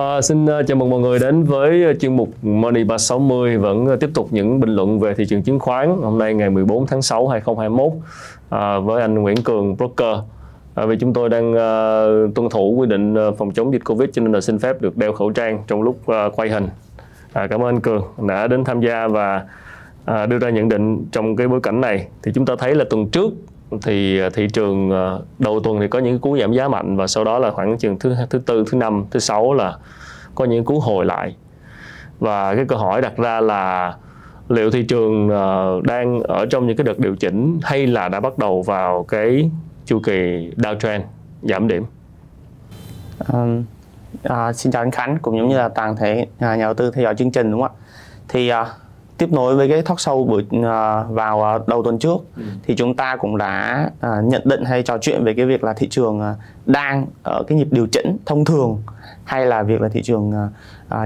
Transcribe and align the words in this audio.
À, 0.00 0.22
xin 0.22 0.46
ờ, 0.46 0.62
chào 0.62 0.76
mừng 0.76 0.90
mọi 0.90 1.00
người 1.00 1.18
đến 1.18 1.44
với 1.44 1.84
ờ, 1.84 1.94
chuyên 1.94 2.16
mục 2.16 2.28
Money 2.42 2.84
360 2.84 3.58
vẫn 3.58 3.98
tiếp 4.00 4.10
tục 4.14 4.28
những 4.30 4.60
bình 4.60 4.74
luận 4.74 5.00
về 5.00 5.14
thị 5.14 5.24
trường 5.28 5.42
chứng 5.42 5.58
khoán. 5.58 6.02
Hôm 6.02 6.18
nay 6.18 6.34
ngày 6.34 6.50
14 6.50 6.86
tháng 6.86 7.02
6 7.02 7.28
2021 7.28 7.92
à, 8.50 8.78
với 8.78 9.02
anh 9.02 9.14
Nguyễn 9.14 9.42
Cường 9.42 9.76
broker. 9.76 10.16
À, 10.74 10.86
vì 10.86 10.96
chúng 11.00 11.12
tôi 11.12 11.28
đang 11.28 11.54
à, 11.54 12.04
tuân 12.34 12.48
thủ 12.50 12.74
quy 12.78 12.86
định 12.86 13.14
phòng 13.38 13.50
chống 13.50 13.72
dịch 13.72 13.84
Covid 13.84 14.10
cho 14.12 14.22
nên 14.22 14.32
là 14.32 14.40
xin 14.40 14.58
phép 14.58 14.82
được 14.82 14.96
đeo 14.96 15.12
khẩu 15.12 15.30
trang 15.30 15.62
trong 15.66 15.82
lúc 15.82 16.06
à, 16.06 16.28
quay 16.36 16.48
hình. 16.48 16.68
À, 17.32 17.46
cảm 17.46 17.60
ơn 17.60 17.68
anh 17.68 17.80
Cường 17.80 18.02
đã 18.28 18.46
đến 18.46 18.64
tham 18.64 18.80
gia 18.80 19.08
và 19.08 19.44
à, 20.04 20.26
đưa 20.26 20.38
ra 20.38 20.50
nhận 20.50 20.68
định 20.68 21.04
trong 21.12 21.36
cái 21.36 21.48
bối 21.48 21.60
cảnh 21.62 21.80
này. 21.80 22.06
Thì 22.22 22.32
chúng 22.34 22.46
ta 22.46 22.54
thấy 22.58 22.74
là 22.74 22.84
tuần 22.90 23.08
trước 23.08 23.32
thì 23.82 24.18
ờ, 24.18 24.30
thị 24.30 24.48
trường 24.52 24.90
ờ, 24.90 25.22
đầu 25.38 25.60
tuần 25.60 25.80
thì 25.80 25.88
có 25.88 25.98
những 25.98 26.18
cú 26.18 26.38
giảm 26.38 26.52
giá 26.52 26.68
mạnh 26.68 26.96
và 26.96 27.06
sau 27.06 27.24
đó 27.24 27.38
là 27.38 27.50
khoảng 27.50 27.78
chừng 27.78 27.98
thứ 27.98 28.16
thứ 28.30 28.38
tư 28.38 28.64
thứ 28.70 28.78
năm 28.78 29.04
thứ 29.10 29.20
sáu 29.20 29.54
là 29.54 29.76
có 30.34 30.44
những 30.44 30.64
cú 30.64 30.80
hồi 30.80 31.04
lại. 31.04 31.36
Và 32.18 32.54
cái 32.54 32.64
câu 32.64 32.78
hỏi 32.78 33.02
đặt 33.02 33.16
ra 33.16 33.40
là 33.40 33.94
liệu 34.48 34.70
thị 34.70 34.82
trường 34.82 35.28
ờ, 35.28 35.80
đang 35.84 36.20
ở 36.20 36.46
trong 36.46 36.66
những 36.66 36.76
cái 36.76 36.84
đợt 36.84 36.98
điều 36.98 37.16
chỉnh 37.16 37.60
hay 37.62 37.86
là 37.86 38.08
đã 38.08 38.20
bắt 38.20 38.38
đầu 38.38 38.62
vào 38.62 39.04
cái 39.08 39.50
chu 39.86 40.00
kỳ 40.00 40.50
downtrend 40.56 41.00
giảm 41.42 41.68
điểm? 41.68 41.84
Um, 43.32 43.64
à, 44.22 44.52
xin 44.52 44.72
chào 44.72 44.82
anh 44.82 44.90
Khánh 44.90 45.18
cũng 45.22 45.38
giống 45.38 45.48
như 45.48 45.58
là 45.58 45.68
toàn 45.68 45.96
thể 45.96 46.26
à, 46.38 46.56
nhà 46.56 46.64
đầu 46.64 46.74
tư 46.74 46.90
theo 46.90 47.04
dõi 47.04 47.14
chương 47.14 47.30
trình 47.30 47.50
đúng 47.50 47.62
không 47.62 47.70
ạ? 47.70 47.78
Thì 48.28 48.48
à, 48.48 48.66
tiếp 49.20 49.32
nối 49.32 49.56
với 49.56 49.68
cái 49.68 49.82
talk 49.82 50.00
sâu 50.00 50.24
buổi 50.24 50.46
à, 50.64 51.02
vào 51.02 51.42
à, 51.42 51.58
đầu 51.66 51.82
tuần 51.82 51.98
trước 51.98 52.16
ừ. 52.36 52.42
thì 52.66 52.76
chúng 52.76 52.96
ta 52.96 53.16
cũng 53.16 53.36
đã 53.36 53.90
à, 54.00 54.20
nhận 54.24 54.42
định 54.44 54.64
hay 54.64 54.82
trò 54.82 54.98
chuyện 54.98 55.24
về 55.24 55.34
cái 55.34 55.46
việc 55.46 55.64
là 55.64 55.72
thị 55.72 55.88
trường 55.90 56.20
đang 56.66 57.06
ở 57.22 57.42
cái 57.48 57.58
nhịp 57.58 57.68
điều 57.70 57.86
chỉnh 57.86 58.16
thông 58.26 58.44
thường 58.44 58.82
hay 59.24 59.46
là 59.46 59.62
việc 59.62 59.80
là 59.80 59.88
thị 59.88 60.02
trường 60.02 60.32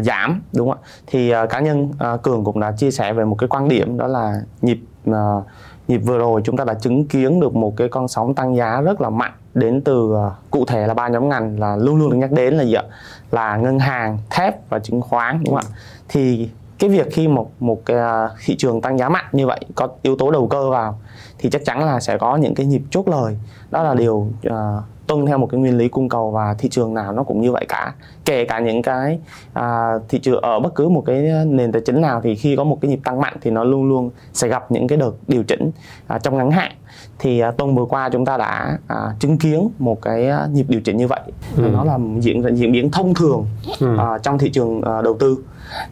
giảm 0.02 0.42
đúng 0.52 0.70
không 0.70 0.78
ạ? 0.82 0.86
Thì 1.06 1.32
cá 1.50 1.60
nhân 1.60 1.90
cường 2.22 2.44
cũng 2.44 2.60
đã 2.60 2.72
chia 2.72 2.90
sẻ 2.90 3.12
về 3.12 3.24
một 3.24 3.36
cái 3.38 3.48
quan 3.48 3.68
điểm 3.68 3.98
đó 3.98 4.06
là 4.06 4.40
nhịp 4.62 4.80
nhịp 5.88 5.98
vừa 5.98 6.18
rồi 6.18 6.40
chúng 6.44 6.56
ta 6.56 6.64
đã 6.64 6.74
chứng 6.74 7.06
kiến 7.06 7.40
được 7.40 7.54
một 7.54 7.76
cái 7.76 7.88
con 7.88 8.08
sóng 8.08 8.34
tăng 8.34 8.56
giá 8.56 8.80
rất 8.80 9.00
là 9.00 9.10
mạnh 9.10 9.32
đến 9.54 9.80
từ 9.84 10.14
cụ 10.50 10.64
thể 10.64 10.86
là 10.86 10.94
ba 10.94 11.08
nhóm 11.08 11.28
ngành 11.28 11.60
là 11.60 11.76
luôn 11.76 11.96
luôn 11.96 12.10
được 12.10 12.16
nhắc 12.16 12.32
đến 12.32 12.54
là 12.54 12.64
gì 12.64 12.74
ạ? 12.74 12.82
Là 13.30 13.56
ngân 13.56 13.78
hàng 13.78 14.18
thép 14.30 14.70
và 14.70 14.78
chứng 14.78 15.00
khoán 15.00 15.44
đúng 15.44 15.54
không 15.54 15.64
ạ? 15.72 15.76
Thì 16.08 16.48
cái 16.78 16.90
việc 16.90 17.06
khi 17.12 17.28
một 17.28 17.50
một 17.60 17.82
cái 17.86 17.96
uh, 17.96 18.30
thị 18.44 18.56
trường 18.56 18.80
tăng 18.80 18.98
giá 18.98 19.08
mạnh 19.08 19.24
như 19.32 19.46
vậy 19.46 19.60
có 19.74 19.88
yếu 20.02 20.16
tố 20.16 20.30
đầu 20.30 20.46
cơ 20.46 20.70
vào 20.70 20.98
thì 21.38 21.50
chắc 21.50 21.64
chắn 21.64 21.84
là 21.84 22.00
sẽ 22.00 22.18
có 22.18 22.36
những 22.36 22.54
cái 22.54 22.66
nhịp 22.66 22.82
chốt 22.90 23.08
lời. 23.08 23.38
Đó 23.70 23.82
là 23.82 23.94
điều 23.94 24.14
uh, 24.48 24.52
tuân 25.06 25.26
theo 25.26 25.38
một 25.38 25.48
cái 25.50 25.60
nguyên 25.60 25.78
lý 25.78 25.88
cung 25.88 26.08
cầu 26.08 26.30
và 26.30 26.54
thị 26.58 26.68
trường 26.68 26.94
nào 26.94 27.12
nó 27.12 27.22
cũng 27.22 27.40
như 27.40 27.52
vậy 27.52 27.66
cả. 27.68 27.94
Kể 28.24 28.44
cả 28.44 28.58
những 28.58 28.82
cái 28.82 29.18
à, 29.52 29.92
thị 30.08 30.18
trường 30.18 30.42
ở 30.42 30.60
bất 30.60 30.74
cứ 30.74 30.88
một 30.88 31.02
cái 31.06 31.30
nền 31.46 31.72
tài 31.72 31.82
chính 31.86 32.00
nào 32.00 32.20
thì 32.24 32.34
khi 32.34 32.56
có 32.56 32.64
một 32.64 32.78
cái 32.80 32.88
nhịp 32.88 33.00
tăng 33.04 33.20
mạnh 33.20 33.36
thì 33.40 33.50
nó 33.50 33.64
luôn 33.64 33.88
luôn 33.88 34.10
sẽ 34.32 34.48
gặp 34.48 34.72
những 34.72 34.88
cái 34.88 34.98
đợt 34.98 35.12
điều 35.28 35.42
chỉnh 35.42 35.70
à, 36.06 36.18
trong 36.18 36.36
ngắn 36.36 36.50
hạn. 36.50 36.72
Thì 37.18 37.40
à, 37.40 37.50
tuần 37.50 37.74
vừa 37.74 37.84
qua 37.84 38.08
chúng 38.08 38.24
ta 38.24 38.36
đã 38.36 38.78
à, 38.86 39.14
chứng 39.20 39.38
kiến 39.38 39.68
một 39.78 40.02
cái 40.02 40.28
à, 40.28 40.46
nhịp 40.52 40.66
điều 40.68 40.80
chỉnh 40.80 40.96
như 40.96 41.06
vậy. 41.06 41.20
Ừ. 41.56 41.62
nó 41.72 41.84
là 41.84 41.98
diễn 42.18 42.56
diễn 42.56 42.72
biến 42.72 42.90
thông 42.90 43.14
thường 43.14 43.46
ừ. 43.80 43.96
à, 43.98 44.18
trong 44.22 44.38
thị 44.38 44.50
trường 44.50 44.82
à, 44.82 45.02
đầu 45.02 45.16
tư 45.20 45.38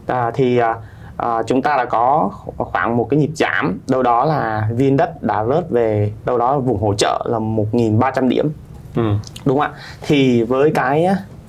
à, 0.07 0.31
thì 0.33 0.57
à, 0.57 0.75
à, 1.17 1.43
chúng 1.47 1.61
ta 1.61 1.77
đã 1.77 1.85
có 1.85 2.31
khoảng 2.57 2.97
một 2.97 3.07
cái 3.09 3.19
nhịp 3.19 3.31
giảm. 3.35 3.79
Đâu 3.89 4.03
đó 4.03 4.25
là 4.25 4.69
viên 4.75 4.97
đất 4.97 5.23
đã 5.23 5.45
rớt 5.45 5.69
về 5.69 6.11
đâu 6.25 6.37
đó 6.37 6.59
vùng 6.59 6.81
hỗ 6.81 6.93
trợ 6.93 7.25
là 7.29 7.39
1.300 7.39 8.27
điểm. 8.27 8.51
Ừ. 8.95 9.01
đúng 9.45 9.59
không 9.59 9.71
ạ? 9.71 9.79
Thì 10.01 10.43
với 10.43 10.71
cái 10.71 11.07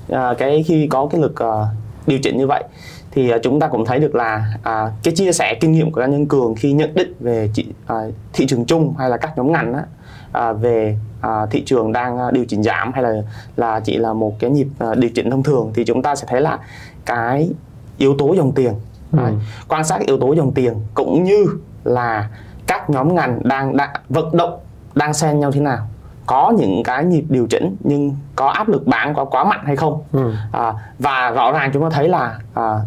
à, 0.08 0.34
cái 0.38 0.62
khi 0.66 0.86
có 0.90 1.08
cái 1.10 1.20
lực 1.20 1.42
à, 1.42 1.52
điều 2.06 2.18
chỉnh 2.22 2.38
như 2.38 2.46
vậy 2.46 2.64
thì 3.14 3.30
à, 3.30 3.38
chúng 3.42 3.60
ta 3.60 3.68
cũng 3.68 3.84
thấy 3.84 3.98
được 3.98 4.14
là 4.14 4.54
à, 4.62 4.90
cái 5.02 5.14
chia 5.14 5.32
sẻ 5.32 5.54
kinh 5.60 5.72
nghiệm 5.72 5.92
của 5.92 6.00
cá 6.00 6.06
nhân 6.06 6.26
cường 6.26 6.54
khi 6.54 6.72
nhận 6.72 6.94
định 6.94 7.14
về 7.20 7.50
chị, 7.54 7.66
à, 7.86 7.96
thị 8.32 8.46
trường 8.46 8.64
chung 8.64 8.94
hay 8.98 9.10
là 9.10 9.16
các 9.16 9.38
nhóm 9.38 9.52
ngành 9.52 9.74
á, 9.74 9.82
à, 10.32 10.52
về 10.52 10.98
à, 11.20 11.46
thị 11.50 11.62
trường 11.66 11.92
đang 11.92 12.18
à, 12.18 12.30
điều 12.30 12.44
chỉnh 12.44 12.62
giảm 12.62 12.92
hay 12.92 13.02
là 13.02 13.12
là 13.56 13.80
chỉ 13.80 13.96
là 13.96 14.12
một 14.12 14.38
cái 14.38 14.50
nhịp 14.50 14.66
à, 14.78 14.94
điều 14.94 15.10
chỉnh 15.10 15.30
thông 15.30 15.42
thường 15.42 15.72
thì 15.74 15.84
chúng 15.84 16.02
ta 16.02 16.14
sẽ 16.14 16.26
thấy 16.28 16.40
là 16.40 16.58
cái 17.04 17.50
yếu 17.98 18.14
tố 18.18 18.34
dòng 18.34 18.52
tiền. 18.52 18.74
Ừ. 19.12 19.18
à, 19.18 19.32
quan 19.68 19.84
sát 19.84 20.00
yếu 20.06 20.18
tố 20.18 20.32
dòng 20.32 20.52
tiền 20.52 20.74
cũng 20.94 21.24
như 21.24 21.46
là 21.84 22.28
các 22.66 22.90
nhóm 22.90 23.14
ngành 23.14 23.40
đang, 23.42 23.76
đang 23.76 23.90
vận 24.08 24.36
động 24.36 24.58
đang 24.94 25.14
xen 25.14 25.40
nhau 25.40 25.52
thế 25.52 25.60
nào. 25.60 25.86
Có 26.26 26.52
những 26.58 26.82
cái 26.84 27.04
nhịp 27.04 27.24
điều 27.28 27.46
chỉnh 27.46 27.76
nhưng 27.80 28.16
có 28.36 28.48
áp 28.48 28.68
lực 28.68 28.86
bán 28.86 29.14
quá 29.14 29.24
quá 29.24 29.44
mạnh 29.44 29.60
hay 29.64 29.76
không? 29.76 30.02
Ừ. 30.12 30.32
à, 30.52 30.72
và 30.98 31.30
rõ 31.30 31.52
ràng 31.52 31.70
chúng 31.74 31.82
ta 31.82 31.90
thấy 31.90 32.08
là 32.08 32.38
à, 32.54 32.78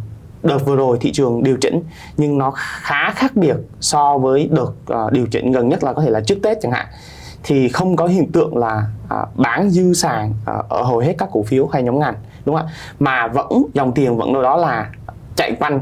đợt 0.44 0.66
vừa 0.66 0.76
rồi 0.76 0.98
thị 1.02 1.12
trường 1.12 1.44
điều 1.44 1.58
chỉnh 1.62 1.84
nhưng 2.18 2.38
nó 2.38 2.52
khá 2.56 3.12
khác 3.12 3.32
biệt 3.36 3.56
so 3.80 4.18
với 4.18 4.50
đợt 4.52 4.72
uh, 5.06 5.12
điều 5.12 5.26
chỉnh 5.32 5.52
gần 5.52 5.70
nhất 5.70 5.84
là 5.84 5.94
có 5.94 6.02
thể 6.02 6.10
là 6.10 6.22
trước 6.22 6.38
Tết 6.44 6.58
chẳng 6.62 6.72
hạn. 6.72 6.86
Thì 7.44 7.70
không 7.70 7.96
có 7.96 8.06
hiện 8.06 8.32
tượng 8.32 8.58
là 8.58 8.84
uh, 9.06 9.36
bán 9.36 9.70
dư 9.70 9.94
sàn 9.94 10.30
uh, 10.30 10.70
ở 10.70 10.84
hầu 10.84 11.00
hết 11.00 11.16
các 11.18 11.30
cổ 11.32 11.44
phiếu 11.44 11.68
hay 11.68 11.84
nhóm 11.84 12.00
ngành 12.00 12.16
đúng 12.48 12.56
không 12.56 12.66
ạ? 12.66 12.74
Mà 13.00 13.28
vẫn 13.28 13.48
dòng 13.74 13.92
tiền 13.92 14.18
vẫn 14.18 14.34
đâu 14.34 14.44
đó 14.44 14.58
là 14.58 14.90
chạy 15.36 15.56
quanh 15.60 15.80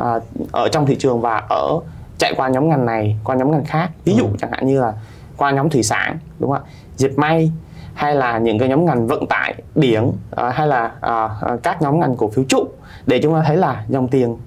uh, 0.00 0.22
ở 0.52 0.68
trong 0.72 0.86
thị 0.86 0.96
trường 0.98 1.20
và 1.20 1.42
ở 1.50 1.80
chạy 2.18 2.34
qua 2.36 2.48
nhóm 2.48 2.68
ngành 2.68 2.86
này 2.86 3.16
qua 3.24 3.36
nhóm 3.36 3.50
ngành 3.50 3.64
khác. 3.64 3.90
Ví 4.04 4.14
dụ 4.14 4.24
ừ. 4.24 4.36
chẳng 4.38 4.52
hạn 4.52 4.66
như 4.66 4.80
là 4.80 4.92
qua 5.36 5.50
nhóm 5.50 5.70
thủy 5.70 5.82
sản 5.82 6.18
đúng 6.38 6.50
không 6.50 6.62
ạ? 6.64 6.70
Dệt 6.96 7.18
may 7.18 7.52
hay 7.94 8.14
là 8.14 8.38
những 8.38 8.58
cái 8.58 8.68
nhóm 8.68 8.84
ngành 8.84 9.06
vận 9.06 9.26
tải 9.26 9.54
biển 9.74 10.04
uh, 10.06 10.54
hay 10.54 10.66
là 10.66 10.92
uh, 11.06 11.62
các 11.62 11.82
nhóm 11.82 12.00
ngành 12.00 12.16
cổ 12.16 12.28
phiếu 12.28 12.44
trụ. 12.44 12.64
Để 13.06 13.20
chúng 13.22 13.34
ta 13.34 13.42
thấy 13.46 13.56
là 13.56 13.84
dòng 13.88 14.08
tiền 14.08 14.32
uh, 14.32 14.38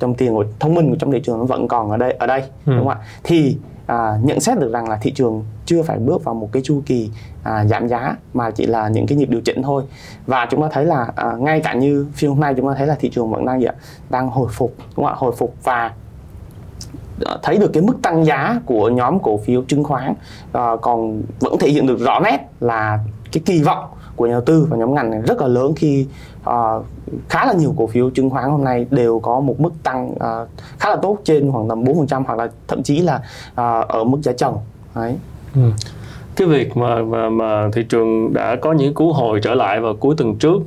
dòng 0.00 0.14
tiền 0.14 0.34
của 0.34 0.44
thông 0.60 0.74
minh 0.74 0.90
của 0.90 0.96
trong 0.98 1.12
thị 1.12 1.20
trường 1.24 1.38
nó 1.38 1.44
vẫn 1.44 1.68
còn 1.68 1.90
ở 1.90 1.96
đây 1.96 2.12
ở 2.12 2.26
đây 2.26 2.40
ừ. 2.40 2.72
đúng 2.76 2.78
không 2.78 2.88
ạ? 2.88 2.98
Thì 3.24 3.56
à, 3.86 4.18
nhận 4.22 4.40
xét 4.40 4.58
được 4.58 4.72
rằng 4.72 4.88
là 4.88 4.96
thị 4.96 5.12
trường 5.12 5.44
chưa 5.66 5.82
phải 5.82 5.98
bước 5.98 6.24
vào 6.24 6.34
một 6.34 6.48
cái 6.52 6.62
chu 6.64 6.82
kỳ 6.86 7.10
à, 7.42 7.64
giảm 7.64 7.88
giá 7.88 8.16
mà 8.34 8.50
chỉ 8.50 8.66
là 8.66 8.88
những 8.88 9.06
cái 9.06 9.18
nhịp 9.18 9.30
điều 9.30 9.40
chỉnh 9.40 9.62
thôi. 9.62 9.82
Và 10.26 10.46
chúng 10.50 10.62
ta 10.62 10.68
thấy 10.72 10.84
là 10.84 11.12
à, 11.16 11.32
ngay 11.38 11.60
cả 11.60 11.74
như 11.74 12.06
phiên 12.14 12.30
hôm 12.30 12.40
nay 12.40 12.54
chúng 12.56 12.68
ta 12.68 12.74
thấy 12.78 12.86
là 12.86 12.94
thị 12.94 13.10
trường 13.10 13.30
vẫn 13.30 13.46
đang 13.46 13.60
gì 13.60 13.66
ạ? 13.66 13.74
Đang 14.10 14.28
hồi 14.28 14.48
phục 14.52 14.74
đúng 14.78 15.06
không 15.06 15.14
ạ? 15.14 15.14
Hồi 15.18 15.32
phục 15.36 15.54
và 15.64 15.92
à, 17.24 17.36
thấy 17.42 17.58
được 17.58 17.70
cái 17.72 17.82
mức 17.82 18.02
tăng 18.02 18.24
giá 18.24 18.60
của 18.66 18.88
nhóm 18.88 19.18
cổ 19.18 19.38
phiếu 19.38 19.62
chứng 19.62 19.84
khoán 19.84 20.14
à, 20.52 20.70
còn 20.82 21.22
vẫn 21.40 21.58
thể 21.58 21.68
hiện 21.68 21.86
được 21.86 21.98
rõ 22.00 22.20
nét 22.20 22.38
là 22.60 22.98
cái 23.32 23.42
kỳ 23.46 23.62
vọng 23.62 23.84
của 24.16 24.26
nhà 24.26 24.32
đầu 24.32 24.40
tư 24.40 24.66
và 24.70 24.76
nhóm 24.76 24.94
ngành 24.94 25.10
này 25.10 25.20
rất 25.20 25.40
là 25.40 25.46
lớn 25.46 25.72
khi 25.76 26.06
uh, 26.50 26.84
khá 27.28 27.44
là 27.44 27.52
nhiều 27.52 27.74
cổ 27.76 27.86
phiếu 27.86 28.10
chứng 28.10 28.30
khoán 28.30 28.50
hôm 28.50 28.64
nay 28.64 28.86
đều 28.90 29.20
có 29.20 29.40
một 29.40 29.60
mức 29.60 29.72
tăng 29.82 30.10
uh, 30.10 30.48
khá 30.78 30.90
là 30.90 30.96
tốt 30.96 31.18
trên 31.24 31.52
khoảng 31.52 31.68
tầm 31.68 31.84
4% 31.84 32.22
hoặc 32.26 32.38
là 32.38 32.48
thậm 32.68 32.82
chí 32.82 32.98
là 32.98 33.16
uh, 33.50 33.88
ở 33.88 34.04
mức 34.04 34.18
giá 34.22 34.32
trần 34.32 34.54
đấy 34.94 35.16
ừ. 35.54 35.60
cái 36.36 36.48
việc 36.48 36.76
mà, 36.76 37.02
mà 37.02 37.28
mà 37.30 37.68
thị 37.72 37.82
trường 37.88 38.32
đã 38.32 38.56
có 38.62 38.72
những 38.72 38.94
cú 38.94 39.12
hồi 39.12 39.40
trở 39.42 39.54
lại 39.54 39.80
vào 39.80 39.94
cuối 39.96 40.14
tuần 40.18 40.36
trước 40.36 40.62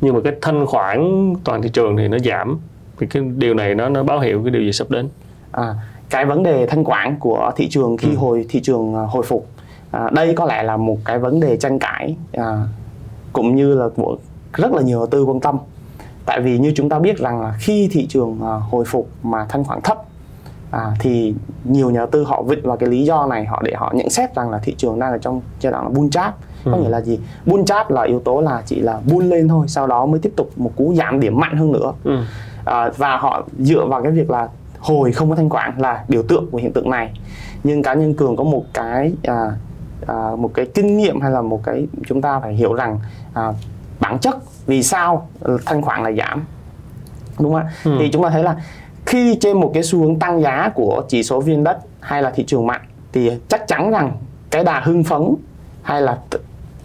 nhưng 0.00 0.14
mà 0.14 0.20
cái 0.24 0.32
thanh 0.42 0.66
khoản 0.66 1.32
toàn 1.44 1.62
thị 1.62 1.68
trường 1.72 1.96
thì 1.96 2.08
nó 2.08 2.18
giảm 2.18 2.58
thì 2.98 3.06
cái 3.06 3.22
điều 3.36 3.54
này 3.54 3.74
nó 3.74 3.88
nó 3.88 4.02
báo 4.02 4.20
hiệu 4.20 4.42
cái 4.44 4.50
điều 4.50 4.62
gì 4.62 4.72
sắp 4.72 4.90
đến 4.90 5.08
à, 5.52 5.74
cái 6.10 6.24
vấn 6.24 6.42
đề 6.42 6.66
thanh 6.66 6.84
quản 6.84 7.16
của 7.20 7.52
thị 7.56 7.68
trường 7.68 7.96
khi 7.96 8.10
ừ. 8.10 8.16
hồi 8.16 8.46
thị 8.48 8.60
trường 8.62 8.94
hồi 8.94 9.22
phục 9.22 9.46
à, 9.90 10.10
đây 10.12 10.34
có 10.34 10.44
lẽ 10.44 10.62
là 10.62 10.76
một 10.76 10.98
cái 11.04 11.18
vấn 11.18 11.40
đề 11.40 11.56
tranh 11.56 11.78
cãi 11.78 12.16
à, 12.32 12.66
cũng 13.32 13.56
như 13.56 13.74
là 13.74 13.88
của 13.96 14.16
rất 14.52 14.72
là 14.72 14.82
nhiều 14.82 14.98
đầu 14.98 15.06
tư 15.06 15.24
quan 15.24 15.40
tâm. 15.40 15.58
Tại 16.26 16.40
vì 16.40 16.58
như 16.58 16.72
chúng 16.76 16.88
ta 16.88 16.98
biết 16.98 17.18
rằng 17.18 17.40
là 17.40 17.54
khi 17.58 17.88
thị 17.92 18.06
trường 18.06 18.40
à, 18.42 18.54
hồi 18.70 18.84
phục 18.84 19.08
mà 19.22 19.46
thanh 19.48 19.64
khoản 19.64 19.80
thấp 19.80 19.98
à, 20.70 20.94
thì 21.00 21.34
nhiều 21.64 21.90
nhà 21.90 21.98
đầu 21.98 22.06
tư 22.06 22.24
họ 22.24 22.42
vịnh 22.42 22.62
vào 22.62 22.76
cái 22.76 22.88
lý 22.88 23.04
do 23.04 23.26
này 23.26 23.44
họ 23.44 23.62
để 23.64 23.72
họ 23.76 23.92
nhận 23.94 24.10
xét 24.10 24.34
rằng 24.34 24.50
là 24.50 24.58
thị 24.58 24.74
trường 24.78 24.98
đang 24.98 25.12
ở 25.12 25.18
trong 25.18 25.40
giai 25.60 25.72
đoạn 25.72 25.84
là 25.84 25.90
bull 25.90 26.08
trap 26.10 26.36
có 26.64 26.72
ừ. 26.72 26.82
nghĩa 26.82 26.88
là 26.88 27.00
gì? 27.00 27.20
Bull 27.46 27.64
trap 27.64 27.90
là 27.90 28.02
yếu 28.02 28.20
tố 28.20 28.40
là 28.40 28.62
chỉ 28.66 28.80
là 28.80 29.00
bull 29.10 29.26
lên 29.26 29.48
thôi 29.48 29.66
sau 29.68 29.86
đó 29.86 30.06
mới 30.06 30.20
tiếp 30.20 30.32
tục 30.36 30.50
một 30.56 30.72
cú 30.76 30.94
giảm 30.94 31.20
điểm 31.20 31.40
mạnh 31.40 31.56
hơn 31.56 31.72
nữa. 31.72 31.92
Ừ. 32.04 32.18
à, 32.64 32.90
và 32.96 33.16
họ 33.16 33.42
dựa 33.58 33.86
vào 33.86 34.02
cái 34.02 34.12
việc 34.12 34.30
là 34.30 34.48
hồi 34.78 35.12
không 35.12 35.30
có 35.30 35.36
thanh 35.36 35.48
quản 35.48 35.80
là 35.80 36.04
biểu 36.08 36.22
tượng 36.22 36.50
của 36.50 36.58
hiện 36.58 36.72
tượng 36.72 36.90
này. 36.90 37.20
Nhưng 37.64 37.82
cá 37.82 37.94
nhân 37.94 38.14
cường 38.14 38.36
có 38.36 38.44
một 38.44 38.64
cái 38.74 39.12
à, 39.22 39.50
à, 40.06 40.30
một 40.38 40.50
cái 40.54 40.66
kinh 40.66 40.96
nghiệm 40.96 41.20
hay 41.20 41.30
là 41.30 41.42
một 41.42 41.60
cái 41.64 41.86
chúng 42.06 42.22
ta 42.22 42.40
phải 42.40 42.54
hiểu 42.54 42.74
rằng 42.74 42.98
à, 43.34 43.52
bản 44.02 44.18
chất 44.18 44.36
vì 44.66 44.82
sao 44.82 45.28
thanh 45.66 45.82
khoản 45.82 46.02
lại 46.02 46.14
giảm? 46.18 46.44
Đúng 47.38 47.52
không 47.52 47.62
ạ? 47.62 47.72
Ừ. 47.84 47.96
thì 47.98 48.10
chúng 48.12 48.22
ta 48.22 48.30
thấy 48.30 48.42
là 48.42 48.56
khi 49.06 49.38
trên 49.40 49.60
một 49.60 49.70
cái 49.74 49.82
xu 49.82 49.98
hướng 49.98 50.18
tăng 50.18 50.42
giá 50.42 50.70
của 50.74 51.02
chỉ 51.08 51.22
số 51.22 51.40
viên 51.40 51.64
đất 51.64 51.78
hay 52.00 52.22
là 52.22 52.30
thị 52.30 52.44
trường 52.46 52.66
mạnh 52.66 52.80
thì 53.12 53.30
chắc 53.48 53.68
chắn 53.68 53.90
rằng 53.90 54.16
cái 54.50 54.64
đà 54.64 54.80
hưng 54.80 55.04
phấn 55.04 55.34
hay 55.82 56.02
là 56.02 56.18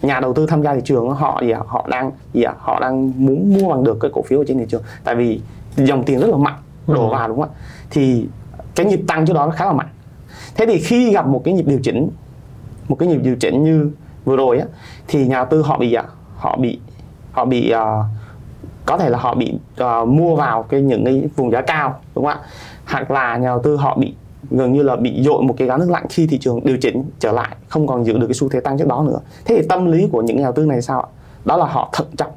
nhà 0.02 0.20
đầu 0.20 0.34
tư 0.34 0.46
tham 0.46 0.62
gia 0.62 0.74
thị 0.74 0.80
trường 0.84 1.10
họ 1.10 1.40
gì 1.42 1.52
họ 1.66 1.86
đang 1.90 2.10
gì 2.34 2.44
họ 2.58 2.80
đang 2.80 3.12
muốn 3.16 3.54
mua 3.58 3.68
bằng 3.68 3.84
được 3.84 3.98
cái 4.00 4.10
cổ 4.14 4.22
phiếu 4.22 4.40
ở 4.40 4.44
trên 4.48 4.58
thị 4.58 4.64
trường 4.68 4.82
tại 5.04 5.14
vì 5.14 5.40
dòng 5.76 6.04
tiền 6.04 6.20
rất 6.20 6.30
là 6.30 6.36
mạnh 6.36 6.58
đổ 6.86 7.08
ừ. 7.08 7.12
vào 7.12 7.28
đúng 7.28 7.40
không 7.40 7.50
ạ? 7.50 7.56
Thì 7.90 8.26
cái 8.74 8.86
nhịp 8.86 9.00
tăng 9.06 9.26
trước 9.26 9.32
đó 9.32 9.46
nó 9.46 9.52
khá 9.52 9.64
là 9.64 9.72
mạnh. 9.72 9.88
Thế 10.54 10.66
thì 10.66 10.78
khi 10.78 11.12
gặp 11.12 11.26
một 11.26 11.42
cái 11.44 11.54
nhịp 11.54 11.66
điều 11.66 11.78
chỉnh 11.82 12.10
một 12.88 12.96
cái 12.98 13.08
nhịp 13.08 13.20
điều 13.22 13.36
chỉnh 13.40 13.64
như 13.64 13.90
vừa 14.24 14.36
rồi 14.36 14.58
á 14.58 14.66
thì 15.08 15.26
nhà 15.26 15.36
đầu 15.36 15.46
tư 15.50 15.62
họ 15.62 15.78
bị 15.78 15.96
họ 16.36 16.56
bị 16.56 16.80
họ 17.38 17.44
bị 17.44 17.72
uh, 17.74 18.04
có 18.86 18.98
thể 18.98 19.10
là 19.10 19.18
họ 19.18 19.34
bị 19.34 19.58
uh, 19.82 20.08
mua 20.08 20.36
vào 20.36 20.62
cái 20.62 20.82
những 20.82 21.04
cái 21.04 21.28
vùng 21.36 21.50
giá 21.50 21.60
cao 21.60 22.00
đúng 22.14 22.24
không 22.24 22.34
ạ? 22.34 22.46
Hoặc 22.86 23.10
là 23.10 23.36
nhà 23.36 23.48
đầu 23.48 23.60
tư 23.62 23.76
họ 23.76 23.96
bị 24.00 24.14
gần 24.50 24.72
như 24.72 24.82
là 24.82 24.96
bị 24.96 25.22
dội 25.22 25.42
một 25.42 25.54
cái 25.58 25.68
gáo 25.68 25.78
nước 25.78 25.90
lạnh 25.90 26.06
khi 26.10 26.26
thị 26.26 26.38
trường 26.38 26.60
điều 26.64 26.76
chỉnh 26.76 27.04
trở 27.18 27.32
lại 27.32 27.56
không 27.68 27.86
còn 27.86 28.04
giữ 28.04 28.18
được 28.18 28.26
cái 28.26 28.34
xu 28.34 28.48
thế 28.48 28.60
tăng 28.60 28.78
trước 28.78 28.88
đó 28.88 29.02
nữa. 29.02 29.18
Thế 29.44 29.56
thì 29.56 29.68
tâm 29.68 29.92
lý 29.92 30.08
của 30.12 30.22
những 30.22 30.36
nhà 30.36 30.42
đầu 30.42 30.52
tư 30.52 30.66
này 30.66 30.82
sao 30.82 31.00
ạ? 31.00 31.08
Đó 31.44 31.56
là 31.56 31.66
họ 31.66 31.90
thận 31.92 32.06
trọng 32.16 32.30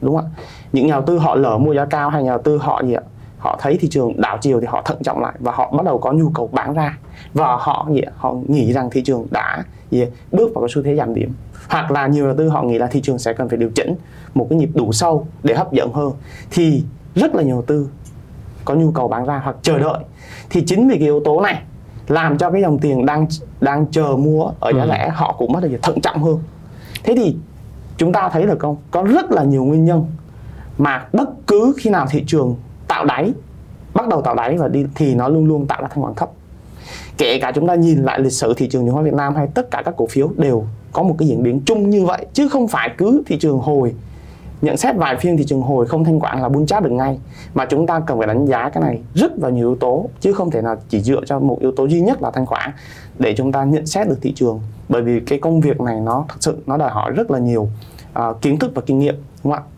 đúng 0.00 0.16
không 0.16 0.24
ạ? 0.24 0.42
Những 0.72 0.86
nhà 0.86 0.92
đầu 0.92 1.02
tư 1.02 1.18
họ 1.18 1.34
lỡ 1.34 1.58
mua 1.58 1.72
giá 1.74 1.84
cao 1.84 2.10
hay 2.10 2.22
nhà 2.22 2.30
đầu 2.30 2.42
tư 2.42 2.58
họ 2.58 2.82
gì 2.84 2.92
ạ? 2.92 3.02
Họ 3.38 3.58
thấy 3.60 3.78
thị 3.80 3.88
trường 3.88 4.20
đảo 4.20 4.38
chiều 4.40 4.60
thì 4.60 4.66
họ 4.66 4.82
thận 4.84 4.98
trọng 5.02 5.20
lại 5.20 5.34
và 5.38 5.52
họ 5.52 5.70
bắt 5.70 5.84
đầu 5.84 5.98
có 5.98 6.12
nhu 6.12 6.30
cầu 6.34 6.48
bán 6.52 6.74
ra. 6.74 6.98
Và 7.34 7.56
họ 7.60 7.86
gì 7.92 8.00
ạ? 8.00 8.12
họ 8.16 8.34
nghĩ 8.48 8.72
rằng 8.72 8.90
thị 8.90 9.02
trường 9.04 9.26
đã 9.30 9.64
gì 9.90 10.06
bước 10.32 10.50
vào 10.54 10.62
cái 10.62 10.68
xu 10.74 10.82
thế 10.82 10.96
giảm 10.96 11.14
điểm 11.14 11.32
hoặc 11.68 11.90
là 11.90 12.06
nhiều 12.06 12.26
đầu 12.26 12.36
tư 12.36 12.48
họ 12.48 12.62
nghĩ 12.62 12.78
là 12.78 12.86
thị 12.86 13.00
trường 13.00 13.18
sẽ 13.18 13.32
cần 13.32 13.48
phải 13.48 13.58
điều 13.58 13.70
chỉnh 13.74 13.94
một 14.34 14.46
cái 14.50 14.58
nhịp 14.58 14.70
đủ 14.74 14.92
sâu 14.92 15.26
để 15.42 15.54
hấp 15.54 15.72
dẫn 15.72 15.92
hơn 15.92 16.12
thì 16.50 16.84
rất 17.14 17.34
là 17.34 17.42
nhiều 17.42 17.54
đầu 17.54 17.64
tư 17.66 17.88
có 18.64 18.74
nhu 18.74 18.90
cầu 18.90 19.08
bán 19.08 19.26
ra 19.26 19.40
hoặc 19.44 19.56
chờ 19.62 19.78
đợi. 19.78 19.98
Thì 20.50 20.64
chính 20.66 20.88
vì 20.88 20.94
cái 20.94 21.04
yếu 21.04 21.20
tố 21.24 21.40
này 21.40 21.62
làm 22.08 22.38
cho 22.38 22.50
cái 22.50 22.62
dòng 22.62 22.78
tiền 22.78 23.06
đang 23.06 23.26
đang 23.60 23.86
chờ 23.90 24.16
mua 24.18 24.50
ở 24.60 24.72
giá 24.76 24.82
ừ. 24.82 24.88
rẻ 24.88 25.08
họ 25.14 25.34
cũng 25.38 25.52
bắt 25.52 25.62
đầu 25.62 25.72
thận 25.82 26.00
trọng 26.00 26.22
hơn. 26.22 26.38
Thế 27.04 27.14
thì 27.16 27.36
chúng 27.96 28.12
ta 28.12 28.28
thấy 28.28 28.46
được 28.46 28.58
không? 28.58 28.76
Có 28.90 29.02
rất 29.02 29.30
là 29.30 29.42
nhiều 29.42 29.64
nguyên 29.64 29.84
nhân 29.84 30.06
mà 30.78 31.06
bất 31.12 31.28
cứ 31.46 31.74
khi 31.78 31.90
nào 31.90 32.06
thị 32.10 32.24
trường 32.26 32.56
tạo 32.88 33.04
đáy 33.04 33.32
bắt 33.94 34.08
đầu 34.08 34.22
tạo 34.22 34.34
đáy 34.34 34.56
và 34.58 34.68
đi 34.68 34.86
thì 34.94 35.14
nó 35.14 35.28
luôn 35.28 35.46
luôn 35.46 35.66
tạo 35.66 35.82
ra 35.82 35.88
thanh 35.88 36.02
khoản 36.02 36.14
thấp. 36.14 36.30
Kể 37.18 37.38
cả 37.38 37.52
chúng 37.54 37.66
ta 37.66 37.74
nhìn 37.74 38.02
lại 38.02 38.20
lịch 38.20 38.32
sử 38.32 38.54
thị 38.56 38.68
trường 38.68 38.84
chứng 38.84 38.94
khoán 38.94 39.04
Việt 39.04 39.14
Nam 39.14 39.34
hay 39.34 39.46
tất 39.54 39.70
cả 39.70 39.82
các 39.84 39.94
cổ 39.96 40.06
phiếu 40.06 40.30
đều 40.36 40.66
có 40.94 41.02
một 41.02 41.14
cái 41.18 41.28
diễn 41.28 41.42
biến 41.42 41.60
chung 41.66 41.90
như 41.90 42.04
vậy 42.04 42.26
chứ 42.32 42.48
không 42.48 42.68
phải 42.68 42.90
cứ 42.98 43.22
thị 43.26 43.38
trường 43.38 43.58
hồi. 43.58 43.94
Nhận 44.62 44.76
xét 44.76 44.96
vài 44.96 45.16
phiên 45.16 45.36
thị 45.36 45.44
trường 45.44 45.62
hồi 45.62 45.86
không 45.86 46.04
thanh 46.04 46.20
quản 46.20 46.42
là 46.42 46.48
bún 46.48 46.66
chát 46.66 46.82
được 46.82 46.92
ngay. 46.92 47.18
Mà 47.54 47.64
chúng 47.64 47.86
ta 47.86 48.00
cần 48.00 48.18
phải 48.18 48.26
đánh 48.26 48.46
giá 48.46 48.68
cái 48.68 48.82
này 48.82 49.00
rất 49.14 49.32
vào 49.40 49.50
nhiều 49.50 49.68
yếu 49.68 49.76
tố 49.76 50.08
chứ 50.20 50.32
không 50.32 50.50
thể 50.50 50.62
nào 50.62 50.76
chỉ 50.88 51.00
dựa 51.00 51.20
cho 51.26 51.38
một 51.38 51.58
yếu 51.60 51.72
tố 51.72 51.84
duy 51.84 52.00
nhất 52.00 52.22
là 52.22 52.30
thanh 52.30 52.46
khoản 52.46 52.70
để 53.18 53.34
chúng 53.36 53.52
ta 53.52 53.64
nhận 53.64 53.86
xét 53.86 54.08
được 54.08 54.18
thị 54.22 54.32
trường. 54.36 54.60
Bởi 54.88 55.02
vì 55.02 55.20
cái 55.20 55.38
công 55.38 55.60
việc 55.60 55.80
này 55.80 56.00
nó 56.00 56.24
thật 56.28 56.36
sự 56.40 56.58
nó 56.66 56.76
đòi 56.76 56.90
hỏi 56.90 57.12
rất 57.12 57.30
là 57.30 57.38
nhiều 57.38 57.68
uh, 58.18 58.40
kiến 58.40 58.58
thức 58.58 58.72
và 58.74 58.82
kinh 58.86 58.98
nghiệm 58.98 59.14
đúng 59.44 59.52
không 59.52 59.62
ạ? 59.62 59.70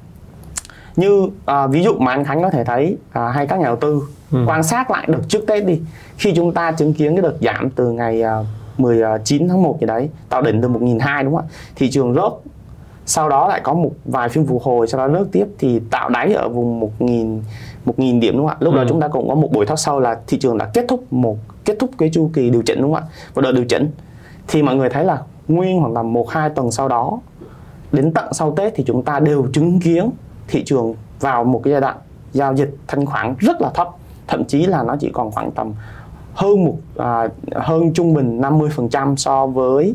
Như 0.97 1.23
uh, 1.23 1.71
ví 1.71 1.83
dụ 1.83 1.93
mà 1.99 2.13
anh 2.13 2.25
Khánh 2.25 2.43
có 2.43 2.51
thể 2.51 2.65
thấy 2.65 2.97
uh, 3.09 3.35
hay 3.35 3.47
các 3.47 3.59
nhà 3.59 3.67
đầu 3.67 3.77
tư 3.77 4.03
ừ. 4.33 4.45
quan 4.47 4.63
sát 4.63 4.91
lại 4.91 5.07
được 5.09 5.29
trước 5.29 5.47
Tết 5.47 5.67
đi. 5.67 5.81
Khi 6.17 6.33
chúng 6.37 6.53
ta 6.55 6.73
chứng 6.73 6.93
kiến 6.93 7.17
cái 7.17 7.23
đợt 7.23 7.35
giảm 7.41 7.71
từ 7.71 7.93
ngày 7.93 8.23
uh, 8.23 8.47
19 8.79 9.49
tháng 9.49 9.63
1 9.63 9.77
gì 9.81 9.87
đấy 9.87 10.09
tạo 10.29 10.43
đỉnh 10.43 10.63
từ 10.63 10.69
1.200 10.69 11.25
đúng 11.25 11.35
không 11.35 11.47
ạ? 11.49 11.53
Thị 11.77 11.91
trường 11.91 12.15
rớt 12.15 12.33
sau 13.07 13.29
đó 13.29 13.49
lại 13.49 13.61
có 13.65 13.75
một 13.75 13.91
vài 14.05 14.29
phiên 14.29 14.47
phục 14.47 14.63
hồi 14.63 14.87
sau 14.87 15.09
đó 15.09 15.19
rớt 15.19 15.29
tiếp 15.33 15.47
thì 15.59 15.81
tạo 15.91 16.09
đáy 16.09 16.33
ở 16.33 16.49
vùng 16.49 16.81
1.000 16.99 17.41
1.000 17.87 18.21
điểm 18.21 18.37
đúng 18.37 18.47
không 18.47 18.57
ạ? 18.57 18.57
Lúc 18.61 18.75
ừ. 18.75 18.77
đó 18.77 18.85
chúng 18.89 19.01
ta 19.01 19.09
cũng 19.09 19.29
có 19.29 19.35
một 19.35 19.49
buổi 19.53 19.67
talk 19.67 19.79
sau 19.79 20.01
là 20.01 20.19
thị 20.27 20.39
trường 20.39 20.59
đã 20.59 20.71
kết 20.75 20.85
thúc 20.89 21.13
một 21.13 21.37
kết 21.65 21.77
thúc 21.79 21.91
cái 21.99 22.11
chu 22.13 22.31
kỳ 22.33 22.51
điều 22.51 22.63
chỉnh 22.63 22.83
đúng 22.83 22.95
không 22.95 23.03
ạ? 23.03 23.09
Và 23.35 23.43
đợt 23.43 23.53
điều 23.53 23.65
chỉnh. 23.65 23.91
Thì 24.49 24.63
mọi 24.63 24.77
người 24.77 24.89
thấy 24.89 25.05
là 25.05 25.19
nguyên 25.49 25.81
khoảng 25.81 25.95
tầm 25.95 26.13
một 26.13 26.31
hai 26.31 26.51
tuần 26.51 26.71
sau 26.71 26.89
đó 26.89 27.21
đến 27.93 28.13
tận 28.13 28.33
sau 28.33 28.55
Tết 28.57 28.73
thì 28.77 28.85
chúng 28.87 29.03
ta 29.03 29.21
đều 29.21 29.47
chứng 29.53 29.81
kiến 29.81 30.11
thị 30.49 30.65
trường 30.65 30.95
vào 31.21 31.45
một 31.45 31.61
cái 31.65 31.73
giai 31.73 31.81
đoạn 31.81 31.97
giao 32.33 32.57
dịch 32.57 32.77
thanh 32.89 33.07
khoản 33.07 33.35
rất 33.39 33.61
là 33.61 33.71
thấp. 33.75 33.89
Thậm 34.27 34.45
chí 34.45 34.67
là 34.67 34.83
nó 34.83 34.97
chỉ 35.01 35.11
còn 35.13 35.31
khoảng 35.31 35.51
tầm 35.51 35.73
hơn 36.37 36.65
một 36.65 36.77
à, 36.97 37.29
hơn 37.55 37.93
trung 37.95 38.15
bình 38.15 38.41
50% 38.41 39.17
so 39.17 39.47
với 39.47 39.95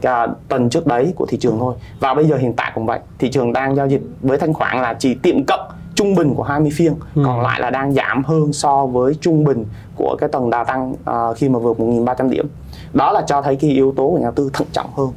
cả 0.00 0.26
tuần 0.48 0.70
trước 0.70 0.86
đấy 0.86 1.12
của 1.16 1.26
thị 1.26 1.38
trường 1.40 1.58
thôi 1.58 1.74
và 2.00 2.14
bây 2.14 2.26
giờ 2.26 2.36
hiện 2.36 2.52
tại 2.52 2.72
cũng 2.74 2.86
vậy 2.86 3.00
thị 3.18 3.30
trường 3.30 3.52
đang 3.52 3.76
giao 3.76 3.86
dịch 3.86 4.02
với 4.22 4.38
thanh 4.38 4.54
khoản 4.54 4.82
là 4.82 4.94
chỉ 4.94 5.14
tiệm 5.14 5.44
cận 5.44 5.60
trung 5.94 6.14
bình 6.14 6.34
của 6.34 6.42
20 6.42 6.70
phiên 6.74 6.94
ừ. 7.14 7.22
còn 7.24 7.40
lại 7.40 7.60
là 7.60 7.70
đang 7.70 7.92
giảm 7.92 8.24
hơn 8.24 8.52
so 8.52 8.86
với 8.86 9.14
trung 9.20 9.44
bình 9.44 9.64
của 9.96 10.16
cái 10.18 10.28
tuần 10.28 10.50
đà 10.50 10.64
tăng 10.64 10.92
uh, 10.92 11.36
khi 11.36 11.48
mà 11.48 11.58
vượt 11.58 11.78
1.300 11.78 12.30
điểm 12.30 12.46
đó 12.92 13.12
là 13.12 13.22
cho 13.26 13.42
thấy 13.42 13.56
cái 13.56 13.70
yếu 13.70 13.92
tố 13.96 14.10
của 14.10 14.18
nhà 14.18 14.30
tư 14.30 14.50
thận 14.52 14.66
trọng 14.72 14.90
hơn 14.96 15.08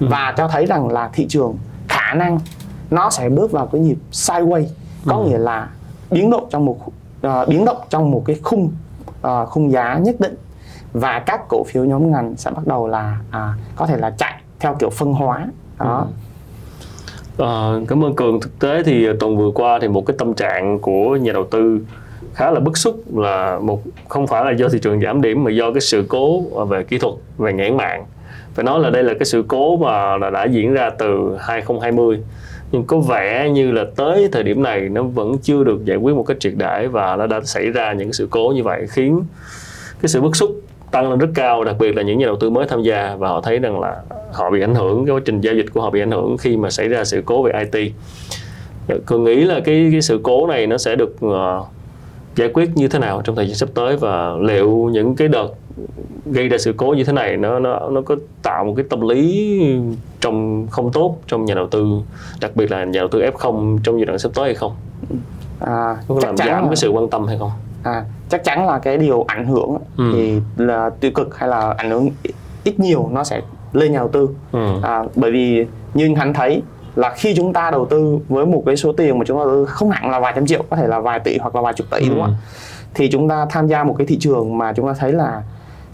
ừ. 0.00 0.06
và 0.10 0.34
cho 0.36 0.48
thấy 0.48 0.66
rằng 0.66 0.88
là 0.88 1.10
thị 1.12 1.26
trường 1.28 1.56
khả 1.88 2.14
năng 2.14 2.38
nó 2.90 3.10
sẽ 3.10 3.28
bước 3.28 3.52
vào 3.52 3.66
cái 3.66 3.80
nhịp 3.80 3.96
sideways 4.12 4.66
có 5.06 5.16
ừ. 5.16 5.28
nghĩa 5.28 5.38
là 5.38 5.68
biến 6.10 6.30
động 6.30 6.46
trong 6.50 6.64
một 6.64 6.76
uh, 7.26 7.48
biến 7.48 7.64
động 7.64 7.76
trong 7.90 8.10
một 8.10 8.22
cái 8.26 8.36
khung 8.42 8.70
uh, 9.26 9.48
khung 9.48 9.72
giá 9.72 9.98
nhất 9.98 10.16
định. 10.18 10.34
Và 10.92 11.18
các 11.26 11.40
cổ 11.48 11.64
phiếu 11.64 11.84
nhóm 11.84 12.12
ngành 12.12 12.34
sẽ 12.36 12.50
bắt 12.50 12.66
đầu 12.66 12.88
là 12.88 13.18
à, 13.30 13.54
có 13.76 13.86
thể 13.86 13.96
là 13.96 14.10
chạy 14.18 14.40
theo 14.60 14.76
kiểu 14.78 14.90
phân 14.90 15.12
hóa. 15.12 15.46
Đó. 15.78 16.06
Ừ. 17.36 17.44
À, 17.44 17.80
cảm 17.88 18.04
ơn 18.04 18.14
cường. 18.16 18.40
Thực 18.40 18.58
tế 18.58 18.82
thì 18.82 19.08
tuần 19.20 19.36
vừa 19.36 19.50
qua 19.54 19.78
thì 19.82 19.88
một 19.88 20.06
cái 20.06 20.16
tâm 20.18 20.34
trạng 20.34 20.78
của 20.78 21.16
nhà 21.16 21.32
đầu 21.32 21.44
tư 21.50 21.80
khá 22.34 22.50
là 22.50 22.60
bức 22.60 22.76
xúc 22.76 22.96
là 23.14 23.58
một 23.58 23.82
không 24.08 24.26
phải 24.26 24.44
là 24.44 24.50
do 24.50 24.68
thị 24.68 24.78
trường 24.78 25.00
giảm 25.00 25.22
điểm 25.22 25.44
mà 25.44 25.50
do 25.50 25.72
cái 25.72 25.80
sự 25.80 26.06
cố 26.08 26.40
về 26.64 26.84
kỹ 26.84 26.98
thuật 26.98 27.14
về 27.38 27.52
nhãn 27.52 27.76
mạng. 27.76 28.04
Phải 28.54 28.64
nói 28.64 28.80
là 28.80 28.90
đây 28.90 29.02
là 29.02 29.14
cái 29.14 29.24
sự 29.24 29.44
cố 29.48 29.76
mà 29.76 30.30
đã 30.30 30.44
diễn 30.44 30.74
ra 30.74 30.90
từ 30.98 31.36
2020 31.40 32.22
nhưng 32.74 32.84
có 32.84 32.98
vẻ 32.98 33.50
như 33.50 33.70
là 33.70 33.84
tới 33.96 34.28
thời 34.32 34.42
điểm 34.42 34.62
này 34.62 34.80
nó 34.80 35.02
vẫn 35.02 35.38
chưa 35.42 35.64
được 35.64 35.84
giải 35.84 35.96
quyết 35.96 36.14
một 36.14 36.22
cách 36.22 36.36
triệt 36.40 36.52
để 36.56 36.86
và 36.86 37.16
nó 37.16 37.26
đã 37.26 37.40
xảy 37.44 37.70
ra 37.70 37.92
những 37.92 38.12
sự 38.12 38.28
cố 38.30 38.52
như 38.56 38.62
vậy 38.62 38.86
khiến 38.88 39.20
cái 40.00 40.08
sự 40.08 40.20
bức 40.20 40.36
xúc 40.36 40.50
tăng 40.90 41.10
lên 41.10 41.18
rất 41.18 41.28
cao 41.34 41.64
đặc 41.64 41.76
biệt 41.78 41.96
là 41.96 42.02
những 42.02 42.18
nhà 42.18 42.26
đầu 42.26 42.36
tư 42.36 42.50
mới 42.50 42.66
tham 42.68 42.82
gia 42.82 43.16
và 43.16 43.28
họ 43.28 43.40
thấy 43.40 43.58
rằng 43.58 43.80
là 43.80 43.96
họ 44.32 44.50
bị 44.50 44.60
ảnh 44.60 44.74
hưởng 44.74 45.06
cái 45.06 45.14
quá 45.14 45.20
trình 45.24 45.40
giao 45.40 45.54
dịch 45.54 45.66
của 45.74 45.80
họ 45.82 45.90
bị 45.90 46.02
ảnh 46.02 46.10
hưởng 46.10 46.36
khi 46.38 46.56
mà 46.56 46.70
xảy 46.70 46.88
ra 46.88 47.04
sự 47.04 47.22
cố 47.26 47.42
về 47.42 47.64
IT 47.72 47.92
cường 49.06 49.24
nghĩ 49.24 49.44
là 49.44 49.60
cái 49.64 49.88
cái 49.92 50.02
sự 50.02 50.20
cố 50.22 50.46
này 50.46 50.66
nó 50.66 50.78
sẽ 50.78 50.96
được 50.96 51.16
uh, 51.26 51.66
giải 52.36 52.50
quyết 52.54 52.70
như 52.74 52.88
thế 52.88 52.98
nào 52.98 53.22
trong 53.24 53.36
thời 53.36 53.46
gian 53.46 53.54
sắp 53.54 53.68
tới 53.74 53.96
và 53.96 54.32
liệu 54.40 54.88
những 54.92 55.16
cái 55.16 55.28
đợt 55.28 55.48
gây 56.26 56.48
ra 56.48 56.58
sự 56.58 56.74
cố 56.76 56.94
như 56.94 57.04
thế 57.04 57.12
này 57.12 57.36
nó 57.36 57.58
nó 57.58 57.88
nó 57.90 58.00
có 58.02 58.16
tạo 58.42 58.64
một 58.64 58.74
cái 58.76 58.84
tâm 58.90 59.00
lý 59.08 59.60
trong 60.20 60.66
không 60.70 60.92
tốt 60.92 61.16
trong 61.26 61.44
nhà 61.44 61.54
đầu 61.54 61.68
tư 61.70 61.86
đặc 62.40 62.56
biệt 62.56 62.70
là 62.70 62.84
nhà 62.84 63.00
đầu 63.00 63.08
tư 63.08 63.20
F0 63.20 63.78
trong 63.84 63.98
giai 63.98 64.04
đoạn 64.04 64.18
sắp 64.18 64.32
tới 64.34 64.44
hay 64.44 64.54
không 64.54 64.72
à, 65.60 65.96
có 66.08 66.20
làm 66.22 66.36
giảm 66.36 66.48
là... 66.48 66.62
cái 66.66 66.76
sự 66.76 66.90
quan 66.90 67.10
tâm 67.10 67.26
hay 67.26 67.38
không 67.38 67.50
à, 67.82 68.04
chắc 68.28 68.44
chắn 68.44 68.66
là 68.66 68.78
cái 68.78 68.98
điều 68.98 69.24
ảnh 69.28 69.46
hưởng 69.46 69.78
ừ. 69.96 70.10
thì 70.12 70.40
là 70.56 70.90
tiêu 71.00 71.10
cực 71.14 71.38
hay 71.38 71.48
là 71.48 71.74
ảnh 71.78 71.90
hưởng 71.90 72.08
ít 72.64 72.80
nhiều 72.80 73.08
nó 73.12 73.24
sẽ 73.24 73.40
lên 73.72 73.92
nhà 73.92 73.98
đầu 73.98 74.08
tư 74.08 74.28
ừ. 74.52 74.68
à, 74.82 75.04
bởi 75.14 75.30
vì 75.30 75.66
như 75.94 76.14
hắn 76.16 76.34
thấy 76.34 76.62
là 76.96 77.14
khi 77.16 77.34
chúng 77.36 77.52
ta 77.52 77.70
đầu 77.70 77.86
tư 77.86 78.18
với 78.28 78.46
một 78.46 78.62
cái 78.66 78.76
số 78.76 78.92
tiền 78.92 79.18
mà 79.18 79.24
chúng 79.24 79.38
ta 79.38 79.44
đầu 79.44 79.54
tư 79.54 79.66
không 79.66 79.90
hẳn 79.90 80.10
là 80.10 80.20
vài 80.20 80.32
trăm 80.36 80.46
triệu 80.46 80.64
có 80.70 80.76
thể 80.76 80.86
là 80.86 81.00
vài 81.00 81.20
tỷ 81.20 81.38
hoặc 81.38 81.54
là 81.54 81.60
vài 81.60 81.72
chục 81.72 81.86
tỷ 81.90 81.98
ừ. 81.98 82.08
đúng 82.08 82.20
không 82.20 82.30
ạ 82.30 82.38
thì 82.94 83.08
chúng 83.10 83.28
ta 83.28 83.46
tham 83.50 83.66
gia 83.66 83.84
một 83.84 83.94
cái 83.98 84.06
thị 84.06 84.18
trường 84.20 84.58
mà 84.58 84.72
chúng 84.72 84.86
ta 84.86 84.94
thấy 84.98 85.12
là 85.12 85.42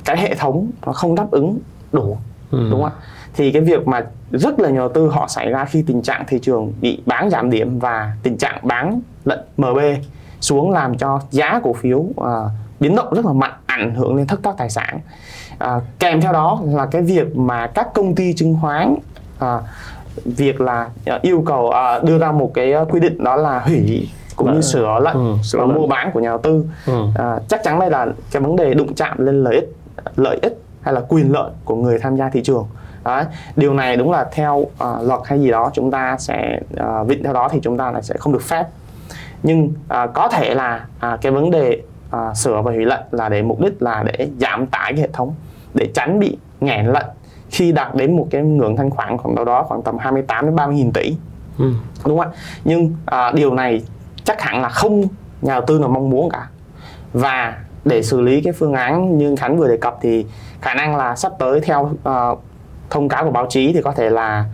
cái 0.04 0.16
hệ 0.18 0.34
thống 0.34 0.70
nó 0.86 0.92
không 0.92 1.14
đáp 1.14 1.30
ứng 1.30 1.58
đủ 1.92 2.18
ừ. 2.50 2.68
đúng 2.70 2.82
không 2.82 2.84
ạ 2.84 3.06
thì 3.34 3.52
cái 3.52 3.62
việc 3.62 3.88
mà 3.88 4.06
rất 4.30 4.60
là 4.60 4.68
nhiều 4.68 4.88
tư 4.88 5.08
họ 5.08 5.28
xảy 5.28 5.50
ra 5.50 5.64
khi 5.64 5.84
tình 5.86 6.02
trạng 6.02 6.24
thị 6.28 6.38
trường 6.42 6.72
bị 6.80 7.02
bán 7.06 7.30
giảm 7.30 7.50
điểm 7.50 7.78
và 7.78 8.12
tình 8.22 8.36
trạng 8.38 8.58
bán 8.62 9.00
lệnh 9.24 9.40
MB 9.56 9.78
xuống 10.40 10.70
làm 10.70 10.98
cho 10.98 11.20
giá 11.30 11.60
cổ 11.62 11.72
phiếu 11.72 11.98
uh, 11.98 12.16
biến 12.80 12.96
động 12.96 13.14
rất 13.14 13.26
là 13.26 13.32
mạnh 13.32 13.52
ảnh 13.66 13.94
hưởng 13.94 14.16
lên 14.16 14.26
thất 14.26 14.40
thoát 14.42 14.54
tài 14.58 14.70
sản 14.70 15.00
uh, 15.64 15.82
kèm 15.98 16.20
theo 16.20 16.32
đó 16.32 16.60
là 16.64 16.86
cái 16.86 17.02
việc 17.02 17.36
mà 17.36 17.66
các 17.66 17.94
công 17.94 18.14
ty 18.14 18.32
chứng 18.32 18.56
khoán 18.60 18.94
uh, 19.44 19.62
việc 20.24 20.60
là 20.60 20.88
uh, 21.16 21.22
yêu 21.22 21.42
cầu 21.46 21.72
uh, 21.98 22.04
đưa 22.04 22.18
ra 22.18 22.32
một 22.32 22.50
cái 22.54 22.74
quy 22.90 23.00
định 23.00 23.24
đó 23.24 23.36
là 23.36 23.60
hủy 23.60 24.08
cũng 24.36 24.54
như 24.54 24.60
sửa 24.60 25.00
lệnh 25.04 25.14
ừ, 25.14 25.34
sửa 25.42 25.66
mua 25.66 25.86
bán 25.86 26.10
của 26.14 26.20
nhà 26.20 26.28
đầu 26.28 26.38
tư. 26.38 26.64
Ừ. 26.86 27.06
à, 27.14 27.38
chắc 27.48 27.60
chắn 27.64 27.78
đây 27.78 27.90
là 27.90 28.06
cái 28.30 28.42
vấn 28.42 28.56
đề 28.56 28.74
đụng 28.74 28.94
chạm 28.94 29.26
lên 29.26 29.44
lợi 29.44 29.54
ích 29.54 29.72
lợi 30.16 30.38
ích 30.42 30.58
hay 30.80 30.94
là 30.94 31.00
quyền 31.08 31.32
lợi 31.32 31.50
của 31.64 31.76
người 31.76 31.98
tham 31.98 32.16
gia 32.16 32.28
thị 32.28 32.42
trường. 32.42 32.66
Đó. 33.04 33.22
điều 33.56 33.74
này 33.74 33.96
đúng 33.96 34.10
là 34.10 34.26
theo 34.32 34.56
uh, 34.56 34.68
luật 35.02 35.20
hay 35.24 35.40
gì 35.40 35.50
đó 35.50 35.70
chúng 35.74 35.90
ta 35.90 36.16
sẽ 36.18 36.60
uh, 36.74 37.08
vịnh 37.08 37.22
theo 37.22 37.32
đó 37.32 37.48
thì 37.52 37.58
chúng 37.62 37.78
ta 37.78 37.90
lại 37.90 38.02
sẽ 38.02 38.14
không 38.18 38.32
được 38.32 38.42
phép. 38.42 38.66
Nhưng 39.42 39.64
uh, 39.64 40.10
có 40.14 40.28
thể 40.28 40.54
là 40.54 40.86
uh, 40.96 41.20
cái 41.20 41.32
vấn 41.32 41.50
đề 41.50 41.82
uh, 42.16 42.36
sửa 42.36 42.62
và 42.62 42.72
hủy 42.72 42.84
lệnh 42.84 43.02
là 43.10 43.28
để 43.28 43.42
mục 43.42 43.60
đích 43.60 43.82
là 43.82 44.02
để 44.02 44.28
giảm 44.40 44.66
tải 44.66 44.92
cái 44.92 45.00
hệ 45.00 45.08
thống 45.12 45.34
để 45.74 45.90
tránh 45.94 46.20
bị 46.20 46.38
nghẽn 46.60 46.86
lệnh 46.86 47.06
khi 47.50 47.72
đạt 47.72 47.94
đến 47.94 48.16
một 48.16 48.26
cái 48.30 48.42
ngưỡng 48.42 48.76
thanh 48.76 48.90
khoản 48.90 49.18
khoảng 49.18 49.34
đâu 49.34 49.44
đó 49.44 49.62
khoảng 49.62 49.82
tầm 49.82 49.98
28 49.98 50.44
đến 50.44 50.56
30 50.56 50.76
nghìn 50.76 50.92
tỷ 50.92 51.16
ừ. 51.58 51.72
đúng 52.06 52.18
không 52.18 52.30
ạ 52.32 52.38
nhưng 52.64 52.84
uh, 52.84 53.34
điều 53.34 53.54
này 53.54 53.82
chắc 54.24 54.40
hẳn 54.42 54.62
là 54.62 54.68
không 54.68 55.02
nhà 55.42 55.54
đầu 55.54 55.62
tư 55.66 55.78
nào 55.78 55.88
mong 55.88 56.10
muốn 56.10 56.28
cả 56.30 56.48
và 57.12 57.56
để 57.84 58.02
xử 58.02 58.20
lý 58.20 58.40
cái 58.40 58.52
phương 58.52 58.72
án 58.72 59.18
như 59.18 59.36
Khánh 59.36 59.56
vừa 59.58 59.68
đề 59.68 59.76
cập 59.76 59.98
thì 60.00 60.26
khả 60.60 60.74
năng 60.74 60.96
là 60.96 61.16
sắp 61.16 61.32
tới 61.38 61.60
theo 61.60 61.90
uh, 62.08 62.38
thông 62.90 63.08
cáo 63.08 63.24
của 63.24 63.30
báo 63.30 63.46
chí 63.48 63.72
thì 63.72 63.82
có 63.82 63.92
thể 63.92 64.10
là 64.10 64.44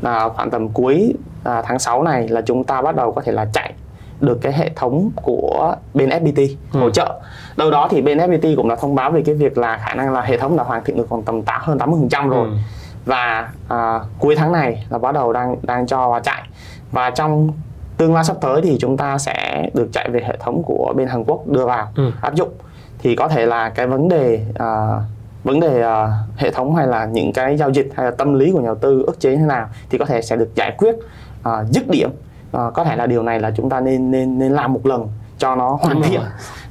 uh, 0.00 0.32
khoảng 0.34 0.50
tầm 0.50 0.68
cuối 0.68 1.14
uh, 1.40 1.64
tháng 1.64 1.78
6 1.78 2.02
này 2.02 2.28
là 2.28 2.40
chúng 2.40 2.64
ta 2.64 2.82
bắt 2.82 2.96
đầu 2.96 3.12
có 3.12 3.22
thể 3.22 3.32
là 3.32 3.46
chạy 3.52 3.72
được 4.20 4.38
cái 4.42 4.52
hệ 4.52 4.70
thống 4.76 5.10
của 5.22 5.76
bên 5.94 6.08
FPT 6.08 6.48
ừ. 6.72 6.80
hỗ 6.80 6.90
trợ. 6.90 7.20
Đâu 7.58 7.70
đó 7.70 7.88
thì 7.90 8.00
bên 8.02 8.18
FPT 8.18 8.56
cũng 8.56 8.68
đã 8.68 8.76
thông 8.76 8.94
báo 8.94 9.10
về 9.10 9.22
cái 9.26 9.34
việc 9.34 9.58
là 9.58 9.76
khả 9.86 9.94
năng 9.94 10.12
là 10.12 10.20
hệ 10.20 10.36
thống 10.38 10.56
đã 10.56 10.64
hoàn 10.64 10.84
thiện 10.84 10.96
được 10.96 11.06
còn 11.10 11.22
tầm 11.22 11.42
tám 11.42 11.60
hơn 11.64 11.78
80% 11.78 12.28
rồi. 12.28 12.46
Ừ. 12.48 12.52
Và 13.04 13.48
uh, 13.74 14.02
cuối 14.18 14.36
tháng 14.36 14.52
này 14.52 14.86
là 14.90 14.98
bắt 14.98 15.14
đầu 15.14 15.32
đang 15.32 15.56
đang 15.62 15.86
cho 15.86 16.08
vào 16.10 16.20
chạy. 16.20 16.42
Và 16.92 17.10
trong 17.10 17.52
tương 17.96 18.14
lai 18.14 18.24
sắp 18.24 18.36
tới 18.40 18.60
thì 18.62 18.76
chúng 18.80 18.96
ta 18.96 19.18
sẽ 19.18 19.68
được 19.74 19.88
chạy 19.92 20.08
về 20.10 20.20
hệ 20.26 20.36
thống 20.40 20.62
của 20.62 20.92
bên 20.96 21.08
Hàn 21.08 21.24
Quốc 21.24 21.46
đưa 21.46 21.66
vào 21.66 21.88
Ừ. 21.96 22.10
áp 22.20 22.34
dụng 22.34 22.48
thì 22.98 23.16
có 23.16 23.28
thể 23.28 23.46
là 23.46 23.68
cái 23.68 23.86
vấn 23.86 24.08
đề 24.08 24.44
à, 24.58 25.00
vấn 25.44 25.60
đề 25.60 25.82
à, 25.82 26.08
hệ 26.36 26.50
thống 26.50 26.74
hay 26.74 26.86
là 26.86 27.04
những 27.04 27.32
cái 27.32 27.56
giao 27.56 27.70
dịch 27.70 27.90
hay 27.96 28.06
là 28.06 28.10
tâm 28.18 28.34
lý 28.34 28.52
của 28.52 28.60
nhà 28.60 28.66
đầu 28.66 28.74
tư 28.74 29.04
ức 29.06 29.20
chế 29.20 29.30
như 29.30 29.36
thế 29.36 29.42
nào 29.46 29.68
thì 29.90 29.98
có 29.98 30.04
thể 30.04 30.22
sẽ 30.22 30.36
được 30.36 30.54
giải 30.54 30.74
quyết 30.78 30.94
à, 31.42 31.64
dứt 31.70 31.88
điểm 31.90 32.10
à, 32.52 32.60
có 32.74 32.84
thể 32.84 32.96
là 32.96 33.06
điều 33.06 33.22
này 33.22 33.40
là 33.40 33.50
chúng 33.56 33.70
ta 33.70 33.80
nên 33.80 34.10
nên 34.10 34.38
nên 34.38 34.52
làm 34.52 34.72
một 34.72 34.86
lần 34.86 35.08
cho 35.38 35.56
nó 35.56 35.78
hoàn 35.80 36.02
thiện. 36.02 36.20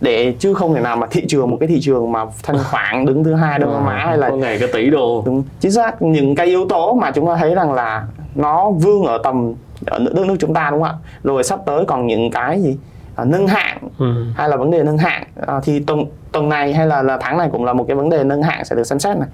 để 0.01 0.35
chứ 0.39 0.53
không 0.53 0.75
thể 0.75 0.81
nào 0.81 0.97
mà 0.97 1.07
thị 1.11 1.25
trường 1.27 1.49
một 1.49 1.57
cái 1.59 1.67
thị 1.67 1.79
trường 1.81 2.11
mà 2.11 2.25
thanh 2.43 2.57
khoản 2.71 3.05
đứng 3.05 3.23
thứ 3.23 3.33
hai 3.33 3.59
đông 3.59 3.73
Nam 3.73 3.85
Á 3.85 4.05
hay 4.05 4.17
là 4.17 4.29
có 4.29 4.35
ngày 4.35 4.59
cái 4.59 4.69
tỷ 4.73 4.89
đô. 4.89 5.23
Đúng. 5.25 5.43
Chính 5.59 5.71
xác. 5.71 6.01
Những 6.01 6.35
cái 6.35 6.45
yếu 6.45 6.65
tố 6.69 6.93
mà 6.93 7.11
chúng 7.11 7.27
ta 7.27 7.35
thấy 7.35 7.55
rằng 7.55 7.73
là 7.73 8.05
nó 8.35 8.69
vương 8.69 9.03
ở 9.03 9.17
tầm 9.23 9.53
ở 9.85 9.99
đất 9.99 10.25
nước 10.25 10.35
chúng 10.39 10.53
ta 10.53 10.69
đúng 10.71 10.83
không 10.83 10.89
ạ? 10.89 11.09
Rồi 11.23 11.43
sắp 11.43 11.59
tới 11.65 11.85
còn 11.85 12.07
những 12.07 12.31
cái 12.31 12.61
gì? 12.61 12.77
À, 13.15 13.25
nâng 13.25 13.47
hạng. 13.47 13.77
Ừ. 13.99 14.25
hay 14.35 14.49
là 14.49 14.57
vấn 14.57 14.71
đề 14.71 14.83
nâng 14.83 14.97
hạng. 14.97 15.23
À, 15.47 15.59
thì 15.63 15.79
tuần 15.79 16.05
tuần 16.31 16.49
này 16.49 16.73
hay 16.73 16.87
là, 16.87 17.01
là 17.01 17.17
tháng 17.21 17.37
này 17.37 17.49
cũng 17.51 17.65
là 17.65 17.73
một 17.73 17.85
cái 17.87 17.95
vấn 17.95 18.09
đề 18.09 18.23
nâng 18.23 18.43
hạng 18.43 18.65
sẽ 18.65 18.75
được 18.75 18.83
xem 18.83 18.99
xét 18.99 19.17
này. 19.17 19.27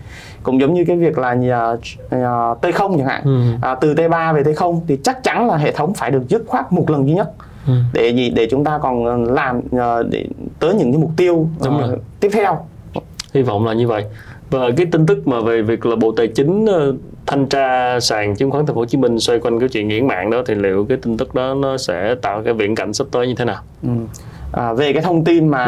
Cũng 0.44 0.62
giống 0.62 0.74
như 0.74 0.86
cái 0.88 0.98
việc 0.98 1.18
là 1.18 1.34
nhà, 1.34 1.76
nhà 2.12 2.54
T0 2.62 2.98
chẳng 2.98 3.08
hạn. 3.08 3.22
Ừ. 3.24 3.42
à, 3.62 3.76
từ 3.76 3.94
T3 3.94 4.34
về 4.34 4.44
T0 4.44 4.80
thì 4.88 5.00
chắc 5.04 5.24
chắn 5.24 5.48
là 5.48 5.58
hệ 5.58 5.72
thống 5.72 5.94
phải 5.94 6.12
được 6.12 6.30
dứt 6.30 6.44
khoát 6.48 6.74
một 6.74 6.90
lần 6.90 7.08
duy 7.08 7.14
nhất 7.14 7.32
Ừ. 7.68 7.74
để 7.94 8.10
gì 8.10 8.30
để 8.30 8.48
chúng 8.52 8.64
ta 8.64 8.78
còn 8.82 9.24
làm 9.26 9.62
ờ, 9.72 10.04
để 10.04 10.26
tới 10.60 10.74
những 10.74 10.92
cái 10.92 11.02
mục 11.02 11.12
tiêu 11.18 11.48
Đúng 11.66 11.78
ờ, 11.82 11.88
rồi. 11.88 11.98
tiếp 12.20 12.30
theo 12.34 12.66
hy 13.34 13.42
vọng 13.42 13.66
là 13.66 13.74
như 13.74 13.88
vậy 13.88 14.06
và 14.50 14.60
cái 14.78 14.86
tin 14.92 15.06
tức 15.06 15.28
mà 15.28 15.40
về 15.42 15.62
việc 15.62 15.86
là 15.86 15.96
bộ 15.96 16.12
tài 16.18 16.28
chính 16.28 16.66
ờ, 16.66 16.94
thanh 17.28 17.46
tra 17.48 18.00
sàn 18.00 18.36
chứng 18.36 18.52
khoán 18.52 18.66
thành 18.66 18.76
phố 18.76 18.82
Hồ 18.82 18.86
Chí 18.86 18.98
Minh 18.98 19.20
xoay 19.20 19.40
quanh 19.40 19.60
cái 19.60 19.70
chuyện 19.70 19.88
nghẽn 19.88 20.08
mạng 20.08 20.30
đó 20.30 20.42
thì 20.46 20.56
liệu 20.56 20.86
cái 20.90 20.98
tin 21.02 21.18
tức 21.18 21.36
đó 21.36 21.54
nó 21.54 21.78
sẽ 21.78 22.16
tạo 22.22 22.42
cái 22.46 22.54
viễn 22.54 22.76
cảnh 22.76 22.94
sắp 22.94 23.08
tới 23.12 23.28
như 23.28 23.36
thế 23.38 23.46
nào 23.46 23.62
Ừ. 23.84 23.90
À, 24.52 24.74
về 24.74 24.94
cái 24.94 25.02
thông 25.04 25.24
tin 25.24 25.48
mà 25.48 25.66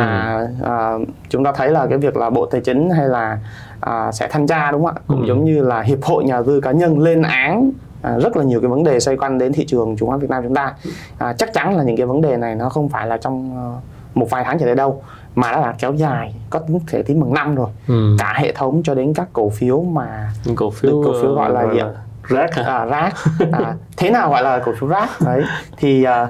Ừ. 0.61 0.65
à, 0.69 0.93
chúng 1.29 1.43
ta 1.43 1.51
thấy 1.51 1.69
là 1.71 1.87
cái 1.89 1.97
việc 1.97 2.17
là 2.17 2.29
bộ 2.29 2.45
tài 2.45 2.61
chính 2.61 2.89
hay 2.89 3.07
là 3.07 3.39
à, 3.79 4.11
sẽ 4.11 4.27
thanh 4.31 4.47
tra 4.47 4.71
đúng 4.71 4.85
không 4.85 4.95
ạ 4.95 5.01
cũng 5.07 5.21
Ừ. 5.21 5.27
giống 5.27 5.45
như 5.45 5.61
là 5.63 5.81
hiệp 5.81 6.03
hội 6.03 6.23
nhà 6.23 6.33
đầu 6.33 6.43
tư 6.43 6.61
cá 6.61 6.71
nhân 6.71 6.99
lên 6.99 7.21
án 7.21 7.71
à, 8.05 8.17
rất 8.19 8.37
là 8.37 8.43
nhiều 8.43 8.61
cái 8.61 8.69
vấn 8.69 8.83
đề 8.83 8.99
xoay 8.99 9.17
quanh 9.17 9.37
đến 9.37 9.53
thị 9.53 9.65
trường 9.65 9.97
chứng 9.97 10.07
khoán 10.07 10.19
Việt 10.19 10.29
Nam 10.29 10.43
chúng 10.43 10.55
ta. 10.55 10.73
À, 11.17 11.33
chắc 11.33 11.53
chắn 11.53 11.77
là 11.77 11.83
những 11.83 11.97
cái 11.97 12.05
vấn 12.05 12.21
đề 12.21 12.37
này 12.37 12.55
nó 12.55 12.69
không 12.69 12.89
phải 12.89 13.07
là 13.07 13.17
trong 13.17 13.57
ờ, 13.57 13.79
một 14.13 14.27
vài 14.29 14.43
tháng 14.43 14.59
trở 14.59 14.65
lại 14.65 14.75
đâu 14.75 15.01
mà 15.35 15.51
nó 15.51 15.59
là 15.59 15.75
kéo 15.79 15.93
dài 15.93 16.35
có 16.49 16.59
thể 16.87 17.03
tính 17.03 17.19
bằng 17.19 17.33
năm 17.33 17.55
rồi. 17.55 17.69
Ừ. 17.87 18.15
cả 18.19 18.33
hệ 18.37 18.51
thống 18.51 18.81
cho 18.83 18.95
đến 18.95 19.13
các 19.13 19.27
cổ 19.33 19.49
phiếu 19.49 19.81
mà 19.81 20.29
cổ 20.55 20.69
phiếu 20.69 20.91
Được 20.91 21.01
cổ 21.05 21.21
phiếu 21.21 21.33
gọi 21.33 21.51
là 21.51 21.73
gì 21.73 21.79
ạ? 21.79 21.87
rác 22.23 22.55
hả? 22.55 22.63
À, 22.63 22.85
rác 22.85 23.13
à, 23.51 23.73
thế 23.97 24.09
nào 24.09 24.29
gọi 24.29 24.43
là 24.43 24.59
cổ 24.65 24.71
phiếu 24.79 24.89
rác 24.89 25.09
đấy 25.25 25.43
thì 25.77 26.03
à, 26.03 26.27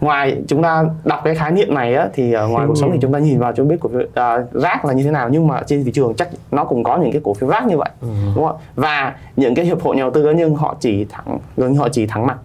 ngoài 0.00 0.36
chúng 0.48 0.62
ta 0.62 0.84
đọc 1.04 1.20
cái 1.24 1.34
khái 1.34 1.50
niệm 1.50 1.74
này 1.74 1.94
á, 1.94 2.08
thì 2.12 2.32
à, 2.32 2.42
ngoài 2.42 2.66
cuộc 2.66 2.74
sống 2.76 2.90
thì 2.92 2.98
chúng 3.02 3.12
ta 3.12 3.18
nhìn 3.18 3.38
vào 3.38 3.52
chúng 3.56 3.68
biết 3.68 3.76
cổ 3.80 3.88
phiếu 3.88 4.00
à, 4.14 4.36
rác 4.52 4.84
là 4.84 4.92
như 4.92 5.02
thế 5.04 5.10
nào 5.10 5.28
nhưng 5.28 5.46
mà 5.48 5.62
trên 5.66 5.84
thị 5.84 5.92
trường 5.94 6.14
chắc 6.14 6.28
nó 6.50 6.64
cũng 6.64 6.84
có 6.84 6.96
những 6.98 7.12
cái 7.12 7.20
cổ 7.24 7.34
phiếu 7.34 7.48
rác 7.48 7.66
như 7.66 7.78
vậy 7.78 7.90
Ừ. 8.00 8.08
đúng 8.36 8.46
không 8.46 8.56
và 8.74 9.14
những 9.36 9.54
cái 9.54 9.64
hiệp 9.64 9.82
hội 9.82 9.96
nhà 9.96 10.02
đầu 10.02 10.10
tư 10.10 10.30
nhân 10.34 10.54
họ 10.54 10.76
chỉ 10.80 11.04
thẳng 11.10 11.38
gần 11.56 11.72
như 11.72 11.78
họ 11.78 11.88
chỉ 11.88 12.06
thẳng 12.06 12.26
mặt 12.26 12.36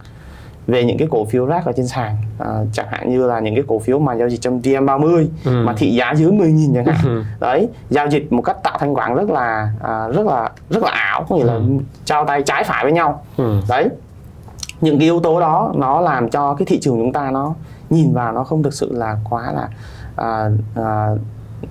về 0.67 0.83
những 0.83 0.97
cái 0.97 1.07
cổ 1.11 1.25
phiếu 1.25 1.45
rác 1.45 1.65
ở 1.65 1.71
trên 1.71 1.87
sàn 1.87 2.15
à, 2.39 2.47
chẳng 2.73 2.85
hạn 2.89 3.09
như 3.09 3.27
là 3.27 3.39
những 3.39 3.55
cái 3.55 3.63
cổ 3.67 3.79
phiếu 3.79 3.99
mà 3.99 4.13
giao 4.15 4.29
dịch 4.29 4.41
trong 4.41 4.59
VM30 4.61 5.27
Ừ. 5.45 5.63
mà 5.65 5.73
thị 5.77 5.95
giá 5.95 6.11
dưới 6.15 6.31
10.000 6.31 6.75
chẳng 6.75 6.85
hạn 6.85 6.95
Ừ. 7.05 7.23
đấy 7.39 7.67
giao 7.89 8.07
dịch 8.07 8.33
một 8.33 8.41
cách 8.41 8.57
tạo 8.63 8.77
thanh 8.79 8.95
khoản 8.95 9.15
rất 9.15 9.29
là 9.29 9.69
à, 9.83 10.07
rất 10.07 10.25
là 10.25 10.49
rất 10.69 10.83
là 10.83 10.89
ảo 10.91 11.25
có 11.29 11.35
nghĩa 11.35 11.43
là 11.43 11.53
Ừ. 11.53 11.61
trao 12.05 12.25
tay 12.25 12.41
trái 12.43 12.63
phải 12.63 12.83
với 12.83 12.91
nhau 12.93 13.23
Ừ. 13.37 13.59
đấy 13.69 13.89
những 14.81 14.99
cái 14.99 15.03
yếu 15.05 15.19
tố 15.19 15.39
đó 15.39 15.71
nó 15.75 16.01
làm 16.01 16.29
cho 16.29 16.53
cái 16.53 16.65
thị 16.65 16.79
trường 16.81 16.97
chúng 16.97 17.13
ta 17.13 17.31
nó 17.31 17.53
nhìn 17.89 18.13
vào 18.13 18.31
nó 18.33 18.43
không 18.43 18.63
thực 18.63 18.73
sự 18.73 18.91
là 18.93 19.17
quá 19.29 19.51
là 19.55 19.67
à, 20.15 20.49
à, 20.75 21.07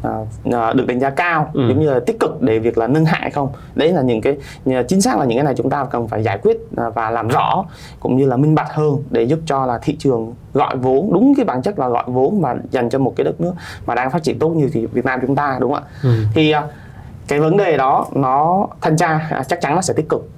à, 0.02 0.10
à, 0.52 0.72
được 0.72 0.86
đánh 0.86 1.00
giá 1.00 1.10
cao 1.10 1.50
Ừ. 1.54 1.68
giống 1.68 1.80
như 1.80 1.90
là 1.94 2.00
tích 2.06 2.16
cực 2.20 2.42
để 2.42 2.58
việc 2.58 2.78
là 2.78 2.86
nâng 2.86 3.04
hại 3.04 3.30
không 3.30 3.48
đấy 3.74 3.92
là 3.92 4.02
những 4.02 4.20
cái 4.20 4.36
chính 4.88 5.00
xác 5.00 5.18
là 5.18 5.24
những 5.24 5.38
cái 5.38 5.44
này 5.44 5.54
chúng 5.56 5.70
ta 5.70 5.84
cần 5.84 6.08
phải 6.08 6.22
giải 6.22 6.38
quyết 6.42 6.56
à, 6.76 6.88
và 6.90 7.10
làm 7.10 7.28
rõ 7.28 7.64
cũng 8.00 8.16
như 8.16 8.26
là 8.26 8.36
minh 8.36 8.54
bạch 8.54 8.72
hơn 8.72 8.96
để 9.10 9.22
giúp 9.22 9.38
cho 9.46 9.66
là 9.66 9.78
thị 9.82 9.96
trường 9.98 10.34
gọi 10.54 10.76
vốn 10.76 11.10
đúng 11.12 11.34
cái 11.36 11.44
bản 11.44 11.62
chất 11.62 11.78
là 11.78 11.88
gọi 11.88 12.04
vốn 12.06 12.40
và 12.40 12.56
dành 12.70 12.88
cho 12.90 12.98
một 12.98 13.12
cái 13.16 13.24
đất 13.24 13.40
nước 13.40 13.52
mà 13.86 13.94
đang 13.94 14.10
phát 14.10 14.22
triển 14.22 14.38
tốt 14.38 14.48
như 14.48 14.70
thì 14.72 14.86
Việt 14.86 15.04
Nam 15.04 15.20
chúng 15.26 15.36
ta 15.36 15.56
đúng 15.60 15.72
không 15.74 15.82
ạ 15.84 15.88
Ừ. 16.02 16.10
thì 16.34 16.50
à, 16.50 16.62
cái 17.28 17.40
vấn 17.40 17.56
đề 17.56 17.76
đó 17.76 18.06
nó 18.12 18.66
thanh 18.80 18.96
tra 18.96 19.30
chắc 19.48 19.60
chắn 19.60 19.74
nó 19.74 19.80
sẽ 19.82 19.94
tích 19.96 20.08
cực 20.08 20.28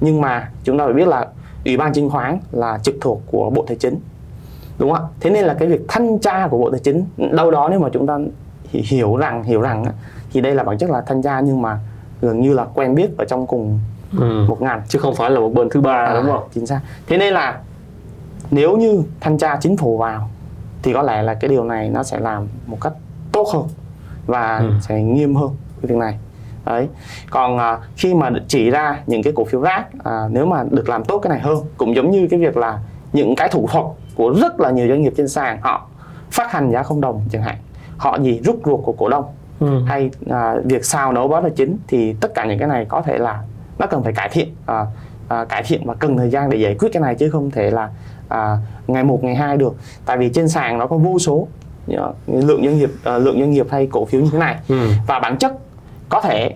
nhưng 0.00 0.20
mà 0.20 0.48
chúng 0.64 0.78
ta 0.78 0.84
phải 0.84 0.94
biết 0.94 1.08
là 1.08 1.26
ủy 1.64 1.76
ban 1.76 1.92
chứng 1.92 2.10
khoán 2.10 2.38
là 2.52 2.78
trực 2.82 2.94
thuộc 3.00 3.22
của 3.26 3.50
bộ 3.50 3.64
tài 3.68 3.76
chính. 3.76 4.00
Đúng 4.78 4.92
không 4.92 5.02
ạ? 5.04 5.08
Thế 5.20 5.30
nên 5.30 5.44
là 5.44 5.54
cái 5.54 5.68
việc 5.68 5.80
thanh 5.88 6.18
tra 6.18 6.48
của 6.48 6.58
bộ 6.58 6.70
tài 6.70 6.80
chính 6.84 7.04
đâu 7.32 7.50
đó 7.50 7.68
nếu 7.70 7.80
mà 7.80 7.88
chúng 7.92 8.06
ta 8.06 8.18
hi- 8.70 8.80
hiểu 8.88 9.16
rằng 9.16 9.42
hiểu 9.42 9.60
rằng 9.60 9.84
á, 9.84 9.92
thì 10.32 10.40
đây 10.40 10.54
là 10.54 10.62
bản 10.64 10.78
chất 10.78 10.90
là 10.90 11.00
thanh 11.06 11.22
tra 11.22 11.40
nhưng 11.40 11.62
mà 11.62 11.78
gần 12.22 12.40
như 12.40 12.54
là 12.54 12.64
quen 12.74 12.94
biết 12.94 13.10
ở 13.18 13.24
trong 13.28 13.46
cùng 13.46 13.78
Ừ. 14.18 14.44
một 14.48 14.62
ngành. 14.62 14.82
Chứ 14.88 14.98
không 14.98 15.14
phải 15.14 15.30
là 15.30 15.40
một 15.40 15.54
bên 15.54 15.68
thứ 15.70 15.80
ba 15.80 15.92
À, 15.92 16.14
đúng 16.14 16.32
không? 16.32 16.42
chính 16.54 16.66
xác. 16.66 16.80
Thế 17.06 17.18
nên 17.18 17.34
là 17.34 17.58
nếu 18.50 18.76
như 18.76 19.02
thanh 19.20 19.38
tra 19.38 19.56
chính 19.60 19.76
phủ 19.76 19.98
vào 19.98 20.28
thì 20.82 20.92
có 20.92 21.02
lẽ 21.02 21.22
là 21.22 21.34
cái 21.34 21.48
điều 21.48 21.64
này 21.64 21.88
nó 21.90 22.02
sẽ 22.02 22.18
làm 22.20 22.46
một 22.66 22.78
cách 22.80 22.92
tốt 23.32 23.48
hơn 23.54 23.64
và 24.26 24.58
Ừ. 24.58 24.70
sẽ 24.80 25.02
nghiêm 25.02 25.34
hơn 25.34 25.50
cái 25.82 25.88
việc 25.90 25.96
này 25.98 26.18
đấy. 26.64 26.88
Còn 27.30 27.58
à, 27.58 27.78
khi 27.96 28.14
mà 28.14 28.30
chỉ 28.48 28.70
ra 28.70 29.00
những 29.06 29.22
cái 29.22 29.32
cổ 29.36 29.44
phiếu 29.44 29.60
rác 29.60 29.86
à, 30.04 30.28
nếu 30.30 30.46
mà 30.46 30.64
được 30.70 30.88
làm 30.88 31.04
tốt 31.04 31.18
cái 31.18 31.30
này 31.30 31.40
hơn 31.40 31.58
cũng 31.76 31.96
giống 31.96 32.10
như 32.10 32.28
cái 32.30 32.40
việc 32.40 32.56
là 32.56 32.78
những 33.12 33.36
cái 33.36 33.48
thủ 33.48 33.68
thuật 33.72 33.84
của 34.14 34.34
rất 34.40 34.60
là 34.60 34.70
nhiều 34.70 34.88
doanh 34.88 35.02
nghiệp 35.02 35.12
trên 35.16 35.28
sàn 35.28 35.58
họ 35.62 35.86
phát 36.30 36.52
hành 36.52 36.70
giá 36.70 36.82
không 36.82 37.00
đồng 37.00 37.22
chẳng 37.30 37.42
hạn. 37.42 37.56
Họ 37.96 38.18
gì 38.18 38.40
rút 38.44 38.60
ruột 38.64 38.80
của 38.84 38.92
cổ 38.92 39.08
đông. 39.08 39.24
Ừ. 39.60 39.84
hay 39.86 40.10
à, 40.30 40.54
việc 40.64 40.84
sao 40.84 41.12
nấu 41.12 41.28
báo 41.28 41.42
là 41.42 41.48
chính 41.56 41.78
thì 41.88 42.14
tất 42.20 42.34
cả 42.34 42.44
những 42.44 42.58
cái 42.58 42.68
này 42.68 42.84
có 42.88 43.02
thể 43.02 43.18
là 43.18 43.42
nó 43.78 43.86
cần 43.86 44.02
phải 44.02 44.12
cải 44.12 44.28
thiện 44.28 44.54
à, 44.66 44.86
à, 45.28 45.44
cải 45.44 45.62
thiện 45.62 45.86
và 45.86 45.94
cần 45.94 46.16
thời 46.16 46.30
gian 46.30 46.50
để 46.50 46.58
giải 46.58 46.76
quyết 46.78 46.88
cái 46.92 47.02
này 47.02 47.14
chứ 47.14 47.30
không 47.30 47.50
thể 47.50 47.70
là 47.70 47.90
à, 48.28 48.58
ngày 48.86 49.04
một 49.04 49.24
ngày 49.24 49.34
hai 49.34 49.56
được. 49.56 49.74
Tại 50.06 50.16
vì 50.16 50.28
trên 50.28 50.48
sàn 50.48 50.78
nó 50.78 50.86
có 50.86 50.96
vô 50.96 51.18
số 51.18 51.48
lượng 52.26 52.64
doanh 52.64 52.78
nghiệp 52.78 52.90
ờ, 53.04 53.18
lượng 53.18 53.40
doanh 53.40 53.50
nghiệp 53.50 53.66
hay 53.70 53.88
cổ 53.92 54.04
phiếu 54.04 54.20
như 54.20 54.28
thế 54.32 54.38
này. 54.38 54.56
Ừ. 54.68 54.88
và 55.06 55.18
bản 55.20 55.38
chất 55.38 55.52
có 56.08 56.20
thể 56.20 56.54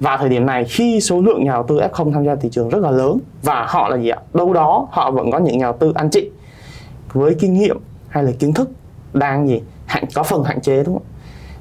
vào 0.00 0.18
thời 0.18 0.28
điểm 0.28 0.46
này 0.46 0.64
khi 0.64 1.00
số 1.00 1.20
lượng 1.20 1.44
nhà 1.44 1.52
đầu 1.52 1.62
tư 1.68 1.80
F0 1.92 2.12
tham 2.12 2.24
gia 2.24 2.34
thị 2.34 2.48
trường 2.52 2.68
rất 2.68 2.78
là 2.82 2.90
lớn 2.90 3.18
và 3.42 3.66
họ 3.68 3.88
là 3.88 3.96
gì 3.96 4.08
ạ? 4.08 4.18
Đâu 4.34 4.52
đó 4.52 4.88
họ 4.90 5.10
vẫn 5.10 5.30
có 5.30 5.38
những 5.38 5.58
nhà 5.58 5.64
đầu 5.66 5.76
tư 5.80 5.92
anh 5.94 6.10
chị 6.10 6.30
với 7.12 7.34
kinh 7.34 7.54
nghiệm 7.54 7.76
hay 8.08 8.24
là 8.24 8.32
kiến 8.38 8.52
thức 8.52 8.70
đang 9.12 9.48
gì 9.48 9.62
hạn 9.86 10.04
có 10.14 10.22
phần 10.22 10.44
hạn 10.44 10.60
chế 10.60 10.82
đúng 10.84 10.94
không? 10.94 11.04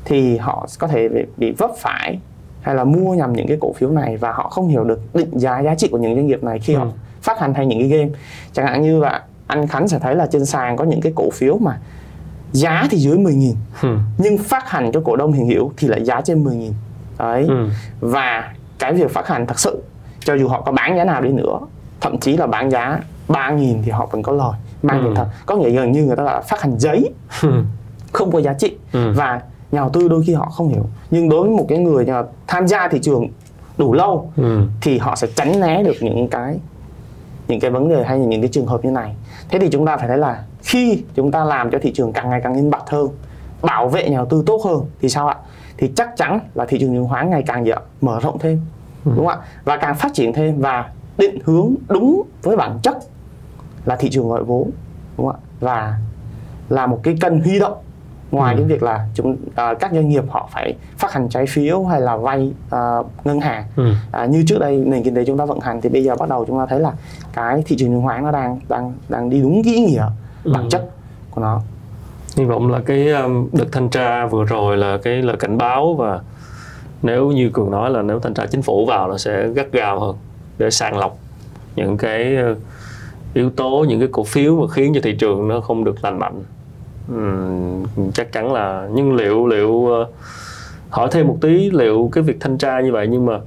Thì 0.06 0.38
họ 0.38 0.68
có 0.80 0.88
thể 0.88 1.10
bị, 1.10 1.22
bị 1.38 1.51
vấp 1.51 1.72
phải 1.77 2.20
hay 2.62 2.75
là 2.75 2.84
mua 2.84 3.13
nhầm 3.13 3.34
những 3.34 3.48
cái 3.48 3.58
cổ 3.62 3.74
phiếu 3.74 3.89
này 3.92 4.18
và 4.18 4.32
họ 4.32 4.50
không 4.50 4.68
hiểu 4.68 4.84
được 4.84 5.15
định 5.15 5.39
giá 5.39 5.60
giá 5.60 5.75
trị 5.75 5.88
của 5.92 5.98
những 5.98 6.15
doanh 6.15 6.27
nghiệp 6.27 6.44
này 6.44 6.60
khi 6.60 6.74
Ừ. 6.74 6.80
họ 6.80 6.86
phát 7.22 7.39
hành 7.39 7.54
hay 7.54 7.65
những 7.65 7.80
cái 7.80 7.88
game 8.00 8.10
chẳng 8.54 8.65
hạn 8.65 8.82
như 8.82 9.00
là 9.00 9.24
anh 9.48 9.68
Khánh 9.68 9.88
sẽ 9.88 10.00
thấy 10.00 10.15
là 10.15 10.25
trên 10.32 10.46
sàn 10.46 10.77
có 10.77 10.84
những 10.84 11.01
cái 11.01 11.13
cổ 11.15 11.30
phiếu 11.34 11.58
mà 11.58 11.77
giá 12.51 12.88
thì 12.92 12.98
dưới 12.98 13.18
10.000 13.18 13.54
Ừ. 13.82 13.98
nhưng 14.18 14.38
phát 14.38 14.70
hành 14.70 14.92
cho 14.92 15.01
cổ 15.06 15.15
đông 15.15 15.34
hiện 15.34 15.48
hữu 15.48 15.72
thì 15.77 15.88
lại 15.88 16.04
giá 16.06 16.22
trên 16.22 16.44
10.000 16.44 16.72
đấy 17.20 17.46
Ừ. 17.50 17.68
và 18.00 18.54
cái 18.80 18.94
việc 18.94 19.12
phát 19.14 19.28
hành 19.28 19.46
thật 19.48 19.60
sự 19.60 19.84
cho 20.26 20.34
dù 20.34 20.48
họ 20.48 20.62
có 20.62 20.72
bán 20.72 20.98
giá 20.98 21.04
nào 21.04 21.22
đi 21.22 21.30
nữa 21.30 21.60
thậm 22.02 22.18
chí 22.20 22.38
là 22.38 22.48
bán 22.48 22.72
giá 22.72 23.00
3.000 23.28 23.82
thì 23.86 23.92
họ 23.92 24.06
vẫn 24.12 24.24
có 24.24 24.32
lời 24.32 24.52
mang 24.84 25.06
Ừ. 25.06 25.14
thật 25.16 25.26
có 25.46 25.56
nghĩa 25.56 25.70
gần 25.70 25.92
như 25.92 26.04
người 26.04 26.16
ta 26.16 26.24
là 26.24 26.42
phát 26.42 26.62
hành 26.62 26.80
giấy 26.80 27.14
Ừ. 27.44 27.50
không 28.14 28.32
có 28.32 28.40
giá 28.42 28.54
trị 28.54 28.76
Ừ. 28.94 29.14
và 29.16 29.42
nhà 29.72 29.80
đầu 29.82 29.90
tư 29.90 30.08
đôi 30.08 30.24
khi 30.28 30.34
họ 30.34 30.46
không 30.46 30.68
hiểu 30.70 30.86
nhưng 31.12 31.30
đối 31.30 31.42
với 31.48 31.58
một 31.58 31.66
cái 31.70 31.78
người 31.78 32.06
nhà 32.06 32.24
tham 32.48 32.68
gia 32.68 32.88
thị 32.88 33.00
trường 33.00 33.28
đủ 33.78 33.94
lâu 33.94 34.32
Ừ. 34.38 34.62
thì 34.82 34.98
họ 34.98 35.16
sẽ 35.16 35.28
tránh 35.36 35.60
né 35.60 35.84
được 35.84 35.94
những 36.02 36.28
cái 36.28 36.58
những 37.48 37.60
cái 37.60 37.72
vấn 37.72 37.90
đề 37.90 38.04
hay 38.04 38.20
những 38.20 38.42
cái 38.42 38.50
trường 38.54 38.66
hợp 38.66 38.86
như 38.86 38.92
này 38.92 39.16
thế 39.50 39.60
thì 39.60 39.70
chúng 39.70 39.86
ta 39.86 39.98
phải 39.98 40.08
thấy 40.08 40.18
là 40.18 40.44
khi 40.64 41.04
chúng 41.16 41.32
ta 41.32 41.44
làm 41.44 41.72
cho 41.72 41.78
thị 41.82 41.92
trường 41.96 42.14
càng 42.14 42.30
ngày 42.30 42.42
càng 42.44 42.54
minh 42.54 42.70
bạch 42.70 42.90
hơn 42.90 43.08
bảo 43.62 43.88
vệ 43.88 44.10
nhà 44.10 44.18
đầu 44.18 44.26
tư 44.26 44.44
tốt 44.46 44.62
hơn 44.66 44.82
thì 45.02 45.10
sao 45.10 45.28
ạ 45.28 45.36
thì 45.77 45.91
chắc 45.96 46.17
chắn 46.17 46.39
là 46.53 46.65
thị 46.65 46.77
trường 46.79 46.94
chứng 46.94 47.08
khoán 47.08 47.29
ngày 47.29 47.44
càng 47.48 47.65
mở 48.01 48.20
rộng 48.20 48.39
thêm 48.39 48.62
đúng 49.05 49.15
không 49.15 49.27
ạ 49.27 49.38
và 49.63 49.77
càng 49.77 49.96
phát 49.96 50.13
triển 50.13 50.34
thêm 50.34 50.62
và 50.62 50.89
định 51.17 51.39
hướng 51.46 51.75
đúng 51.89 52.22
với 52.44 52.58
bản 52.58 52.79
chất 52.84 52.98
là 53.86 53.96
thị 53.96 54.10
trường 54.10 54.29
gọi 54.29 54.44
vốn 54.44 54.70
đúng 55.17 55.27
không 55.27 55.36
ạ 55.36 55.39
và 55.60 55.98
là 56.70 56.86
một 56.86 57.00
cái 57.03 57.15
kênh 57.22 57.41
huy 57.44 57.60
động 57.60 57.77
ngoài 58.32 58.55
Ừ. 58.55 58.58
cái 58.60 58.67
việc 58.67 58.84
là 58.84 59.08
chúng 59.13 59.36
à, 59.55 59.74
các 59.74 59.91
doanh 59.94 60.10
nghiệp 60.10 60.24
họ 60.29 60.50
phải 60.53 60.74
phát 60.98 61.12
hành 61.13 61.29
trái 61.29 61.46
phiếu 61.50 61.84
hay 61.84 62.01
là 62.01 62.17
vay 62.17 62.51
à, 62.70 62.98
ngân 63.24 63.39
hàng 63.39 63.63
Ừ. 63.75 63.91
à, 64.12 64.25
như 64.25 64.44
trước 64.48 64.60
đây 64.60 64.84
nền 64.86 65.03
kinh 65.03 65.15
tế 65.15 65.25
chúng 65.25 65.38
ta 65.38 65.46
vận 65.46 65.60
hành 65.60 65.82
thì 65.82 65.89
bây 65.89 66.03
giờ 66.03 66.15
bắt 66.15 66.29
đầu 66.29 66.46
chúng 66.46 66.60
ta 66.60 66.65
thấy 66.65 66.79
là 66.79 66.91
cái 67.34 67.63
thị 67.65 67.75
trường 67.79 67.89
chứng 67.89 68.03
khoán 68.03 68.24
nó 68.24 68.32
đang 68.32 68.60
đang 68.70 68.94
đang 69.10 69.29
đi 69.29 69.41
đúng 69.41 69.62
cái 69.65 69.74
ý 69.74 69.86
nghĩa 69.86 70.05
bản 70.53 70.63
Ừ. 70.63 70.67
chất 70.72 70.89
của 71.32 71.41
nó 71.41 71.62
hy 72.36 72.44
vọng 72.44 72.72
là 72.72 72.80
cái 72.86 73.10
um, 73.10 73.48
đợt 73.54 73.65
thanh 73.72 73.89
tra 73.89 74.25
vừa 74.25 74.44
rồi 74.44 74.77
là 74.77 74.98
cái 74.98 75.22
lời 75.22 75.36
cảnh 75.39 75.58
báo 75.58 75.94
và 75.94 76.22
nếu 77.01 77.32
như 77.32 77.50
cường 77.54 77.72
nói 77.72 77.89
là 77.89 78.01
nếu 78.01 78.20
thanh 78.20 78.34
tra 78.34 78.46
chính 78.46 78.62
phủ 78.62 78.86
vào 78.86 79.10
là 79.10 79.18
sẽ 79.18 79.48
gắt 79.48 79.72
gao 79.72 80.00
hơn 80.00 80.15
để 80.58 80.72
sàng 80.72 80.98
lọc 80.98 81.18
những 81.75 81.98
cái 81.98 82.38
uh, 82.51 82.58
yếu 83.34 83.50
tố 83.50 83.86
những 83.89 84.00
cái 84.00 84.10
cổ 84.12 84.24
phiếu 84.24 84.62
mà 84.62 84.68
khiến 84.68 84.94
cho 84.96 85.01
thị 85.04 85.15
trường 85.20 85.48
nó 85.48 85.62
không 85.62 85.84
được 85.84 86.04
lành 86.04 86.20
mạnh. 86.20 86.44
Uhm, 87.13 88.12
chắc 88.13 88.32
chắn 88.32 88.54
là 88.54 88.88
nhưng 88.94 89.15
liệu 89.15 89.48
liệu 89.48 89.70
uh, 89.70 90.08
hỏi 90.89 91.08
thêm 91.12 91.27
một 91.27 91.38
tí 91.42 91.72
liệu 91.72 92.10
cái 92.12 92.24
việc 92.24 92.38
thanh 92.39 92.58
tra 92.58 92.80
như 92.80 92.92
vậy 92.92 93.08
nhưng 93.08 93.25
mà 93.25 93.39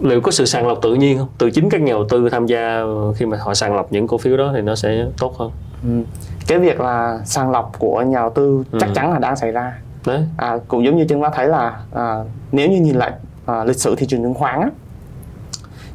liệu 0.00 0.20
có 0.20 0.30
sự 0.30 0.44
sàng 0.44 0.66
lọc 0.66 0.82
tự 0.82 0.94
nhiên 0.94 1.18
không? 1.18 1.28
Từ 1.38 1.50
chính 1.50 1.70
các 1.70 1.80
nhà 1.80 1.92
đầu 1.92 2.06
tư 2.08 2.28
tham 2.28 2.46
gia 2.46 2.82
khi 3.16 3.26
mà 3.26 3.38
họ 3.40 3.54
sàng 3.54 3.76
lọc 3.76 3.92
những 3.92 4.06
cổ 4.06 4.18
phiếu 4.18 4.36
đó 4.36 4.52
thì 4.54 4.60
nó 4.60 4.74
sẽ 4.74 5.06
tốt 5.18 5.36
hơn. 5.38 5.50
Ừ. 5.86 6.02
cái 6.46 6.58
việc 6.58 6.80
là 6.80 7.20
sàng 7.24 7.50
lọc 7.50 7.72
của 7.78 8.02
nhà 8.02 8.18
đầu 8.18 8.30
tư 8.30 8.64
chắc 8.80 8.86
Ừ. 8.88 8.92
chắn 8.94 9.12
là 9.12 9.18
đang 9.18 9.36
xảy 9.36 9.52
ra 9.52 9.72
đấy 10.06 10.24
à, 10.36 10.58
cũng 10.68 10.84
giống 10.84 10.96
như 10.96 11.06
chúng 11.08 11.22
ta 11.22 11.30
thấy 11.34 11.48
là 11.48 11.80
à, 11.94 12.16
nếu 12.52 12.70
như 12.70 12.80
nhìn 12.80 12.96
lại 12.96 13.12
à, 13.46 13.64
lịch 13.64 13.76
sử 13.76 13.94
thị 13.96 14.06
trường 14.06 14.22
chứng 14.22 14.34
khoán 14.34 14.60
á, 14.60 14.68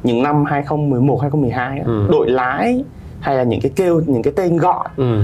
những 0.02 0.22
năm 0.22 0.44
2011 0.44 1.18
2012 1.22 1.78
á, 1.78 1.84
Ừ. 1.86 2.08
đội 2.10 2.30
lái 2.30 2.84
hay 3.20 3.36
là 3.36 3.42
những 3.42 3.60
cái 3.60 3.72
kêu 3.76 4.02
những 4.06 4.22
cái 4.22 4.32
tên 4.36 4.56
gọi 4.56 4.88
ừ. 4.96 5.22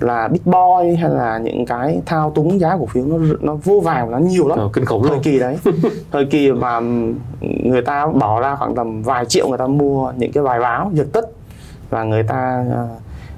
là 0.00 0.28
big 0.28 0.40
boy 0.44 0.96
hay 1.00 1.10
là 1.10 1.38
những 1.38 1.66
cái 1.66 2.00
thao 2.06 2.30
túng 2.34 2.60
giá 2.60 2.76
cổ 2.80 2.86
phiếu 2.86 3.04
nó 3.06 3.16
nó 3.40 3.54
vô 3.64 3.80
vàng 3.80 4.10
nó 4.10 4.18
nhiều 4.18 4.48
lắm 4.48 4.58
Ờ, 4.58 4.68
kinh 4.72 4.84
khủng 4.84 5.02
thời 5.02 5.10
luôn 5.12 5.22
kỳ 5.22 5.38
đấy 5.38 5.58
thời 6.12 6.24
kỳ 6.24 6.52
mà 6.52 6.80
người 7.64 7.82
ta 7.82 8.06
bỏ 8.06 8.40
ra 8.40 8.54
khoảng 8.56 8.74
tầm 8.74 9.02
vài 9.02 9.24
triệu 9.26 9.48
người 9.48 9.58
ta 9.58 9.66
mua 9.66 10.12
những 10.16 10.32
cái 10.32 10.44
bài 10.44 10.60
báo 10.60 10.90
giật 10.94 11.06
tích 11.12 11.24
và 11.90 12.04
người 12.04 12.22
ta 12.22 12.64
à, 12.74 12.86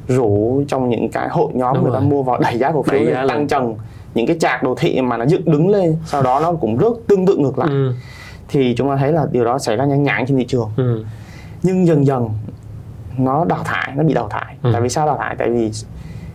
rủ 0.08 0.62
trong 0.68 0.88
những 0.88 1.08
cái 1.08 1.28
hội 1.28 1.52
nhóm 1.54 1.74
Đúng 1.74 1.84
người 1.84 1.92
ta 1.92 1.98
rồi. 2.00 2.08
mua 2.08 2.22
vào 2.22 2.38
đẩy 2.40 2.58
giá 2.58 2.72
cổ 2.72 2.82
phiếu 2.82 3.00
lên 3.00 3.28
tăng 3.28 3.48
trần 3.48 3.74
những 4.14 4.26
cái 4.26 4.36
trạc 4.40 4.62
đồ 4.62 4.74
thị 4.78 5.00
mà 5.00 5.16
nó 5.16 5.24
dựng 5.26 5.44
đứng 5.44 5.68
lên 5.68 5.96
sau 6.06 6.22
đó 6.22 6.40
nó 6.40 6.52
cũng 6.52 6.78
rớt 6.78 6.92
tương 7.06 7.26
tự 7.26 7.36
ngược 7.36 7.58
lại 7.58 7.68
ừ. 7.70 7.92
thì 8.48 8.74
chúng 8.76 8.88
ta 8.88 8.96
thấy 8.96 9.12
là 9.12 9.26
điều 9.32 9.44
đó 9.44 9.58
xảy 9.58 9.76
ra 9.76 9.84
nhanh 9.84 10.02
nhãn 10.02 10.26
trên 10.26 10.36
thị 10.38 10.44
trường 10.48 10.70
Ừ. 10.76 11.04
nhưng 11.62 11.86
dần 11.86 12.06
dần 12.06 12.28
nó 13.18 13.44
đào 13.44 13.60
thải 13.64 13.92
nó 13.96 14.02
bị 14.04 14.14
đào 14.14 14.28
thải 14.28 14.56
Ừ. 14.62 14.70
tại 14.72 14.82
vì 14.82 14.88
sao 14.88 15.06
đào 15.06 15.16
thải 15.18 15.36
tại 15.38 15.50
vì 15.50 15.70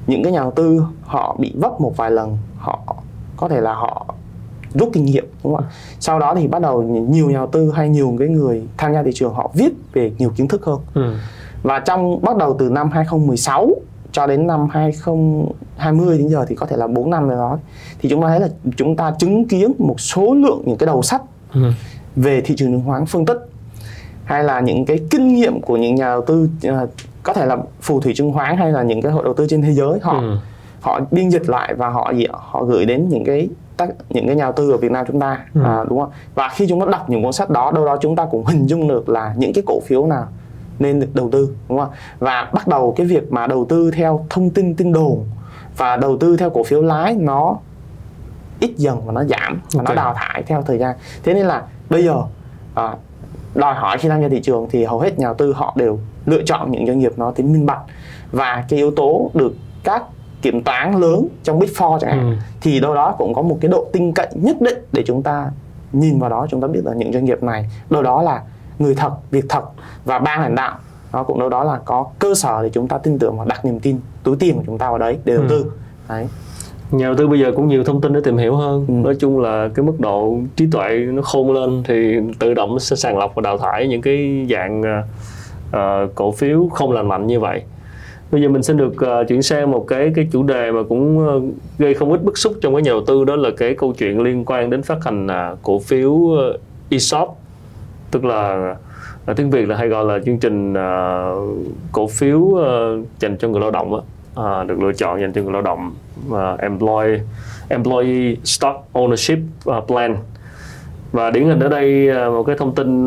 những 0.07 0.23
cái 0.23 0.33
nhà 0.33 0.39
đầu 0.39 0.51
tư 0.51 0.83
họ 1.05 1.35
bị 1.39 1.53
vấp 1.61 1.81
một 1.81 1.97
vài 1.97 2.11
lần 2.11 2.37
họ 2.57 2.79
có 3.37 3.49
thể 3.49 3.61
là 3.61 3.73
họ 3.73 4.05
rút 4.73 4.89
kinh 4.93 5.05
nghiệm 5.05 5.25
đúng 5.43 5.55
không 5.55 5.65
ạ 5.65 5.69
sau 5.99 6.19
đó 6.19 6.35
thì 6.35 6.47
bắt 6.47 6.61
đầu 6.61 6.81
nhiều 6.83 7.29
nhà 7.29 7.37
đầu 7.37 7.47
tư 7.47 7.71
hay 7.75 7.89
nhiều 7.89 8.15
cái 8.19 8.27
người 8.27 8.63
tham 8.77 8.93
gia 8.93 9.03
thị 9.03 9.11
trường 9.13 9.33
họ 9.33 9.51
viết 9.53 9.69
về 9.93 10.11
nhiều 10.17 10.29
kiến 10.35 10.47
thức 10.47 10.65
hơn 10.65 10.79
Ừ. 10.93 11.13
và 11.63 11.79
trong 11.79 12.21
bắt 12.21 12.37
đầu 12.37 12.55
từ 12.59 12.69
năm 12.69 12.89
2016 12.91 13.69
cho 14.11 14.27
đến 14.27 14.47
năm 14.47 14.67
2020 14.71 16.17
đến 16.17 16.27
giờ 16.27 16.45
thì 16.47 16.55
có 16.55 16.65
thể 16.65 16.77
là 16.77 16.87
4 16.87 17.09
năm 17.09 17.27
rồi 17.29 17.37
đó 17.37 17.57
thì 17.99 18.09
chúng 18.09 18.21
ta 18.21 18.27
thấy 18.27 18.39
là 18.39 18.47
chúng 18.77 18.95
ta 18.95 19.13
chứng 19.19 19.47
kiến 19.47 19.71
một 19.79 19.99
số 19.99 20.33
lượng 20.33 20.61
những 20.65 20.77
cái 20.77 20.87
đầu 20.87 21.01
sách 21.01 21.21
Ừ. 21.53 21.61
về 22.15 22.41
thị 22.41 22.55
trường 22.57 22.71
chứng 22.71 22.81
khoán 22.85 23.05
phân 23.05 23.25
tích 23.25 23.37
hay 24.23 24.43
là 24.43 24.59
những 24.59 24.85
cái 24.85 24.99
kinh 25.09 25.27
nghiệm 25.35 25.61
của 25.61 25.77
những 25.77 25.95
nhà 25.95 26.05
đầu 26.05 26.21
tư 26.21 26.49
ờ, 26.63 26.87
có 27.23 27.33
thể 27.33 27.45
là 27.45 27.57
phù 27.81 27.99
thủy 27.99 28.13
chứng 28.15 28.33
khoán 28.33 28.57
hay 28.57 28.71
là 28.71 28.83
những 28.83 29.01
cái 29.01 29.11
hội 29.11 29.23
đầu 29.23 29.33
tư 29.33 29.45
trên 29.49 29.61
thế 29.61 29.71
giới 29.73 29.99
họ 30.01 30.19
Ừ. 30.19 30.37
họ 30.81 30.99
biên 31.11 31.29
dịch 31.29 31.49
lại 31.49 31.73
và 31.73 31.89
họ 31.89 32.11
gì 32.15 32.25
họ 32.31 32.63
gửi 32.63 32.85
đến 32.85 33.09
những 33.09 33.23
cái 33.25 33.49
tác 33.77 33.89
những 34.09 34.27
cái 34.27 34.35
nhà 34.35 34.43
đầu 34.43 34.51
tư 34.51 34.71
ở 34.71 34.77
Việt 34.77 34.91
Nam 34.91 35.05
chúng 35.07 35.19
ta 35.19 35.39
Ừ. 35.53 35.61
à, 35.63 35.83
đúng 35.89 35.99
không 35.99 36.09
và 36.35 36.49
khi 36.55 36.65
chúng 36.69 36.79
ta 36.79 36.85
đọc 36.91 37.09
những 37.09 37.23
cuốn 37.23 37.33
sách 37.33 37.49
đó 37.49 37.71
đâu 37.71 37.85
đó 37.85 37.97
chúng 38.01 38.15
ta 38.15 38.25
cũng 38.31 38.45
hình 38.45 38.67
dung 38.67 38.87
được 38.87 39.09
là 39.09 39.33
những 39.37 39.53
cái 39.53 39.63
cổ 39.67 39.79
phiếu 39.85 40.05
nào 40.07 40.25
nên 40.79 40.99
được 40.99 41.07
đầu 41.15 41.29
tư 41.31 41.55
đúng 41.69 41.79
không 41.79 41.89
và 42.19 42.49
bắt 42.53 42.67
đầu 42.67 42.93
cái 42.97 43.05
việc 43.07 43.31
mà 43.31 43.47
đầu 43.47 43.65
tư 43.69 43.91
theo 43.91 44.25
thông 44.29 44.49
tin 44.49 44.75
tin 44.75 44.93
đồn 44.93 45.25
và 45.77 45.97
đầu 45.97 46.17
tư 46.17 46.37
theo 46.37 46.49
cổ 46.49 46.63
phiếu 46.63 46.81
lái 46.81 47.15
nó 47.15 47.55
ít 48.59 48.73
dần 48.77 49.01
và 49.05 49.11
nó 49.13 49.23
giảm 49.23 49.61
và 49.73 49.79
Ok. 49.79 49.89
nó 49.89 49.95
đào 49.95 50.13
thải 50.17 50.43
theo 50.43 50.61
thời 50.61 50.77
gian 50.77 50.95
thế 51.23 51.33
nên 51.33 51.45
là 51.45 51.63
bây 51.89 52.03
giờ 52.05 52.15
à, 52.75 52.95
đòi 53.55 53.73
hỏi 53.75 53.97
khi 53.97 54.09
tham 54.09 54.21
gia 54.21 54.27
thị 54.29 54.39
trường 54.43 54.67
thì 54.71 54.83
hầu 54.85 54.99
hết 54.99 55.19
nhà 55.19 55.25
đầu 55.27 55.33
tư 55.33 55.53
họ 55.53 55.73
đều 55.77 55.99
lựa 56.25 56.41
chọn 56.45 56.71
những 56.71 56.87
doanh 56.87 56.99
nghiệp 56.99 57.11
nó 57.17 57.31
tính 57.31 57.53
minh 57.53 57.65
bạch 57.65 57.81
và 58.31 58.65
cái 58.69 58.77
yếu 58.79 58.91
tố 58.91 59.31
được 59.33 59.53
các 59.83 60.03
kiểm 60.41 60.63
toán 60.63 60.99
lớn 60.99 61.27
trong 61.43 61.59
Big 61.59 61.69
Four 61.69 61.99
chẳng 61.99 62.09
hạn 62.11 62.29
Ừ. 62.31 62.35
thì 62.61 62.79
đâu 62.79 62.95
đó 62.95 63.15
cũng 63.17 63.33
có 63.33 63.41
một 63.41 63.57
cái 63.61 63.71
độ 63.71 63.87
tin 63.93 64.11
cậy 64.13 64.27
nhất 64.35 64.61
định 64.61 64.77
để 64.91 65.03
chúng 65.05 65.23
ta 65.23 65.51
nhìn 65.93 66.19
vào 66.19 66.29
đó 66.29 66.47
chúng 66.49 66.61
ta 66.61 66.67
biết 66.67 66.79
là 66.85 66.93
những 66.93 67.13
doanh 67.13 67.25
nghiệp 67.25 67.43
này 67.43 67.69
đâu 67.89 68.01
đó 68.01 68.21
là 68.21 68.41
người 68.83 68.95
thật 68.95 69.11
việc 69.31 69.45
thật 69.49 69.63
và 70.05 70.19
ban 70.19 70.41
lãnh 70.41 70.55
đạo. 70.55 70.77
Nó 71.13 71.23
cũng 71.23 71.39
đâu 71.39 71.49
đó 71.49 71.63
là 71.63 71.79
có 71.85 72.05
cơ 72.19 72.35
sở 72.35 72.63
để 72.63 72.69
chúng 72.69 72.87
ta 72.87 72.97
tin 72.97 73.19
tưởng 73.19 73.37
và 73.39 73.45
đặt 73.45 73.65
niềm 73.65 73.79
tin 73.79 73.97
túi 74.23 74.35
tiền 74.39 74.55
của 74.55 74.63
chúng 74.65 74.77
ta 74.77 74.89
vào 74.89 74.97
đấy 74.97 75.17
để 75.25 75.33
đầu 75.33 75.43
Ừ. 75.43 75.47
tư 75.49 75.71
đấy. 76.09 76.27
Nhà 76.91 77.05
đầu 77.05 77.15
tư 77.15 77.27
bây 77.27 77.39
giờ 77.39 77.51
cũng 77.55 77.67
nhiều 77.67 77.83
thông 77.83 78.01
tin 78.01 78.13
để 78.13 78.19
tìm 78.23 78.37
hiểu 78.37 78.55
hơn. 78.55 78.85
Ừ. 78.87 78.93
nói 78.93 79.15
chung 79.19 79.39
là 79.39 79.69
cái 79.75 79.85
mức 79.85 79.99
độ 79.99 80.37
trí 80.55 80.67
tuệ 80.71 80.97
nó 81.11 81.21
khôn 81.21 81.51
lên 81.53 81.83
thì 81.87 82.15
tự 82.39 82.53
động 82.53 82.79
sẽ 82.79 82.95
sàng 82.95 83.17
lọc 83.17 83.35
và 83.35 83.41
đào 83.41 83.57
thải 83.57 83.87
những 83.87 84.01
cái 84.01 84.47
dạng 84.49 84.81
ờ, 85.71 86.07
cổ 86.15 86.31
phiếu 86.31 86.67
không 86.73 86.91
lành 86.91 87.07
mạnh 87.07 87.27
như 87.27 87.39
vậy. 87.39 87.61
Bây 88.31 88.41
giờ 88.41 88.49
mình 88.49 88.63
xin 88.63 88.77
được 88.77 88.93
ờ, 89.01 89.23
chuyển 89.23 89.41
sang 89.41 89.71
một 89.71 89.85
cái 89.87 90.11
cái 90.15 90.27
chủ 90.31 90.43
đề 90.43 90.71
mà 90.71 90.79
cũng 90.89 91.27
ờ, 91.27 91.41
gây 91.77 91.93
không 91.93 92.11
ít 92.11 92.23
bức 92.23 92.37
xúc 92.37 92.53
trong 92.61 92.73
cái 92.73 92.81
nhà 92.81 92.91
đầu 92.91 93.01
tư 93.07 93.23
đó 93.25 93.35
là 93.35 93.49
cái 93.57 93.73
câu 93.77 93.93
chuyện 93.97 94.21
liên 94.21 94.43
quan 94.45 94.69
đến 94.69 94.81
phát 94.83 94.97
hành 95.05 95.27
à, 95.27 95.55
cổ 95.63 95.79
phiếu 95.79 96.27
ờ, 96.37 96.57
ESOP 96.89 97.37
tức 98.13 98.25
là 98.25 98.75
à, 99.25 99.33
tiếng 99.33 99.49
Việt 99.49 99.69
là 99.69 99.75
hay 99.75 99.87
gọi 99.87 100.05
là 100.05 100.19
chương 100.25 100.39
trình 100.39 100.73
à, 100.73 101.25
cổ 101.91 102.07
phiếu 102.07 102.53
ờ, 102.55 102.97
dành 103.19 103.37
cho 103.37 103.47
người 103.47 103.61
lao 103.61 103.71
động 103.71 103.95
á, 103.95 104.01
à, 104.43 104.63
được 104.63 104.79
lựa 104.79 104.93
chọn 104.93 105.21
dành 105.21 105.33
cho 105.33 105.41
người 105.41 105.53
lao 105.53 105.61
động 105.61 105.95
uh, 106.29 106.59
employee 106.59 107.19
employee 107.69 108.35
stock 108.43 108.87
ownership 108.93 109.37
à, 109.65 109.79
plan. 109.87 110.15
Và 111.11 111.31
điển 111.31 111.45
hình 111.45 111.59
ở 111.59 111.69
đây 111.69 112.09
một 112.29 112.43
cái 112.43 112.55
thông 112.59 112.75
tin 112.75 113.05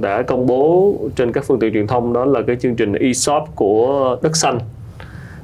đã 0.00 0.22
công 0.22 0.46
bố 0.46 0.94
trên 1.16 1.32
các 1.32 1.44
phương 1.44 1.58
tiện 1.58 1.72
truyền 1.72 1.86
thông 1.86 2.12
đó 2.12 2.24
là 2.24 2.40
cái 2.46 2.56
chương 2.56 2.76
trình 2.76 2.92
ESOP 2.92 3.56
của 3.56 4.16
Đất 4.22 4.36
Xanh. 4.36 4.58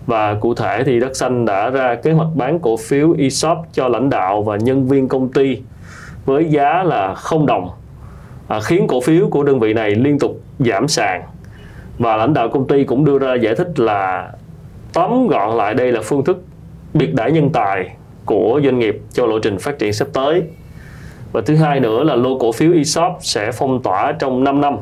Và 0.07 0.35
cụ 0.35 0.55
thể 0.55 0.83
thì 0.85 1.01
Đất 1.01 1.17
Xanh 1.17 1.45
đã 1.45 1.71
ra 1.71 1.95
kế 1.95 2.13
hoạch 2.13 2.29
bán 2.35 2.59
cổ 2.59 2.77
phiếu 2.77 3.15
ESOP 3.19 3.59
cho 3.73 3.89
lãnh 3.89 4.11
đạo 4.11 4.43
và 4.43 4.57
nhân 4.57 4.89
viên 4.89 5.09
công 5.09 5.29
ty 5.29 5.59
với 6.25 6.45
giá 6.45 6.83
là 6.83 7.15
không 7.15 7.47
đồng 7.47 7.71
à, 8.51 8.61
khiến 8.61 8.87
cổ 8.87 9.01
phiếu 9.01 9.29
của 9.29 9.43
đơn 9.43 9.61
vị 9.61 9.73
này 9.73 9.91
liên 9.91 10.19
tục 10.19 10.41
giảm 10.59 10.89
sàn. 10.89 11.23
Và 11.99 12.17
lãnh 12.17 12.35
đạo 12.35 12.49
công 12.49 12.67
ty 12.67 12.85
cũng 12.85 13.05
đưa 13.05 13.19
ra 13.19 13.35
giải 13.35 13.55
thích 13.55 13.81
là 13.81 14.31
tóm 14.93 15.29
gọn 15.29 15.57
lại 15.57 15.75
đây 15.75 15.93
là 15.93 16.01
phương 16.05 16.25
thức 16.25 16.43
biệt 16.95 17.15
đãi 17.15 17.33
nhân 17.33 17.51
tài 17.53 17.91
của 18.25 18.61
doanh 18.65 18.79
nghiệp 18.79 19.01
cho 19.13 19.27
lộ 19.27 19.39
trình 19.39 19.59
phát 19.59 19.79
triển 19.79 19.93
sắp 19.93 20.09
tới. 20.13 20.43
Và 21.33 21.41
thứ 21.41 21.57
hai 21.57 21.81
nữa 21.81 22.05
là 22.05 22.15
lô 22.15 22.39
cổ 22.39 22.53
phiếu 22.53 22.73
ESOP 22.73 23.13
sẽ 23.21 23.53
phong 23.53 23.83
tỏa 23.83 24.13
trong 24.13 24.45
5 24.45 24.61
năm. 24.61 24.77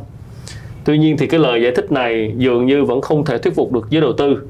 Tuy 0.84 0.98
nhiên 0.98 1.16
thì 1.16 1.26
cái 1.26 1.40
lời 1.40 1.62
giải 1.62 1.72
thích 1.76 1.92
này 1.92 2.34
dường 2.36 2.66
như 2.66 2.84
vẫn 2.84 3.00
không 3.00 3.24
thể 3.24 3.38
thuyết 3.38 3.54
phục 3.54 3.72
được 3.72 3.86
giới 3.90 4.00
đầu 4.00 4.12
tư. 4.12 4.48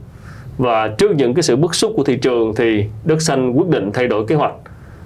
Và 0.59 0.89
trước 0.89 1.17
những 1.17 1.35
cái 1.35 1.43
sự 1.43 1.57
bức 1.57 1.75
xúc 1.75 1.93
của 1.97 2.05
thị 2.05 2.17
trường 2.17 2.55
thì 2.55 2.85
Đất 3.05 3.23
Xanh 3.23 3.53
quyết 3.53 3.69
định 3.69 3.91
thay 3.93 4.07
đổi 4.07 4.27
kế 4.27 4.35
hoạch 4.35 4.55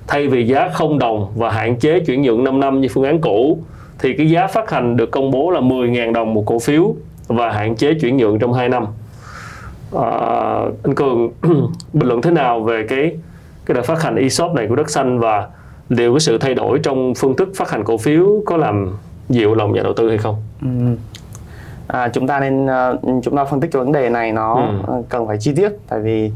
thay 0.07 0.27
vì 0.27 0.47
giá 0.47 0.69
không 0.69 0.99
đồng 0.99 1.33
và 1.37 1.51
hạn 1.51 1.77
chế 1.77 2.01
chuyển 2.01 2.23
nhượng 2.23 2.45
5 2.45 2.61
năm 2.61 2.81
như 2.81 2.89
phương 2.89 3.05
án 3.05 3.21
cũ 3.21 3.59
thì 4.03 4.15
cái 4.17 4.31
giá 4.31 4.47
phát 4.47 4.71
hành 4.71 4.97
được 4.97 5.11
công 5.11 5.31
bố 5.31 5.51
là 5.51 5.61
10.000 5.61 6.13
đồng 6.13 6.35
một 6.35 6.43
cổ 6.47 6.59
phiếu 6.59 6.95
và 7.29 7.51
hạn 7.53 7.77
chế 7.77 7.95
chuyển 8.01 8.17
nhượng 8.17 8.39
trong 8.39 8.53
2 8.53 8.69
năm 8.69 8.87
à, 9.97 10.09
anh 10.85 10.95
Cường 10.97 11.29
bình 11.93 12.09
luận 12.09 12.23
thế 12.23 12.31
nào 12.31 12.61
về 12.61 12.87
cái 12.89 13.17
cái 13.67 13.75
đợt 13.75 13.83
phát 13.83 14.03
hành 14.03 14.17
ESOP 14.17 14.55
này 14.55 14.67
của 14.69 14.77
Đất 14.77 14.91
Xanh 14.91 15.19
và 15.19 15.49
liệu 15.89 16.13
cái 16.15 16.21
sự 16.21 16.39
thay 16.39 16.55
đổi 16.55 16.79
trong 16.83 17.13
phương 17.17 17.37
thức 17.37 17.49
phát 17.57 17.71
hành 17.71 17.85
cổ 17.85 17.97
phiếu 17.99 18.27
có 18.47 18.57
làm 18.57 18.97
dịu 19.29 19.55
lòng 19.55 19.73
nhà 19.73 19.81
đầu 19.83 19.93
tư 19.97 20.09
hay 20.09 20.19
không? 20.19 20.37
Ừm. 20.63 20.97
À, 21.87 22.09
chúng 22.09 22.27
ta 22.27 22.41
nên 22.41 22.67
ờ, 22.67 22.99
chúng 23.23 23.37
ta 23.37 23.45
phân 23.45 23.61
tích 23.61 23.71
cái 23.73 23.83
vấn 23.83 23.93
đề 23.93 24.09
này 24.09 24.33
nó 24.33 24.55
Ừ. 24.87 24.93
cần 25.09 25.27
phải 25.27 25.37
chi 25.41 25.53
tiết 25.57 25.73
tại 25.89 26.01
vì 26.01 26.33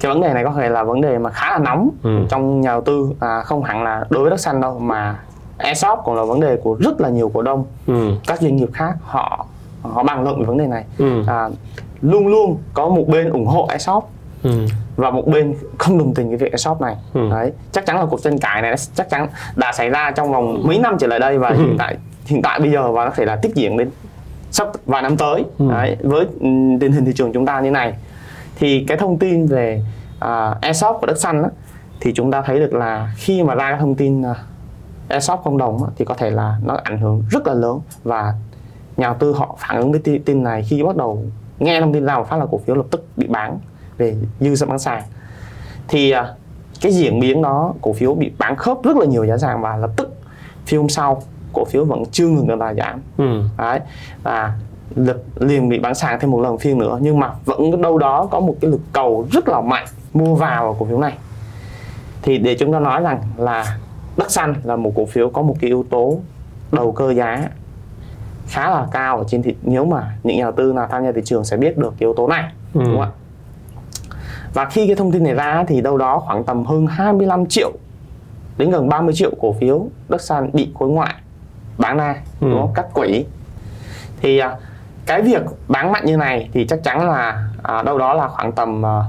cái 0.00 0.12
vấn 0.12 0.20
đề 0.22 0.32
này 0.34 0.44
có 0.44 0.52
thể 0.56 0.68
là 0.68 0.82
vấn 0.84 1.00
đề 1.00 1.18
mà 1.18 1.30
khá 1.30 1.50
là 1.50 1.58
nóng 1.58 1.90
Ừ. 2.02 2.10
trong 2.28 2.60
nhà 2.60 2.70
đầu 2.70 2.80
tư 2.80 3.06
à, 3.20 3.40
không 3.44 3.62
hẳn 3.62 3.82
là 3.82 4.04
đối 4.10 4.22
với 4.22 4.30
đất 4.30 4.40
xanh 4.40 4.60
đâu 4.60 4.78
mà 4.78 5.18
ESOP 5.58 5.98
cũng 6.04 6.14
là 6.14 6.24
vấn 6.24 6.40
đề 6.40 6.56
của 6.62 6.74
rất 6.80 7.00
là 7.00 7.08
nhiều 7.08 7.30
cổ 7.34 7.42
đông 7.42 7.64
Ừ. 7.86 8.10
các 8.26 8.40
doanh 8.42 8.56
nghiệp 8.56 8.68
khác 8.72 8.94
họ 9.02 9.46
họ 9.82 10.02
bàn 10.02 10.22
luận 10.24 10.38
về 10.40 10.44
vấn 10.46 10.58
đề 10.58 10.66
này 10.66 10.84
Ừ. 10.98 11.22
à, 11.26 11.48
luôn 12.02 12.26
luôn 12.26 12.58
có 12.74 12.88
một 12.88 13.04
bên 13.08 13.30
ủng 13.30 13.46
hộ 13.46 13.66
ESOP 13.70 14.04
Ừ. 14.42 14.50
và 14.96 15.10
một 15.10 15.26
bên 15.26 15.54
không 15.78 15.98
đồng 15.98 16.14
tình 16.14 16.28
cái 16.28 16.36
việc 16.36 16.52
ESOP 16.52 16.80
này 16.80 16.96
Ừ. 17.14 17.20
đấy 17.30 17.52
chắc 17.72 17.86
chắn 17.86 17.96
là 17.96 18.06
cuộc 18.10 18.22
tranh 18.22 18.38
cãi 18.38 18.62
này 18.62 18.74
chắc 18.94 19.10
chắn 19.10 19.26
đã 19.56 19.72
xảy 19.72 19.88
ra 19.90 20.10
trong 20.10 20.32
vòng 20.32 20.62
mấy 20.66 20.78
năm 20.78 20.96
trở 21.00 21.06
lại 21.06 21.18
đây 21.18 21.38
và 21.38 21.48
Ừ. 21.48 21.54
hiện 21.56 21.76
tại 21.78 21.96
hiện 22.26 22.42
tại 22.42 22.58
bây 22.60 22.70
giờ 22.70 22.92
và 22.92 23.04
nó 23.04 23.10
thể 23.16 23.24
là 23.24 23.36
tiếp 23.42 23.50
diễn 23.54 23.76
đến 23.76 23.90
sắp 24.50 24.68
vài 24.86 25.02
năm 25.02 25.16
tới 25.16 25.44
Ừ. 25.58 25.66
đấy, 25.70 25.96
với 26.02 26.26
ừm, 26.40 26.78
tình 26.78 26.92
hình 26.92 27.04
thị 27.04 27.12
trường 27.14 27.32
chúng 27.32 27.46
ta 27.46 27.60
như 27.60 27.70
này 27.70 27.94
thì 28.56 28.84
cái 28.88 28.96
thông 28.96 29.18
tin 29.18 29.46
về 29.46 29.82
à, 30.20 30.54
ESOP 30.60 30.96
của 31.00 31.06
đất 31.06 31.18
xanh 31.18 31.42
á, 31.42 31.48
thì 32.00 32.12
chúng 32.14 32.30
ta 32.30 32.42
thấy 32.42 32.60
được 32.60 32.74
là 32.74 33.12
khi 33.16 33.42
mà 33.42 33.54
ra 33.54 33.70
cái 33.70 33.80
thông 33.80 33.94
tin 33.94 34.22
à, 34.22 34.34
ESOP 35.12 35.40
không 35.44 35.58
đồng 35.58 35.78
thì 35.96 36.04
có 36.04 36.14
thể 36.14 36.30
là 36.30 36.56
nó 36.64 36.78
ảnh 36.84 36.98
hưởng 37.00 37.22
rất 37.30 37.46
là 37.46 37.54
lớn 37.54 37.80
và 38.04 38.34
nhà 38.96 39.06
đầu 39.06 39.16
tư 39.18 39.32
họ 39.32 39.56
phản 39.58 39.76
ứng 39.76 39.90
với 39.92 40.00
ti- 40.00 40.18
tin 40.18 40.42
này 40.42 40.62
khi 40.68 40.82
bắt 40.82 40.96
đầu 40.96 41.22
nghe 41.58 41.80
thông 41.80 41.92
tin 41.92 42.04
nào 42.06 42.24
phát 42.24 42.36
là 42.36 42.46
cổ 42.50 42.58
phiếu 42.58 42.74
lập 42.76 42.86
tức 42.90 43.06
bị 43.16 43.26
bán 43.26 43.58
về 43.98 44.16
dư 44.40 44.54
ra 44.54 44.66
bán 44.66 44.78
sàn. 44.78 45.02
Thì 45.88 46.10
à, 46.10 46.34
cái 46.80 46.92
diễn 46.92 47.20
biến 47.20 47.42
đó 47.42 47.72
cổ 47.80 47.92
phiếu 47.92 48.14
bị 48.14 48.32
bán 48.38 48.56
khớp 48.56 48.78
rất 48.84 48.96
là 48.96 49.06
nhiều 49.06 49.26
giá 49.26 49.38
sàn 49.38 49.60
và 49.62 49.76
lập 49.76 49.90
tức 49.96 50.14
phiên 50.66 50.80
hôm 50.80 50.88
sau 50.88 51.22
cổ 51.52 51.64
phiếu 51.64 51.84
vẫn 51.84 52.02
chưa 52.12 52.26
ngừng 52.28 52.46
được 52.46 52.58
đà 52.58 52.74
giảm. 52.74 53.00
Ừ. 53.18 53.42
đấy 53.58 53.80
và 54.22 54.52
liền 55.36 55.68
bị 55.68 55.78
bán 55.78 55.94
sàn 55.94 56.20
thêm 56.20 56.30
một 56.30 56.40
lần 56.40 56.58
phiên 56.58 56.78
nữa 56.78 56.98
nhưng 57.02 57.18
mà 57.20 57.30
vẫn 57.44 57.82
đâu 57.82 57.98
đó 57.98 58.26
có 58.30 58.40
một 58.40 58.54
cái 58.60 58.70
lực 58.70 58.80
cầu 58.92 59.26
rất 59.32 59.48
là 59.48 59.60
mạnh 59.60 59.86
mua 60.14 60.34
vào 60.34 60.76
cổ 60.78 60.86
phiếu 60.86 60.98
này. 60.98 61.12
Thì 62.22 62.38
để 62.38 62.56
chúng 62.58 62.72
ta 62.72 62.78
nói 62.78 63.00
rằng 63.02 63.22
là 63.36 63.78
đất 64.16 64.30
xanh 64.30 64.54
là 64.64 64.76
một 64.76 64.92
cổ 64.96 65.06
phiếu 65.06 65.30
có 65.30 65.42
một 65.42 65.54
cái 65.60 65.68
yếu 65.68 65.84
tố 65.90 66.18
đầu 66.72 66.92
cơ 66.92 67.14
giá 67.14 67.48
khá 68.48 68.70
là 68.70 68.86
cao 68.92 69.18
ở 69.18 69.24
trên 69.28 69.42
thị 69.42 69.54
nếu 69.62 69.84
mà 69.84 70.16
những 70.22 70.36
nhà 70.36 70.42
đầu 70.42 70.52
tư 70.52 70.72
nào 70.72 70.86
tham 70.90 71.04
gia 71.04 71.12
thị 71.12 71.20
trường 71.24 71.44
sẽ 71.44 71.56
biết 71.56 71.78
được 71.78 71.90
cái 71.90 72.06
yếu 72.06 72.14
tố 72.14 72.28
này 72.28 72.52
ừ. 72.74 72.80
đúng 72.84 72.94
không 72.94 73.00
ạ 73.00 73.10
và 74.54 74.64
khi 74.64 74.86
cái 74.86 74.96
thông 74.96 75.12
tin 75.12 75.24
này 75.24 75.34
ra 75.34 75.64
thì 75.68 75.80
đâu 75.80 75.98
đó 75.98 76.18
khoảng 76.18 76.44
tầm 76.44 76.64
hơn 76.64 76.86
25 76.86 77.46
triệu 77.46 77.72
đến 78.58 78.70
gần 78.70 78.88
30 78.88 79.14
triệu 79.14 79.30
cổ 79.40 79.52
phiếu 79.60 79.86
đất 80.08 80.20
xanh 80.20 80.50
bị 80.52 80.70
khối 80.74 80.88
ngoại 80.88 81.14
bán 81.78 81.96
ra 81.96 82.16
ừ. 82.40 82.48
đúng 82.50 82.60
không? 82.60 82.72
cắt 82.74 82.86
quỹ 82.94 83.24
thì 84.20 84.38
à, 84.38 84.56
cái 85.06 85.22
việc 85.22 85.42
bán 85.68 85.92
mạnh 85.92 86.04
như 86.06 86.16
này 86.16 86.48
thì 86.52 86.66
chắc 86.66 86.84
chắn 86.84 87.08
là 87.08 87.48
à, 87.62 87.82
đâu 87.82 87.98
đó 87.98 88.14
là 88.14 88.28
khoảng 88.28 88.52
tầm 88.52 88.86
à, 88.86 89.02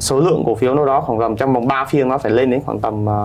số 0.00 0.20
lượng 0.20 0.42
cổ 0.46 0.54
phiếu 0.54 0.74
đâu 0.74 0.86
đó 0.86 1.00
khoảng 1.00 1.20
tầm 1.20 1.36
trong 1.36 1.52
vòng 1.52 1.68
3 1.68 1.84
phiên 1.84 2.08
nó 2.08 2.18
phải 2.18 2.32
lên 2.32 2.50
đến 2.50 2.60
khoảng 2.66 2.80
tầm 2.80 3.08
à, 3.08 3.18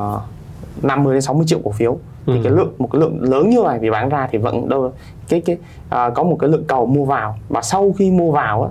50 0.81 1.13
đến 1.13 1.21
60 1.21 1.45
triệu 1.47 1.59
cổ 1.63 1.71
phiếu 1.71 1.97
thì 2.25 2.33
ừ. 2.33 2.39
cái 2.43 2.51
lượng 2.51 2.73
một 2.77 2.89
cái 2.91 2.99
lượng 2.99 3.21
lớn 3.21 3.49
như 3.49 3.63
này 3.63 3.79
bị 3.79 3.89
bán 3.89 4.09
ra 4.09 4.27
thì 4.31 4.37
vẫn 4.37 4.69
đâu 4.69 4.93
cái 5.29 5.41
cái 5.41 5.57
à, 5.89 6.09
có 6.09 6.23
một 6.23 6.37
cái 6.39 6.49
lượng 6.49 6.63
cầu 6.67 6.85
mua 6.85 7.05
vào 7.05 7.37
và 7.49 7.61
sau 7.61 7.93
khi 7.97 8.11
mua 8.11 8.31
vào 8.31 8.63
á, 8.63 8.69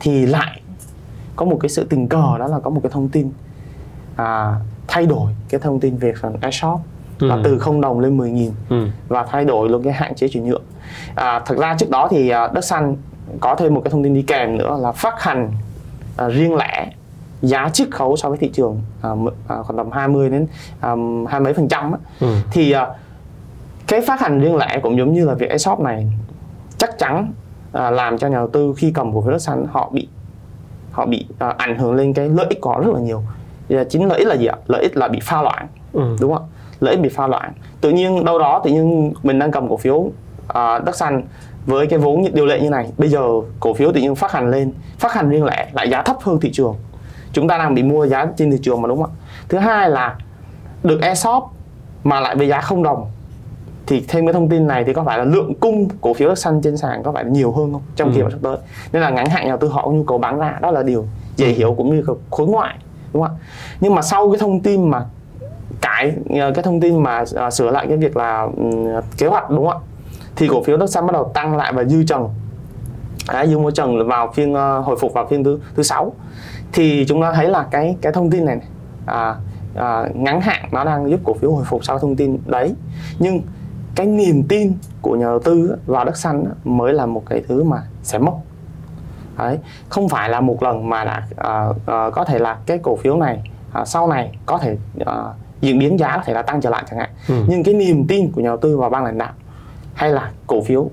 thì 0.00 0.26
lại 0.26 0.60
có 1.36 1.44
một 1.44 1.58
cái 1.60 1.68
sự 1.68 1.84
tình 1.84 2.08
cờ 2.08 2.38
đó 2.38 2.46
là 2.46 2.58
có 2.58 2.70
một 2.70 2.80
cái 2.82 2.90
thông 2.92 3.08
tin 3.08 3.30
à, 4.16 4.54
thay 4.86 5.06
đổi 5.06 5.32
cái 5.48 5.60
thông 5.60 5.80
tin 5.80 5.96
về 5.96 6.12
phần 6.20 6.36
iShop 6.42 6.80
ừ. 7.20 7.26
là 7.26 7.38
từ 7.44 7.58
không 7.58 7.80
đồng 7.80 8.00
lên 8.00 8.16
10 8.16 8.30
nghìn 8.30 8.52
ừ. 8.68 8.86
và 9.08 9.26
thay 9.30 9.44
đổi 9.44 9.68
luôn 9.68 9.82
cái 9.82 9.92
hạn 9.92 10.14
chế 10.14 10.28
chuyển 10.28 10.44
nhượng 10.44 10.62
à, 11.14 11.40
thực 11.46 11.58
ra 11.58 11.76
trước 11.78 11.90
đó 11.90 12.08
thì 12.10 12.32
uh, 12.44 12.52
đất 12.52 12.64
xanh 12.64 12.96
có 13.40 13.54
thêm 13.54 13.74
một 13.74 13.80
cái 13.84 13.90
thông 13.90 14.04
tin 14.04 14.14
đi 14.14 14.22
kèm 14.22 14.56
nữa 14.56 14.78
là 14.80 14.92
phát 14.92 15.22
hành 15.22 15.52
uh, 16.26 16.32
riêng 16.32 16.54
lẻ 16.54 16.92
giá 17.48 17.68
chiết 17.68 17.90
khấu 17.90 18.16
so 18.16 18.28
với 18.28 18.38
thị 18.38 18.50
trường 18.52 18.80
uh, 19.12 19.18
uh, 19.22 19.32
khoảng 19.46 19.76
tầm 19.76 19.90
20 19.90 20.30
đến 20.30 20.46
um, 20.82 21.26
hai 21.26 21.40
mấy 21.40 21.54
phần 21.54 21.68
trăm. 21.68 21.92
Ừ. 22.20 22.34
thì 22.50 22.74
uh, 22.74 22.96
cái 23.86 24.00
phát 24.00 24.20
hành 24.20 24.40
riêng 24.40 24.56
lẻ 24.56 24.80
cũng 24.82 24.98
giống 24.98 25.12
như 25.12 25.26
là 25.26 25.34
việc 25.34 25.60
shop 25.60 25.80
này. 25.80 26.06
Chắc 26.78 26.98
chắn 26.98 27.32
uh, 27.68 27.74
làm 27.74 28.18
cho 28.18 28.28
nhà 28.28 28.36
đầu 28.36 28.48
tư 28.48 28.74
khi 28.76 28.90
cầm 28.94 29.14
cổ 29.14 29.20
phiếu 29.20 29.32
đất 29.32 29.42
xanh 29.42 29.66
họ 29.70 29.90
bị 29.92 30.08
họ 30.92 31.06
bị 31.06 31.26
uh, 31.30 31.56
ảnh 31.56 31.78
hưởng 31.78 31.94
lên 31.94 32.14
cái 32.14 32.28
lợi 32.28 32.46
ích 32.48 32.60
của 32.60 32.70
họ 32.70 32.80
rất 32.80 32.92
là 32.94 33.00
nhiều. 33.00 33.22
Chính 33.88 34.08
lợi 34.08 34.18
ích 34.18 34.28
là 34.28 34.34
gì 34.34 34.46
ạ? 34.46 34.56
Lợi 34.66 34.82
ích 34.82 34.96
là 34.96 35.08
bị 35.08 35.18
pha 35.22 35.42
loãng 35.42 35.66
ừ. 35.92 36.16
đúng 36.20 36.34
không 36.34 36.46
lợi 36.80 36.94
ích 36.94 37.00
bị 37.00 37.08
pha 37.08 37.26
loãng. 37.26 37.52
Tự 37.80 37.90
nhiên 37.90 38.24
đâu 38.24 38.38
đó 38.38 38.60
tự 38.64 38.70
nhiên 38.70 39.12
mình 39.22 39.38
đang 39.38 39.50
cầm 39.50 39.68
cổ 39.68 39.76
phiếu 39.76 39.94
uh, 39.94 40.12
đất 40.84 40.96
xanh 40.96 41.22
với 41.66 41.86
cái 41.86 41.98
vốn 41.98 42.24
điều 42.32 42.46
lệ 42.46 42.60
như 42.60 42.70
này. 42.70 42.92
Bây 42.98 43.08
giờ 43.08 43.20
cổ 43.60 43.74
phiếu 43.74 43.92
tự 43.92 44.00
nhiên 44.00 44.14
phát 44.14 44.32
hành 44.32 44.50
lên 44.50 44.72
phát 44.98 45.12
hành 45.12 45.30
riêng 45.30 45.44
lẻ 45.44 45.70
lại 45.72 45.90
giá 45.90 46.02
thấp 46.02 46.16
hơn 46.20 46.40
thị 46.40 46.50
trường 46.52 46.76
chúng 47.34 47.48
ta 47.48 47.58
đang 47.58 47.74
bị 47.74 47.82
mua 47.82 48.06
giá 48.06 48.26
trên 48.36 48.50
thị 48.50 48.58
trường 48.62 48.82
mà 48.82 48.88
đúng 48.88 49.02
không 49.02 49.10
ạ? 49.10 49.16
Thứ 49.48 49.58
hai 49.58 49.90
là 49.90 50.16
được 50.82 51.02
e 51.02 51.14
shop 51.14 51.44
mà 52.04 52.20
lại 52.20 52.36
với 52.36 52.48
giá 52.48 52.60
không 52.60 52.82
đồng 52.82 53.06
thì 53.86 54.04
thêm 54.08 54.26
cái 54.26 54.32
thông 54.32 54.48
tin 54.48 54.66
này 54.66 54.84
thì 54.84 54.92
có 54.92 55.04
phải 55.04 55.18
là 55.18 55.24
lượng 55.24 55.54
cung 55.54 55.88
cổ 56.00 56.14
phiếu 56.14 56.28
đất 56.28 56.38
xanh 56.38 56.60
trên 56.62 56.76
sàn 56.76 57.02
có 57.02 57.12
phải 57.12 57.24
là 57.24 57.30
nhiều 57.30 57.52
hơn 57.52 57.72
không 57.72 57.82
trong 57.96 58.12
ừ. 58.12 58.14
kỳ 58.14 58.22
sắp 58.30 58.38
tới? 58.42 58.56
Nên 58.92 59.02
là 59.02 59.10
ngắn 59.10 59.26
hạn 59.26 59.44
nhà 59.44 59.48
đầu 59.48 59.58
tư 59.58 59.68
họ 59.68 59.82
có 59.82 59.90
nhu 59.90 60.04
cầu 60.04 60.18
bán 60.18 60.38
ra 60.38 60.58
đó 60.60 60.70
là 60.70 60.82
điều 60.82 61.06
dễ 61.36 61.46
ừ. 61.46 61.52
hiểu 61.52 61.74
cũng 61.74 61.96
như 61.96 62.04
khối 62.30 62.46
ngoại 62.46 62.74
đúng 63.12 63.22
không 63.22 63.36
ạ? 63.36 63.40
Nhưng 63.80 63.94
mà 63.94 64.02
sau 64.02 64.30
cái 64.30 64.38
thông 64.38 64.60
tin 64.60 64.90
mà 64.90 65.04
cải 65.80 66.12
ờ, 66.40 66.52
cái 66.54 66.62
thông 66.62 66.80
tin 66.80 67.02
mà 67.02 67.20
uh, 67.46 67.52
sửa 67.52 67.70
lại 67.70 67.86
cái 67.88 67.96
việc 67.96 68.16
là 68.16 68.42
um, 68.42 68.86
kế 69.18 69.26
hoạch 69.26 69.50
đúng 69.50 69.68
không 69.68 69.82
ạ? 69.82 69.86
Thì 70.36 70.48
cổ 70.48 70.62
phiếu 70.62 70.76
đất 70.76 70.90
xanh 70.90 71.06
bắt 71.06 71.12
đầu 71.12 71.30
tăng 71.34 71.56
lại 71.56 71.72
và 71.72 71.84
dư 71.84 72.04
trần 72.04 72.28
Đấy, 73.32 73.46
dư 73.48 73.58
mua 73.58 73.70
trần 73.70 74.08
vào 74.08 74.32
phiên 74.34 74.52
uh, 74.52 74.86
hồi 74.86 74.96
phục 75.00 75.12
vào 75.12 75.26
phiên 75.26 75.44
thứ 75.44 75.58
thứ 75.76 75.82
sáu 75.82 76.12
thì 76.74 77.04
chúng 77.08 77.22
ta 77.22 77.32
thấy 77.32 77.48
là 77.48 77.66
cái 77.70 77.96
cái 78.00 78.12
thông 78.12 78.30
tin 78.30 78.44
này, 78.44 78.56
này 78.56 78.66
à, 79.06 79.34
à, 79.74 80.08
ngắn 80.14 80.40
hạn 80.40 80.68
nó 80.72 80.84
đang 80.84 81.10
giúp 81.10 81.20
cổ 81.24 81.34
phiếu 81.34 81.52
hồi 81.52 81.64
phục 81.64 81.84
sau 81.84 81.98
thông 81.98 82.16
tin 82.16 82.38
đấy 82.46 82.74
nhưng 83.18 83.42
cái 83.94 84.06
niềm 84.06 84.42
tin 84.48 84.72
của 85.02 85.16
nhà 85.16 85.24
đầu 85.24 85.38
tư 85.38 85.76
vào 85.86 86.04
đất 86.04 86.16
xanh 86.16 86.44
mới 86.64 86.92
là 86.92 87.06
một 87.06 87.22
cái 87.26 87.42
thứ 87.48 87.62
mà 87.62 87.82
sẽ 88.02 88.18
mất 88.18 88.32
đấy 89.38 89.58
không 89.88 90.08
phải 90.08 90.28
là 90.28 90.40
một 90.40 90.62
lần 90.62 90.88
mà 90.88 91.04
là 91.04 91.26
uh, 91.32 91.76
uh, 91.76 92.14
có 92.14 92.24
thể 92.26 92.38
là 92.38 92.58
cái 92.66 92.78
cổ 92.78 92.96
phiếu 92.96 93.16
này 93.16 93.50
uh, 93.80 93.88
sau 93.88 94.08
này 94.08 94.38
có 94.46 94.58
thể 94.58 94.76
uh, 95.00 95.06
diễn 95.60 95.78
biến 95.78 95.98
giá 95.98 96.16
có 96.16 96.22
thể 96.24 96.34
là 96.34 96.42
tăng 96.42 96.60
trở 96.60 96.70
lại 96.70 96.84
chẳng 96.90 96.98
hạn 96.98 97.10
ừ. 97.28 97.34
nhưng 97.48 97.64
cái 97.64 97.74
niềm 97.74 98.06
tin 98.06 98.32
của 98.32 98.40
nhà 98.40 98.48
đầu 98.48 98.56
tư 98.56 98.78
vào 98.78 98.90
ban 98.90 99.04
lãnh 99.04 99.18
đạo 99.18 99.32
hay 99.94 100.10
là 100.10 100.30
cổ 100.46 100.62
phiếu 100.62 100.80
uh, 100.80 100.90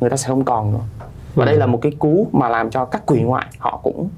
người 0.00 0.10
ta 0.10 0.16
sẽ 0.16 0.28
không 0.28 0.44
còn 0.44 0.72
nữa 0.72 1.04
và 1.34 1.44
ừ. 1.44 1.46
đây 1.46 1.56
là 1.56 1.66
một 1.66 1.78
cái 1.82 1.92
cú 1.98 2.28
mà 2.32 2.48
làm 2.48 2.70
cho 2.70 2.84
các 2.84 3.06
quỹ 3.06 3.20
ngoại 3.20 3.46
họ 3.58 3.80
cũng 3.82 4.08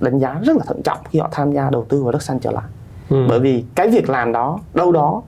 đánh 0.00 0.18
giá 0.18 0.40
rất 0.42 0.56
là 0.56 0.64
thận 0.66 0.82
trọng 0.84 0.98
khi 1.10 1.18
họ 1.18 1.28
tham 1.32 1.52
gia 1.52 1.70
đầu 1.70 1.86
tư 1.88 2.02
vào 2.02 2.12
đất 2.12 2.22
xanh 2.22 2.38
trở 2.38 2.50
lại 2.50 2.64
ừ. 3.08 3.26
bởi 3.28 3.40
vì 3.40 3.64
cái 3.74 3.88
việc 3.88 4.10
làm 4.10 4.32
đó 4.32 4.58
đâu 4.74 4.92
đó 4.92 5.22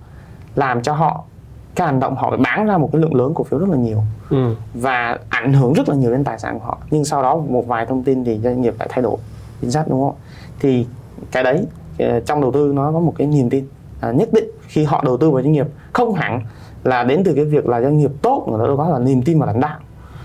làm 0.55 0.83
cho 0.83 0.93
họ 0.93 1.25
cái 1.75 1.87
hành 1.87 2.01
động 2.01 2.17
họ 2.17 2.37
bán 2.37 2.67
ra 2.67 2.79
một 2.79 2.89
cái 2.93 3.03
lượng 3.03 3.15
lớn 3.15 3.35
cổ 3.35 3.45
phiếu 3.45 3.59
rất 3.59 3.69
là 3.69 3.77
nhiều 3.77 4.03
ừ. 4.31 4.55
và 4.75 5.19
ảnh 5.29 5.53
hưởng 5.53 5.73
rất 5.73 5.89
là 5.89 5.95
nhiều 5.95 6.11
đến 6.11 6.25
tài 6.25 6.39
sản 6.39 6.59
của 6.59 6.65
họ 6.65 6.79
nhưng 6.91 7.05
sau 7.05 7.23
đó 7.23 7.37
một 7.37 7.67
vài 7.67 7.87
thông 7.87 8.03
tin 8.03 8.25
thì 8.25 8.41
doanh 8.45 8.61
nghiệp 8.61 8.75
lại 8.79 8.89
thay 8.91 9.03
đổi 9.03 9.17
chính 9.61 9.71
sách 9.71 9.89
đúng 9.89 10.03
không 10.03 10.15
thì 10.61 10.87
cái 11.33 11.43
đấy 11.43 11.67
ờ, 11.99 12.21
trong 12.21 12.41
đầu 12.41 12.53
tư 12.53 12.73
nó 12.75 12.93
có 12.93 13.01
một 13.01 13.15
cái 13.19 13.27
niềm 13.27 13.51
tin 13.51 13.69
à, 14.01 14.11
nhất 14.11 14.29
định 14.33 14.51
khi 14.67 14.85
họ 14.85 15.03
đầu 15.05 15.17
tư 15.17 15.31
vào 15.31 15.43
doanh 15.43 15.53
nghiệp 15.53 15.67
không 15.93 16.15
hẳn 16.15 16.41
là 16.85 17.05
đến 17.05 17.23
từ 17.25 17.35
cái 17.35 17.45
việc 17.45 17.67
là 17.67 17.81
doanh 17.81 17.99
nghiệp 17.99 18.11
tốt 18.23 18.47
mà 18.51 18.59
nó 18.59 18.77
đó 18.77 18.89
là 18.89 18.99
niềm 18.99 19.23
tin 19.23 19.39
vào 19.39 19.47
lãnh 19.47 19.61
đạo 19.61 19.79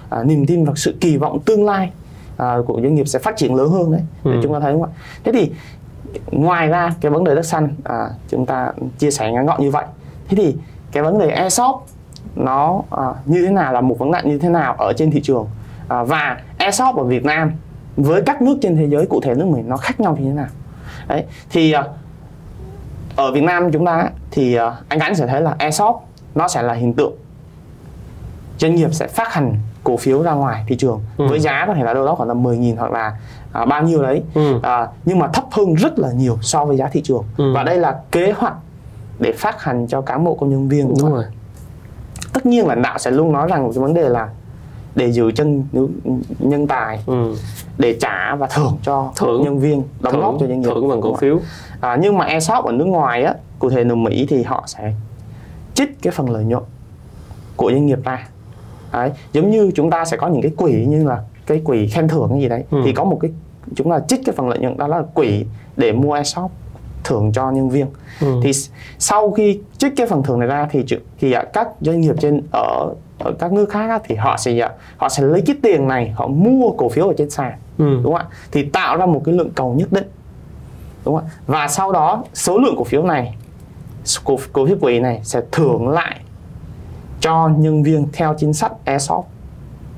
à, 0.10 0.23
niềm 0.23 0.45
tin 0.45 0.65
vào 0.65 0.75
sự 0.75 0.95
kỳ 1.01 1.17
vọng 1.17 1.39
tương 1.45 1.65
lai 1.65 1.91
à, 2.38 2.58
của 2.67 2.80
doanh 2.82 2.95
nghiệp 2.95 3.08
sẽ 3.08 3.19
phát 3.19 3.38
triển 3.38 3.56
lớn 3.56 3.69
hơn 3.69 3.91
đấy. 3.91 4.02
Ừ. 4.24 4.32
chúng 4.43 4.54
ta 4.54 4.60
thấy 4.60 4.74
không 4.74 4.84
ạ? 4.84 4.89
Thế 5.24 5.32
thì 5.32 5.52
ngoài 6.32 6.67
ra 6.67 6.93
cái 7.02 7.12
vấn 7.12 7.24
đề 7.24 7.36
đất 7.36 7.45
xanh 7.45 7.76
à, 7.84 8.10
chúng 8.30 8.45
ta 8.45 8.71
chia 8.98 9.12
sẻ 9.12 9.32
ngắn 9.32 9.45
gọn 9.45 9.62
như 9.62 9.71
vậy. 9.71 9.86
Thế 10.28 10.38
thì 10.38 10.56
cái 10.91 11.04
vấn 11.04 11.19
đề 11.19 11.30
e-shop 11.30 11.86
nó 12.36 12.82
à, 12.89 13.04
như 13.26 13.45
thế 13.45 13.52
nào 13.52 13.74
là 13.74 13.82
một 13.82 14.00
vấn 14.00 14.12
nạn 14.12 14.30
như 14.30 14.38
thế 14.38 14.50
nào 14.50 14.76
ở 14.80 14.93
trên 14.98 15.12
thị 15.12 15.21
trường? 15.21 15.48
À, 15.88 16.04
và 16.04 16.41
e-shop 16.58 16.95
ở 16.95 17.04
Việt 17.04 17.26
Nam 17.26 17.52
với 17.95 18.21
các 18.26 18.41
nước 18.41 18.58
trên 18.62 18.76
thế 18.76 18.88
giới 18.88 19.06
cụ 19.06 19.21
thể 19.21 19.36
nước 19.36 19.48
mình 19.48 19.69
nó 19.69 19.78
khác 19.78 20.00
nhau 20.00 20.17
như 20.19 20.26
thế 20.30 20.36
nào? 20.36 20.48
Đấy 21.08 21.24
thì 21.50 21.71
à, 21.71 21.84
ở 23.15 23.32
Việt 23.32 23.43
Nam 23.43 23.71
chúng 23.71 23.86
ta 23.86 24.10
thì 24.32 24.56
à, 24.56 24.74
anh 24.88 25.00
Khánh 25.00 25.15
sẽ 25.15 25.28
thấy 25.28 25.41
là 25.41 25.56
e-shop 25.60 25.95
nó 26.36 26.48
sẽ 26.48 26.62
là 26.62 26.74
hiện 26.74 26.93
tượng. 26.93 27.13
Doanh 28.60 28.76
nghiệp 28.76 28.93
sẽ 28.93 29.08
phát 29.08 29.34
hành 29.34 29.56
cổ 29.86 29.98
phiếu 29.98 30.21
ra 30.21 30.34
ngoài 30.34 30.63
thị 30.67 30.76
trường 30.76 31.02
ừ. 31.17 31.28
với 31.30 31.39
giá 31.39 31.65
có 31.67 31.74
thể 31.74 31.84
là 31.84 31.93
đâu 31.93 32.06
đó 32.06 32.15
khoảng 32.15 32.30
tầm 32.30 32.43
10.000 32.43 32.76
hoặc 32.78 32.91
là 32.91 33.17
à, 33.52 33.65
bao 33.65 33.84
nhiêu 33.84 34.04
đấy. 34.04 34.24
Ừ. 34.34 34.60
à, 34.63 34.88
nhưng 35.06 35.19
mà 35.19 35.28
thấp 35.28 35.43
hơn 35.52 35.74
rất 35.74 36.00
là 36.00 36.12
nhiều 36.12 36.38
so 36.41 36.65
với 36.65 36.78
giá 36.78 36.88
thị 36.88 37.02
trường. 37.04 37.24
Ừ. 37.38 37.54
và 37.54 37.63
đây 37.63 37.78
là 37.78 38.00
kế 38.12 38.32
hoạch 38.32 38.54
để 39.19 39.32
phát 39.32 39.63
hành 39.63 39.88
cho 39.88 40.02
cán 40.02 40.24
bộ 40.24 40.36
công 40.36 40.50
nhân 40.50 40.69
viên 40.69 40.88
đúng 40.88 41.12
rồi. 41.12 41.24
Tất 42.34 42.45
nhiên 42.45 42.67
lãnh 42.67 42.82
đạo 42.82 42.98
sẽ 42.98 43.12
luôn 43.12 43.32
nói 43.32 43.48
rằng 43.48 43.71
cái 43.74 43.82
vấn 43.82 43.93
đề 43.93 44.10
là 44.10 44.30
để 44.95 45.12
giữ 45.12 45.32
chân 45.32 45.63
nhân 46.39 46.67
tài 46.67 47.00
ừ. 47.06 47.36
để 47.78 47.98
trả 48.02 48.36
và 48.36 48.48
thưởng 48.48 48.78
cho 48.84 49.12
thưởng. 49.15 49.43
nhân 49.43 49.60
viên 49.60 49.84
đóng 50.00 50.21
góp 50.21 50.36
cho 50.39 50.48
doanh 50.48 50.62
nghiệp 50.62 50.69
thưởng 50.74 50.89
bằng 50.89 51.02
cổ 51.02 51.15
phiếu. 51.15 51.39
À, 51.82 51.98
nhưng 52.02 52.17
mà 52.17 52.26
ESOP 52.26 52.65
ở 52.65 52.71
nước 52.71 52.86
ngoài 52.86 53.24
á 53.24 53.34
cụ 53.60 53.69
thể 53.69 53.84
ở 53.89 53.95
Mỹ 53.95 54.26
thì 54.30 54.43
họ 54.43 54.63
sẽ 54.67 54.93
trích 55.74 56.02
cái 56.02 56.12
phần 56.12 56.30
lợi 56.30 56.43
nhuận 56.43 56.63
của 57.56 57.71
doanh 57.71 57.86
nghiệp 57.86 58.00
ra 58.04 58.28
đấy, 59.01 59.12
giống 59.34 59.51
như 59.51 59.71
chúng 59.75 59.89
ta 59.89 60.05
sẽ 60.05 60.17
có 60.17 60.27
những 60.27 60.41
cái 60.41 60.51
quỹ 60.58 60.86
như 60.86 61.03
là 61.03 61.21
cái 61.45 61.62
quỹ 61.63 61.88
khen 61.88 62.08
thưởng 62.08 62.29
cái 62.29 62.41
gì 62.41 62.49
đấy 62.49 62.63
ừ. 62.71 62.81
thì 62.86 62.93
có 62.93 63.03
một 63.03 63.17
cái 63.21 63.31
chúng 63.75 63.91
ta 63.91 63.99
trích 64.08 64.19
cái 64.25 64.36
phần 64.36 64.49
lợi 64.49 64.60
nhuận 64.60 64.77
đó 64.77 64.88
là 64.88 65.01
quỹ 65.13 65.45
để 65.77 65.91
mua 65.91 66.13
ESOP 66.13 66.51
thưởng 67.03 67.31
cho 67.31 67.51
nhân 67.51 67.69
viên 67.69 67.88
ừ. 68.21 68.39
thì 68.43 68.51
sau 68.99 69.31
khi 69.31 69.60
trích 69.77 69.93
cái 69.95 70.08
phần 70.08 70.23
thưởng 70.23 70.39
này 70.39 70.47
ra 70.47 70.67
thì 70.71 70.86
thì 71.19 71.31
à, 71.31 71.43
các 71.53 71.67
doanh 71.81 72.01
nghiệp 72.01 72.15
trên 72.19 72.41
ở 72.51 72.93
ở 73.19 73.34
các 73.39 73.53
nước 73.53 73.69
khác 73.69 73.89
á, 73.89 73.99
thì 74.03 74.15
họ 74.15 74.38
sẽ 74.38 74.60
à, 74.60 74.71
họ 74.97 75.10
sẽ 75.10 75.23
lấy 75.23 75.43
cái 75.45 75.55
tiền 75.62 75.88
này 75.88 76.13
họ 76.15 76.27
mua 76.27 76.71
cổ 76.71 76.89
phiếu 76.89 77.08
ở 77.08 77.13
trên 77.17 77.29
sàn 77.29 77.53
ừ. 77.77 77.99
đúng 78.03 78.13
không 78.13 78.15
ạ 78.15 78.25
thì 78.51 78.63
tạo 78.63 78.97
ra 78.97 79.05
một 79.05 79.21
cái 79.25 79.36
lượng 79.36 79.49
cầu 79.55 79.73
nhất 79.73 79.91
định 79.91 80.08
đúng 81.05 81.15
không 81.15 81.25
ạ 81.25 81.31
và 81.47 81.67
sau 81.67 81.91
đó 81.91 82.23
số 82.34 82.58
lượng 82.58 82.75
cổ 82.77 82.84
phiếu 82.84 83.03
này 83.03 83.36
cổ, 84.23 84.38
cổ 84.53 84.65
phiếu 84.65 84.77
quỹ 84.81 84.99
này 84.99 85.19
sẽ 85.23 85.41
thưởng 85.51 85.89
lại 85.89 86.19
cho 87.25 87.49
nhân 87.57 87.83
viên 87.83 88.07
theo 88.13 88.35
chính 88.38 88.53
sách 88.53 88.71
ESOP 88.85 89.25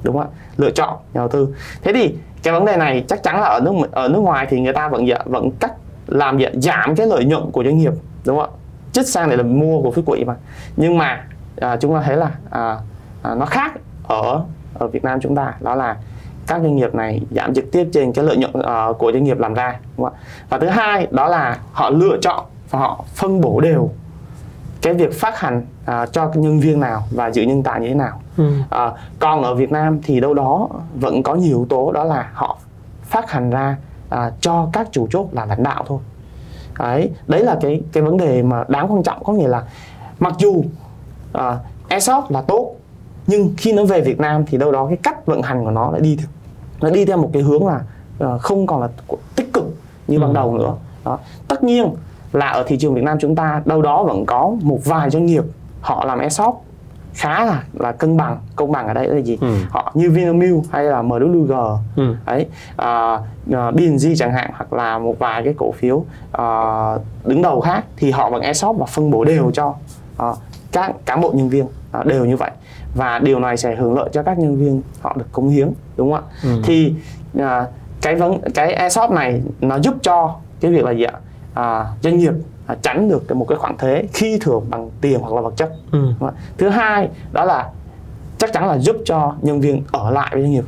đúng 0.03 0.17
không 0.17 0.27
ạ? 0.31 0.35
Lựa 0.57 0.71
chọn 0.71 0.97
nhà 1.13 1.21
đầu 1.21 1.27
tư. 1.27 1.55
Thế 1.83 1.93
thì 1.93 2.15
cái 2.43 2.53
vấn 2.53 2.65
đề 2.65 2.77
này 2.77 3.05
chắc 3.07 3.23
chắn 3.23 3.41
là 3.41 3.47
ở 3.47 3.59
nước 3.59 3.71
ở 3.91 4.07
nước 4.07 4.19
ngoài 4.19 4.47
thì 4.49 4.59
người 4.61 4.73
ta 4.73 4.89
vẫn 4.89 5.07
dạ, 5.07 5.17
vẫn 5.25 5.51
cắt 5.59 5.71
làm 6.07 6.39
giảm 6.53 6.95
cái 6.95 7.07
lợi 7.07 7.25
nhuận 7.25 7.51
của 7.51 7.63
doanh 7.63 7.77
nghiệp 7.77 7.93
đúng 8.25 8.37
không 8.37 8.49
ạ? 8.49 8.55
Chích 8.91 9.07
sang 9.07 9.29
để 9.29 9.35
là 9.35 9.43
mua 9.43 9.81
cổ 9.83 9.91
phiếu 9.91 10.03
quỹ 10.03 10.23
mà. 10.23 10.35
Nhưng 10.77 10.97
mà 10.97 11.25
à, 11.61 11.77
chúng 11.77 11.93
ta 11.93 12.01
thấy 12.01 12.17
là 12.17 12.31
à, 12.49 12.77
à, 13.21 13.35
nó 13.35 13.45
khác 13.45 13.73
ở 14.07 14.43
ở 14.73 14.87
Việt 14.87 15.03
Nam 15.03 15.19
chúng 15.21 15.35
ta 15.35 15.53
đó 15.59 15.75
là 15.75 15.97
các 16.47 16.61
doanh 16.61 16.75
nghiệp 16.75 16.95
này 16.95 17.21
giảm 17.31 17.53
trực 17.53 17.65
tiếp 17.71 17.87
trên 17.93 18.13
cái 18.13 18.25
lợi 18.25 18.37
nhuận 18.37 18.53
uh, 18.59 18.97
của 18.97 19.11
doanh 19.11 19.23
nghiệp 19.23 19.39
làm 19.39 19.53
ra 19.53 19.79
đúng 19.97 20.05
không 20.05 20.13
ạ? 20.13 20.19
Và 20.49 20.59
thứ 20.59 20.67
hai 20.67 21.07
đó 21.11 21.27
là 21.27 21.57
họ 21.71 21.89
lựa 21.89 22.17
chọn 22.21 22.45
và 22.69 22.79
họ 22.79 23.05
phân 23.15 23.41
bổ 23.41 23.61
đều 23.61 23.89
cái 24.81 24.93
việc 24.93 25.13
phát 25.13 25.39
hành 25.39 25.65
à, 25.85 26.05
cho 26.05 26.31
nhân 26.35 26.59
viên 26.59 26.79
nào 26.79 27.03
và 27.11 27.31
giữ 27.31 27.43
nhân 27.43 27.63
tài 27.63 27.81
như 27.81 27.87
thế 27.87 27.93
nào 27.93 28.21
ừ. 28.37 28.51
à, 28.69 28.91
còn 29.19 29.43
ở 29.43 29.55
Việt 29.55 29.71
Nam 29.71 29.99
thì 30.03 30.19
đâu 30.19 30.33
đó 30.33 30.69
vẫn 30.95 31.23
có 31.23 31.35
nhiều 31.35 31.57
yếu 31.57 31.65
tố 31.69 31.91
đó 31.91 32.03
là 32.03 32.29
họ 32.33 32.57
phát 33.03 33.31
hành 33.31 33.49
ra 33.49 33.77
à, 34.09 34.31
cho 34.41 34.69
các 34.73 34.87
chủ 34.91 35.07
chốt 35.11 35.27
là 35.31 35.45
lãnh 35.45 35.63
đạo 35.63 35.83
thôi 35.87 35.99
đấy 36.79 37.11
đấy 37.27 37.43
là 37.43 37.57
cái 37.61 37.81
cái 37.91 38.03
vấn 38.03 38.17
đề 38.17 38.43
mà 38.43 38.63
đáng 38.67 38.91
quan 38.91 39.03
trọng 39.03 39.23
có 39.23 39.33
nghĩa 39.33 39.47
là 39.47 39.63
mặc 40.19 40.33
dù 40.37 40.63
à, 41.33 41.57
ESOP 41.87 42.31
là 42.31 42.41
tốt 42.41 42.75
nhưng 43.27 43.53
khi 43.57 43.73
nó 43.73 43.85
về 43.85 44.01
Việt 44.01 44.19
Nam 44.19 44.45
thì 44.45 44.57
đâu 44.57 44.71
đó 44.71 44.87
cái 44.87 44.97
cách 45.03 45.25
vận 45.25 45.41
hành 45.41 45.63
của 45.63 45.71
nó 45.71 45.91
lại 45.91 46.01
đi 46.01 46.17
nó 46.81 46.89
đi 46.89 47.05
theo 47.05 47.17
một 47.17 47.29
cái 47.33 47.41
hướng 47.41 47.67
là 47.67 47.81
uh, 48.23 48.41
không 48.41 48.67
còn 48.67 48.81
là 48.81 48.89
tích 49.35 49.53
cực 49.53 49.63
như 50.07 50.17
ừ. 50.17 50.21
ban 50.21 50.33
đầu 50.33 50.57
nữa 50.57 50.73
đó. 51.05 51.19
tất 51.47 51.63
nhiên 51.63 51.93
là 52.33 52.47
ở 52.47 52.63
thị 52.67 52.77
trường 52.77 52.93
Việt 52.93 53.03
Nam 53.03 53.17
chúng 53.19 53.35
ta 53.35 53.61
đâu 53.65 53.81
đó 53.81 54.03
vẫn 54.03 54.25
có 54.25 54.55
một 54.61 54.79
vài 54.85 55.09
doanh 55.09 55.25
nghiệp 55.25 55.43
họ 55.81 56.05
làm 56.05 56.19
ESOP 56.19 56.63
khá 57.17 57.45
là 57.45 57.63
là 57.73 57.91
cân 57.91 58.17
bằng 58.17 58.37
công 58.55 58.71
bằng 58.71 58.87
ở 58.87 58.93
đây 58.93 59.07
là 59.07 59.17
gì 59.17 59.37
ừ. 59.41 59.55
họ 59.69 59.91
như 59.93 60.11
Vinamilk 60.11 60.63
hay 60.71 60.83
là 60.83 61.01
MWG 61.01 61.77
ừ. 61.95 62.15
ấy 62.25 62.45
uh, 62.81 63.21
uh, 63.49 63.75
BNG 63.75 64.15
chẳng 64.17 64.33
hạn 64.33 64.51
hoặc 64.53 64.73
là 64.73 64.99
một 64.99 65.19
vài 65.19 65.43
cái 65.43 65.53
cổ 65.57 65.71
phiếu 65.71 65.95
uh, 65.95 67.01
đứng 67.25 67.41
đầu 67.41 67.61
khác 67.61 67.85
thì 67.97 68.11
họ 68.11 68.29
vẫn 68.29 68.41
ESOP 68.41 68.77
và 68.77 68.85
phân 68.85 69.11
bổ 69.11 69.23
đều 69.23 69.51
cho 69.53 69.73
uh, 70.29 70.37
các 70.71 70.91
cán 71.05 71.21
bộ 71.21 71.31
nhân 71.35 71.49
viên 71.49 71.65
uh, 71.65 72.05
đều 72.05 72.25
như 72.25 72.37
vậy 72.37 72.51
và 72.95 73.19
điều 73.19 73.39
này 73.39 73.57
sẽ 73.57 73.75
hưởng 73.75 73.93
lợi 73.93 74.09
cho 74.13 74.23
các 74.23 74.39
nhân 74.39 74.57
viên 74.57 74.81
họ 75.01 75.15
được 75.17 75.31
cống 75.31 75.49
hiến 75.49 75.71
đúng 75.97 76.11
không 76.11 76.23
ạ 76.29 76.33
ừ. 76.43 76.61
thì 76.63 76.93
uh, 77.37 77.43
cái 78.01 78.15
vấn 78.15 78.41
cái 78.53 78.73
ESOP 78.73 79.11
này 79.11 79.41
nó 79.61 79.79
giúp 79.79 79.95
cho 80.01 80.35
cái 80.59 80.71
việc 80.71 80.85
là 80.85 80.91
gì 80.91 81.03
ạ 81.03 81.13
à, 81.57 81.85
doanh 82.03 82.17
nghiệp 82.17 82.33
à, 82.65 82.75
tránh 82.81 83.09
được 83.09 83.35
một 83.35 83.45
cái 83.45 83.57
khoản 83.57 83.77
thuế 83.77 84.03
khi 84.13 84.37
thường 84.41 84.65
bằng 84.69 84.89
tiền 85.01 85.19
hoặc 85.19 85.33
là 85.33 85.41
vật 85.41 85.53
chất. 85.57 85.71
Ừ. 85.91 85.99
thứ 86.57 86.69
hai 86.69 87.09
đó 87.31 87.45
là 87.45 87.69
chắc 88.37 88.53
chắn 88.53 88.67
là 88.67 88.77
giúp 88.77 88.95
cho 89.05 89.35
nhân 89.41 89.61
viên 89.61 89.83
ở 89.91 90.11
lại 90.11 90.29
với 90.33 90.41
doanh 90.41 90.51
nghiệp 90.51 90.65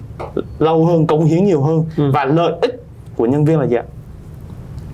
lâu 0.59 0.85
hơn 0.85 1.07
cống 1.07 1.25
hiến 1.25 1.45
nhiều 1.45 1.61
hơn. 1.61 1.85
Ừ. 1.97 2.11
và 2.13 2.25
lợi 2.25 2.53
ích 2.61 2.83
của 3.15 3.25
nhân 3.25 3.45
viên 3.45 3.59
là 3.59 3.67
gì 3.67 3.75
ạ? 3.75 3.83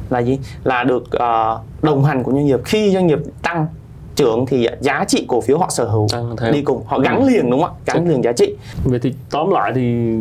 Là 0.09 0.19
gì? 0.19 0.39
Là 0.63 0.83
được 0.83 1.03
uh, 1.03 1.83
đồng 1.83 2.03
hành 2.03 2.23
của 2.23 2.31
doanh 2.31 2.45
nghiệp. 2.45 2.59
Khi 2.65 2.93
doanh 2.93 3.07
nghiệp 3.07 3.19
tăng 3.41 3.67
trưởng 4.15 4.45
thì 4.45 4.67
giá 4.79 5.05
trị 5.07 5.25
cổ 5.27 5.41
phiếu 5.41 5.57
họ 5.57 5.69
sở 5.69 5.85
hữu 5.85 6.07
đi 6.51 6.61
cùng. 6.61 6.83
Họ 6.85 6.99
gắn 6.99 7.21
ừ. 7.21 7.29
liền 7.29 7.49
đúng 7.49 7.61
không 7.61 7.75
ạ? 7.85 7.93
Gắn 7.93 8.09
liền 8.09 8.23
giá 8.23 8.31
trị. 8.31 8.55
Vậy 8.83 8.99
thì 8.99 9.13
tóm 9.31 9.49
lại 9.49 9.71
thì 9.75 10.15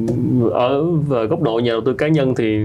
ở 0.53 0.83
về 1.09 1.27
góc 1.27 1.41
độ 1.43 1.59
nhà 1.59 1.73
đầu 1.73 1.81
tư 1.87 1.95
cá 1.95 2.09
nhân 2.09 2.35
thì 2.35 2.59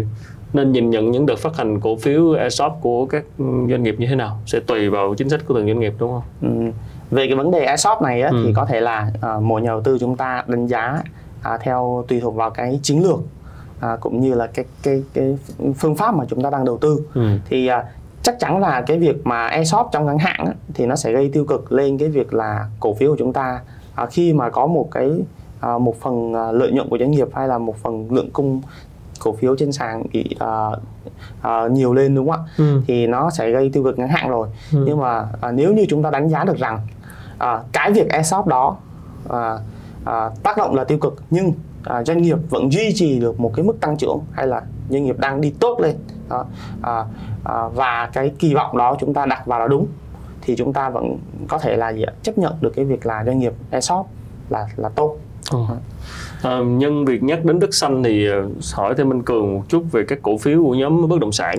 nên 0.53 0.71
nhìn 0.71 0.89
nhận 0.89 1.12
những 1.12 1.25
đợt 1.25 1.35
phát 1.38 1.57
hành 1.57 1.79
cổ 1.79 1.95
phiếu 1.95 2.33
ESOP 2.33 2.71
của 2.81 3.05
các 3.05 3.23
doanh 3.39 3.83
nghiệp 3.83 3.95
như 3.97 4.07
thế 4.07 4.15
nào 4.15 4.38
sẽ 4.45 4.59
tùy 4.59 4.89
vào 4.89 5.13
chính 5.17 5.29
sách 5.29 5.41
của 5.47 5.53
từng 5.53 5.67
doanh 5.67 5.79
nghiệp 5.79 5.93
đúng 5.99 6.12
không? 6.12 6.23
Ừ. 6.41 6.71
Về 7.12 7.27
cái 7.27 7.35
vấn 7.35 7.51
đề 7.51 7.59
ESOP 7.59 8.01
này 8.01 8.21
á, 8.21 8.29
ừ. 8.29 8.43
thì 8.45 8.53
có 8.55 8.65
thể 8.65 8.81
là 8.81 9.12
uh, 9.17 9.43
mỗi 9.43 9.62
nhà 9.62 9.69
đầu 9.69 9.81
tư 9.81 9.97
chúng 9.99 10.15
ta 10.15 10.43
đánh 10.47 10.67
giá 10.67 11.03
uh, 11.53 11.62
theo 11.62 12.05
tùy 12.07 12.19
thuộc 12.19 12.35
vào 12.35 12.49
cái 12.49 12.79
chiến 12.83 13.03
lược 13.03 13.19
uh, 13.19 13.99
cũng 13.99 14.19
như 14.19 14.33
là 14.33 14.47
cái 14.47 14.65
cái 14.83 15.03
cái 15.13 15.38
phương 15.77 15.95
pháp 15.95 16.15
mà 16.15 16.25
chúng 16.29 16.43
ta 16.43 16.49
đang 16.49 16.65
đầu 16.65 16.77
tư 16.77 17.01
ừ. 17.13 17.27
thì 17.45 17.69
uh, 17.69 17.85
chắc 18.23 18.39
chắn 18.39 18.59
là 18.59 18.81
cái 18.81 18.97
việc 18.97 19.27
mà 19.27 19.47
ESOP 19.47 19.89
trong 19.91 20.05
ngắn 20.05 20.17
hạn 20.17 20.45
á, 20.45 20.53
thì 20.73 20.85
nó 20.85 20.95
sẽ 20.95 21.12
gây 21.12 21.29
tiêu 21.33 21.45
cực 21.45 21.71
lên 21.71 21.97
cái 21.97 22.09
việc 22.09 22.33
là 22.33 22.65
cổ 22.79 22.93
phiếu 22.93 23.12
của 23.12 23.17
chúng 23.19 23.33
ta 23.33 23.62
uh, 24.03 24.09
khi 24.12 24.33
mà 24.33 24.49
có 24.49 24.67
một 24.67 24.88
cái 24.91 25.12
uh, 25.75 25.81
một 25.81 26.01
phần 26.01 26.33
lợi 26.51 26.71
nhuận 26.71 26.89
của 26.89 26.97
doanh 26.97 27.12
nghiệp 27.12 27.27
hay 27.33 27.47
là 27.47 27.57
một 27.57 27.77
phần 27.77 28.12
lượng 28.12 28.31
cung 28.31 28.62
cổ 29.19 29.34
phiếu 29.34 29.55
trên 29.55 29.71
sàn 29.71 30.03
bị 30.13 30.36
uh, 30.43 30.79
uh, 31.47 31.71
nhiều 31.71 31.93
lên 31.93 32.15
đúng 32.15 32.29
không 32.29 32.45
ạ 32.45 32.51
ừ. 32.58 32.82
thì 32.88 33.08
nó 33.08 33.29
sẽ 33.29 33.51
gây 33.51 33.69
tiêu 33.73 33.84
cực 33.84 33.99
ngắn 33.99 34.10
hạn 34.10 34.29
rồi 34.29 34.47
ừ. 34.73 34.84
nhưng 34.88 34.99
mà 34.99 35.21
uh, 35.21 35.53
nếu 35.53 35.73
như 35.73 35.86
chúng 35.89 36.03
ta 36.03 36.10
đánh 36.10 36.29
giá 36.29 36.43
được 36.43 36.58
rằng 36.58 36.79
uh, 37.36 37.65
cái 37.71 37.91
việc 37.91 38.10
ESOP 38.10 38.47
đó 38.47 38.77
uh, 39.25 39.34
uh, 40.01 40.43
tác 40.43 40.58
động 40.58 40.75
là 40.75 40.84
tiêu 40.84 40.97
cực 40.97 41.15
nhưng 41.29 41.47
uh, 41.47 42.08
doanh 42.08 42.21
nghiệp 42.21 42.38
vẫn 42.49 42.71
duy 42.71 42.91
trì 42.95 43.19
được 43.19 43.39
một 43.39 43.51
cái 43.55 43.65
mức 43.65 43.79
tăng 43.82 43.97
trưởng 43.97 44.19
hay 44.32 44.47
là 44.47 44.62
doanh 44.89 45.03
nghiệp 45.03 45.19
đang 45.19 45.41
đi 45.41 45.53
tốt 45.60 45.79
lên 45.79 45.95
đó, 46.29 46.45
uh, 46.79 47.08
uh, 47.41 47.75
và 47.75 48.10
cái 48.13 48.32
kỳ 48.39 48.53
vọng 48.53 48.77
đó 48.77 48.95
chúng 48.99 49.13
ta 49.13 49.25
đặt 49.25 49.45
vào 49.45 49.60
là 49.60 49.67
đúng 49.67 49.88
thì 50.41 50.55
chúng 50.55 50.73
ta 50.73 50.89
vẫn 50.89 51.17
có 51.47 51.58
thể 51.58 51.77
là 51.77 51.89
gì 51.89 52.05
chấp 52.23 52.38
nhận 52.38 52.53
được 52.62 52.71
cái 52.75 52.86
việc 52.86 53.05
là 53.05 53.23
doanh 53.25 53.39
nghiệp 53.39 53.53
ESOP 53.71 54.08
là 54.49 54.67
là 54.75 54.89
tốt. 54.89 55.17
Ừ. 55.51 55.59
À, 56.43 56.59
nhân 56.59 57.05
việc 57.05 57.23
nhắc 57.23 57.45
đến 57.45 57.59
đất 57.59 57.73
xanh 57.73 58.03
thì 58.03 58.27
hỏi 58.73 58.93
thêm 58.97 59.09
Minh 59.09 59.23
Cường 59.23 59.53
một 59.53 59.63
chút 59.69 59.83
về 59.91 60.03
các 60.07 60.19
cổ 60.21 60.38
phiếu 60.38 60.63
của 60.63 60.75
nhóm 60.75 61.09
bất 61.09 61.19
động 61.19 61.31
sản. 61.31 61.57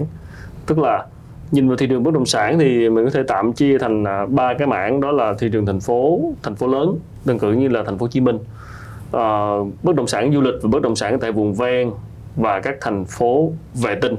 Tức 0.66 0.78
là 0.78 1.06
nhìn 1.50 1.68
vào 1.68 1.76
thị 1.76 1.86
trường 1.86 2.02
bất 2.02 2.14
động 2.14 2.26
sản 2.26 2.58
thì 2.58 2.88
mình 2.88 3.04
có 3.04 3.10
thể 3.10 3.22
tạm 3.28 3.52
chia 3.52 3.78
thành 3.78 4.04
à, 4.04 4.26
ba 4.26 4.54
cái 4.54 4.66
mảng 4.66 5.00
đó 5.00 5.10
là 5.10 5.34
thị 5.38 5.48
trường 5.52 5.66
thành 5.66 5.80
phố 5.80 6.20
thành 6.42 6.54
phố 6.54 6.66
lớn 6.66 6.98
đơn 7.24 7.38
cử 7.38 7.52
như 7.52 7.68
là 7.68 7.82
thành 7.82 7.98
phố 7.98 8.04
Hồ 8.04 8.08
Chí 8.08 8.20
Minh. 8.20 8.38
À, 9.12 9.50
bất 9.82 9.94
động 9.96 10.06
sản 10.06 10.32
du 10.32 10.40
lịch 10.40 10.54
và 10.62 10.68
bất 10.72 10.82
động 10.82 10.96
sản 10.96 11.18
tại 11.18 11.32
vùng 11.32 11.54
ven 11.54 11.90
và 12.36 12.60
các 12.60 12.76
thành 12.80 13.04
phố 13.04 13.52
vệ 13.74 13.94
tinh. 13.94 14.14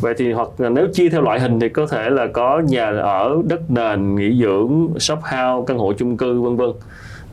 Vậy 0.00 0.14
thì 0.18 0.32
hoặc 0.32 0.48
là 0.58 0.68
nếu 0.68 0.86
chia 0.92 1.08
theo 1.08 1.22
loại 1.22 1.40
hình 1.40 1.60
thì 1.60 1.68
có 1.68 1.86
thể 1.86 2.10
là 2.10 2.26
có 2.26 2.60
nhà 2.60 2.86
ở 3.00 3.42
đất 3.48 3.70
nền 3.70 4.14
nghỉ 4.14 4.42
dưỡng 4.42 4.88
shop 4.98 5.18
house 5.18 5.64
căn 5.66 5.78
hộ 5.78 5.92
chung 5.92 6.16
cư 6.16 6.40
vân 6.40 6.56
vân 6.56 6.70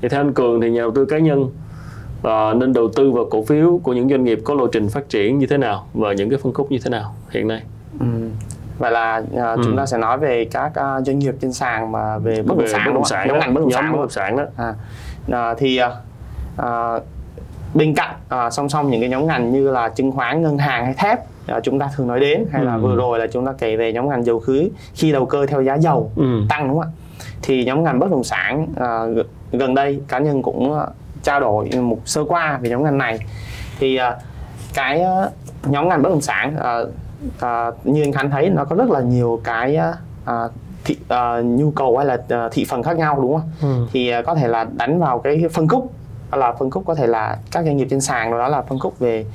thì 0.02 0.10
theo 0.10 0.22
anh 0.22 0.34
Cường 0.34 0.62
thì 0.62 0.70
nhà 0.72 0.82
đầu 0.82 0.92
tư 0.92 1.06
cá 1.06 1.20
nhân 1.20 1.42
uh, 1.42 2.58
nên 2.58 2.74
đầu 2.74 2.90
tư 2.96 3.12
vào 3.12 3.26
cổ 3.26 3.44
phiếu 3.44 3.80
của 3.84 3.94
những 3.94 4.10
doanh 4.10 4.24
nghiệp 4.24 4.40
có 4.44 4.54
lộ 4.54 4.68
trình 4.68 4.90
phát 4.90 5.10
triển 5.10 5.38
như 5.38 5.48
thế 5.48 5.58
nào 5.58 5.88
và 5.94 6.14
những 6.14 6.30
cái 6.30 6.40
phân 6.44 6.54
khúc 6.54 6.72
như 6.72 6.80
thế 6.84 6.90
nào 6.90 7.16
hiện 7.30 7.48
nay 7.48 7.64
ừ. 8.00 8.06
vậy 8.78 8.92
là 8.92 9.18
uh, 9.18 9.58
ừ. 9.58 9.62
chúng 9.66 9.78
ta 9.78 9.86
sẽ 9.86 9.98
nói 9.98 10.18
về 10.18 10.46
các 10.46 10.68
uh, 10.68 11.06
doanh 11.06 11.20
nghiệp 11.20 11.36
trên 11.42 11.54
sàn 11.54 11.92
mà 11.92 12.18
về 12.18 12.44
bất 12.44 12.58
động 12.58 12.68
sản 12.68 12.82
bất 12.86 12.94
động 12.94 13.06
sản 13.06 13.28
nhóm 13.28 13.40
ngành 13.40 13.54
bất 13.54 13.62
động 13.62 13.72
sản 13.72 13.92
bất 13.92 14.00
động 14.00 14.10
sản 14.10 14.38
đó 14.38 14.44
à, 14.58 14.74
uh, 15.52 15.58
thì 15.58 15.80
uh, 15.82 15.92
uh, 16.62 17.04
bên 17.74 17.94
cạnh 17.96 18.16
uh, 18.48 18.54
song 18.54 18.70
song 18.70 18.90
những 18.90 19.02
cái 19.02 19.10
nhóm 19.10 19.28
ngành 19.28 19.52
như 19.52 19.72
là 19.72 19.90
chứng 19.90 20.12
khoán 20.12 20.42
ngân 20.42 20.58
hàng 20.58 20.86
hay 20.86 20.94
thép 20.98 21.20
uh, 21.58 21.64
chúng 21.64 21.80
ta 21.80 21.90
thường 21.96 22.08
nói 22.08 22.20
đến 22.20 22.46
hay 22.52 22.62
ừ. 22.62 22.66
là 22.66 22.78
vừa 22.78 22.96
rồi 22.96 23.20
là 23.20 23.28
chúng 23.28 23.46
ta 23.46 23.54
kể 23.58 23.76
về 23.76 23.94
nhóm 23.94 24.10
ngành 24.10 24.24
dầu 24.24 24.40
khí 24.40 24.70
khi 24.94 25.12
đầu 25.12 25.26
cơ 25.26 25.46
theo 25.46 25.62
giá 25.62 25.76
dầu 25.76 26.12
ừ. 26.16 26.42
tăng 26.50 26.68
đúng 26.68 26.80
không 26.80 26.92
ạ 26.96 26.98
thì 27.42 27.66
nhóm 27.66 27.84
ngành 27.84 28.00
bất 28.00 28.12
động 28.12 28.24
sản 28.24 28.68
uh, 28.72 29.26
gần 29.52 29.76
đây 29.76 30.02
cá 30.08 30.20
nhân 30.20 30.42
cũng 30.42 30.72
uh, 30.72 30.80
trao 31.24 31.40
đổi 31.40 31.70
một 31.72 32.00
sơ 32.06 32.24
qua 32.28 32.60
về 32.62 32.70
nhóm 32.70 32.84
ngành 32.84 32.98
này 32.98 33.20
thì 33.80 34.00
uh, 34.00 34.22
cái 34.74 35.02
uh, 35.02 35.32
nhóm 35.68 35.90
ngành 35.90 36.02
bất 36.02 36.10
động 36.10 36.22
sản 36.22 36.56
như 37.84 38.04
anh 38.04 38.12
Khánh 38.14 38.32
thấy 38.32 38.50
nó 38.50 38.66
có 38.66 38.76
rất 38.76 38.90
là 38.90 39.00
nhiều 39.00 39.42
cái 39.44 39.80
thị, 40.84 40.98
uh, 41.04 41.46
nhu 41.46 41.72
cầu 41.72 41.98
hay 41.98 42.06
là 42.06 42.50
thị 42.52 42.66
phần 42.70 42.84
khác 42.84 42.98
nhau 42.98 43.20
đúng 43.22 43.34
không? 43.34 43.52
Ừ. 43.62 43.88
Thì 43.94 44.12
có 44.26 44.36
thể 44.36 44.48
là 44.48 44.64
đánh 44.74 45.00
vào 45.00 45.20
cái 45.20 45.44
phân 45.54 45.68
khúc 45.68 45.92
là 46.38 46.54
phân 46.60 46.72
khúc 46.72 46.84
có 46.86 46.96
thể 46.96 47.08
là 47.08 47.38
các 47.52 47.66
doanh 47.66 47.78
nghiệp 47.78 47.88
trên 47.90 48.02
sàn 48.02 48.32
đó 48.32 48.48
là 48.48 48.62
phân 48.62 48.80
khúc 48.80 49.00
về 49.00 49.26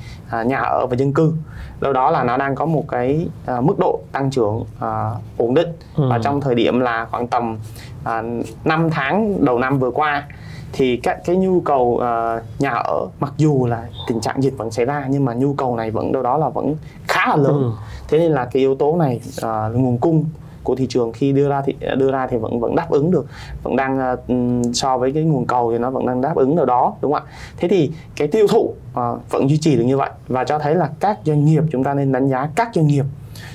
uh, 0.41 0.47
nhà 0.47 0.59
ở 0.59 0.87
và 0.89 0.95
dân 0.95 1.13
cư 1.13 1.33
đâu 1.81 1.93
đó 1.93 2.11
là 2.11 2.23
nó 2.23 2.37
đang 2.37 2.55
có 2.55 2.65
một 2.65 2.83
cái 2.87 3.27
uh, 3.57 3.63
mức 3.63 3.79
độ 3.79 3.99
tăng 4.11 4.31
trưởng 4.31 4.55
uh, 4.55 5.21
ổn 5.37 5.53
định 5.53 5.73
ừ. 5.95 6.09
và 6.09 6.19
trong 6.23 6.41
thời 6.41 6.55
điểm 6.55 6.79
là 6.79 7.07
khoảng 7.11 7.27
tầm 7.27 7.57
uh, 8.01 8.45
5 8.65 8.89
tháng 8.91 9.45
đầu 9.45 9.59
năm 9.59 9.79
vừa 9.79 9.91
qua 9.91 10.27
thì 10.73 10.97
các 10.97 11.19
cái 11.25 11.35
nhu 11.35 11.61
cầu 11.61 11.83
uh, 11.83 12.61
nhà 12.61 12.69
ở 12.69 13.07
mặc 13.19 13.33
dù 13.37 13.65
là 13.65 13.87
tình 14.07 14.21
trạng 14.21 14.43
dịch 14.43 14.53
vẫn 14.57 14.71
xảy 14.71 14.85
ra 14.85 15.05
nhưng 15.09 15.25
mà 15.25 15.33
nhu 15.33 15.53
cầu 15.53 15.75
này 15.75 15.91
vẫn 15.91 16.11
đâu 16.11 16.23
đó 16.23 16.37
là 16.37 16.49
vẫn 16.49 16.75
khá 17.07 17.27
là 17.27 17.35
lớn 17.35 17.53
ừ. 17.53 17.71
thế 18.07 18.19
nên 18.19 18.31
là 18.31 18.45
cái 18.45 18.59
yếu 18.59 18.75
tố 18.75 18.95
này 18.95 19.21
uh, 19.45 19.75
nguồn 19.75 19.97
cung 19.97 20.25
của 20.67 20.75
thị 20.75 20.87
trường 20.89 21.11
khi 21.11 21.31
đưa 21.31 21.49
ra 21.49 21.61
thì 21.65 21.75
đưa 21.97 22.11
ra 22.11 22.27
thì 22.27 22.37
vẫn 22.37 22.59
vẫn 22.59 22.75
đáp 22.75 22.89
ứng 22.89 23.11
được 23.11 23.25
vẫn 23.63 23.75
đang 23.75 24.13
uh, 24.13 24.75
so 24.75 24.97
với 24.97 25.11
cái 25.11 25.23
nguồn 25.23 25.45
cầu 25.45 25.71
thì 25.71 25.77
nó 25.77 25.89
vẫn 25.89 26.05
đang 26.05 26.21
đáp 26.21 26.35
ứng 26.35 26.55
ở 26.55 26.65
đó 26.65 26.95
đúng 27.01 27.13
không 27.13 27.23
ạ? 27.27 27.31
Thế 27.57 27.67
thì 27.67 27.91
cái 28.15 28.27
tiêu 28.27 28.47
thụ 28.47 28.59
uh, 28.59 29.29
vẫn 29.29 29.49
duy 29.49 29.57
trì 29.57 29.75
được 29.75 29.83
như 29.83 29.97
vậy 29.97 30.09
và 30.27 30.43
cho 30.43 30.59
thấy 30.59 30.75
là 30.75 30.89
các 30.99 31.19
doanh 31.25 31.45
nghiệp 31.45 31.63
chúng 31.71 31.83
ta 31.83 31.93
nên 31.93 32.11
đánh 32.11 32.29
giá 32.29 32.49
các 32.55 32.69
doanh 32.73 32.87
nghiệp 32.87 33.05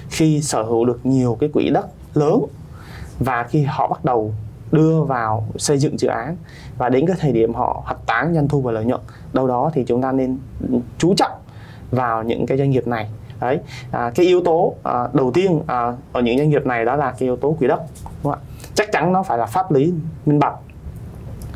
khi 0.08 0.42
sở 0.42 0.62
hữu 0.62 0.84
được 0.84 1.00
nhiều 1.06 1.36
cái 1.40 1.48
quỹ 1.48 1.70
đất 1.70 1.86
lớn 2.14 2.44
và 3.18 3.46
khi 3.50 3.62
họ 3.62 3.88
bắt 3.88 4.04
đầu 4.04 4.32
đưa 4.72 5.02
vào 5.02 5.46
xây 5.56 5.78
dựng 5.78 5.98
dự 5.98 6.08
án 6.08 6.36
và 6.78 6.88
đến 6.88 7.06
cái 7.06 7.16
thời 7.20 7.32
điểm 7.32 7.54
họ 7.54 7.82
hạch 7.86 8.06
tán 8.06 8.34
doanh 8.34 8.48
thu 8.48 8.60
và 8.60 8.72
lợi 8.72 8.84
nhuận 8.84 9.00
đâu 9.32 9.46
đó 9.46 9.70
thì 9.74 9.84
chúng 9.84 10.02
ta 10.02 10.12
nên 10.12 10.38
chú 10.98 11.14
trọng 11.16 11.32
vào 11.90 12.22
những 12.22 12.46
cái 12.46 12.58
doanh 12.58 12.70
nghiệp 12.70 12.86
này 12.86 13.08
đấy 13.42 13.60
à, 13.90 14.10
cái 14.14 14.26
yếu 14.26 14.42
tố 14.44 14.74
à, 14.82 15.08
đầu 15.12 15.30
tiên 15.34 15.62
à, 15.66 15.92
ở 16.12 16.20
những 16.20 16.38
doanh 16.38 16.50
nghiệp 16.50 16.66
này 16.66 16.84
đó 16.84 16.96
là 16.96 17.10
cái 17.10 17.20
yếu 17.20 17.36
tố 17.36 17.56
quỹ 17.58 17.66
đất 17.66 17.80
đúng 18.04 18.32
không 18.32 18.32
ạ? 18.32 18.38
Chắc 18.74 18.92
chắn 18.92 19.12
nó 19.12 19.22
phải 19.22 19.38
là 19.38 19.46
pháp 19.46 19.72
lý 19.72 19.94
minh 20.26 20.38
bạch 20.38 20.54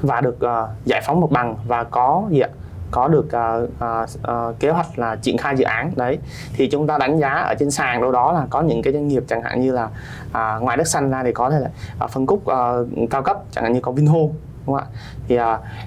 và 0.02 0.20
được 0.20 0.40
à, 0.40 0.66
giải 0.84 1.00
phóng 1.06 1.20
mặt 1.20 1.30
bằng 1.30 1.56
và 1.66 1.84
có 1.84 2.24
gì 2.30 2.40
ạ? 2.40 2.48
Có 2.90 3.08
được 3.08 3.26
uh, 3.26 3.70
uh, 3.84 4.30
uh, 4.50 4.60
kế 4.60 4.70
hoạch 4.70 4.98
là 4.98 5.16
triển 5.16 5.38
khai 5.38 5.56
dự 5.56 5.64
án 5.64 5.92
đấy. 5.96 6.18
Thì 6.52 6.68
chúng 6.68 6.86
ta 6.86 6.98
đánh 6.98 7.18
giá 7.18 7.28
ở 7.28 7.54
trên 7.58 7.70
sàn 7.70 8.00
đâu 8.00 8.12
đó 8.12 8.32
là 8.32 8.46
có 8.50 8.60
những 8.60 8.82
cái 8.82 8.92
doanh 8.92 9.08
nghiệp 9.08 9.24
chẳng 9.28 9.42
hạn 9.42 9.60
như 9.60 9.72
là 9.72 9.84
uh, 10.28 10.62
ngoài 10.62 10.76
đất 10.76 10.88
xanh 10.88 11.10
ra 11.10 11.22
thì 11.24 11.32
có 11.32 11.50
thể 11.50 11.58
là 11.58 11.70
uh, 12.04 12.10
phân 12.10 12.26
khúc 12.26 12.38
uh, 12.38 13.10
cao 13.10 13.22
cấp 13.22 13.36
chẳng 13.50 13.64
hạn 13.64 13.72
như 13.72 13.80
có 13.80 13.92
Vinhome 13.92 14.32
đúng 14.66 14.76
không 14.76 14.76
ạ? 14.76 14.84
Thì 15.28 15.38
uh, 15.38 15.42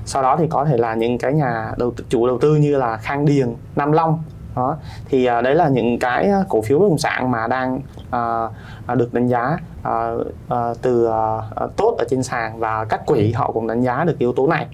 sau 0.06 0.24
đó 0.24 0.36
thì 0.40 0.48
có 0.50 0.66
thể 0.66 0.78
là 0.78 0.94
những 0.96 1.18
cái 1.18 1.34
nhà 1.34 1.72
đầu 1.78 1.94
chủ 2.10 2.28
đầu 2.28 2.38
tư 2.42 2.56
như 2.56 2.78
là 2.78 2.98
Khang 2.98 3.26
Điền 3.26 3.56
Nam 3.76 3.92
Long 3.92 4.24
đó. 4.56 4.78
Thì 5.06 5.26
à, 5.26 5.42
đấy 5.42 5.56
là 5.56 5.68
những 5.68 6.00
cái 6.00 6.30
à, 6.30 6.44
cổ 6.50 6.62
phiếu 6.62 6.80
bất 6.80 6.86
động 6.90 6.98
sản 6.98 7.32
mà 7.32 7.48
đang 7.48 7.82
à, 8.12 8.48
à, 8.86 8.96
được 8.96 9.14
đánh 9.14 9.28
giá 9.28 9.58
à, 9.84 10.12
à, 10.50 10.74
từ 10.82 11.06
à, 11.06 11.38
à, 11.56 11.68
tốt 11.78 11.96
ở 12.00 12.06
trên 12.10 12.24
sàn 12.24 12.60
và 12.60 12.86
các 12.86 13.06
quỹ 13.06 13.32
họ 13.32 13.52
cũng 13.52 13.68
đánh 13.68 13.82
giá 13.82 14.04
được 14.04 14.20
yếu 14.20 14.34
tố 14.34 14.48
này. 14.48 14.68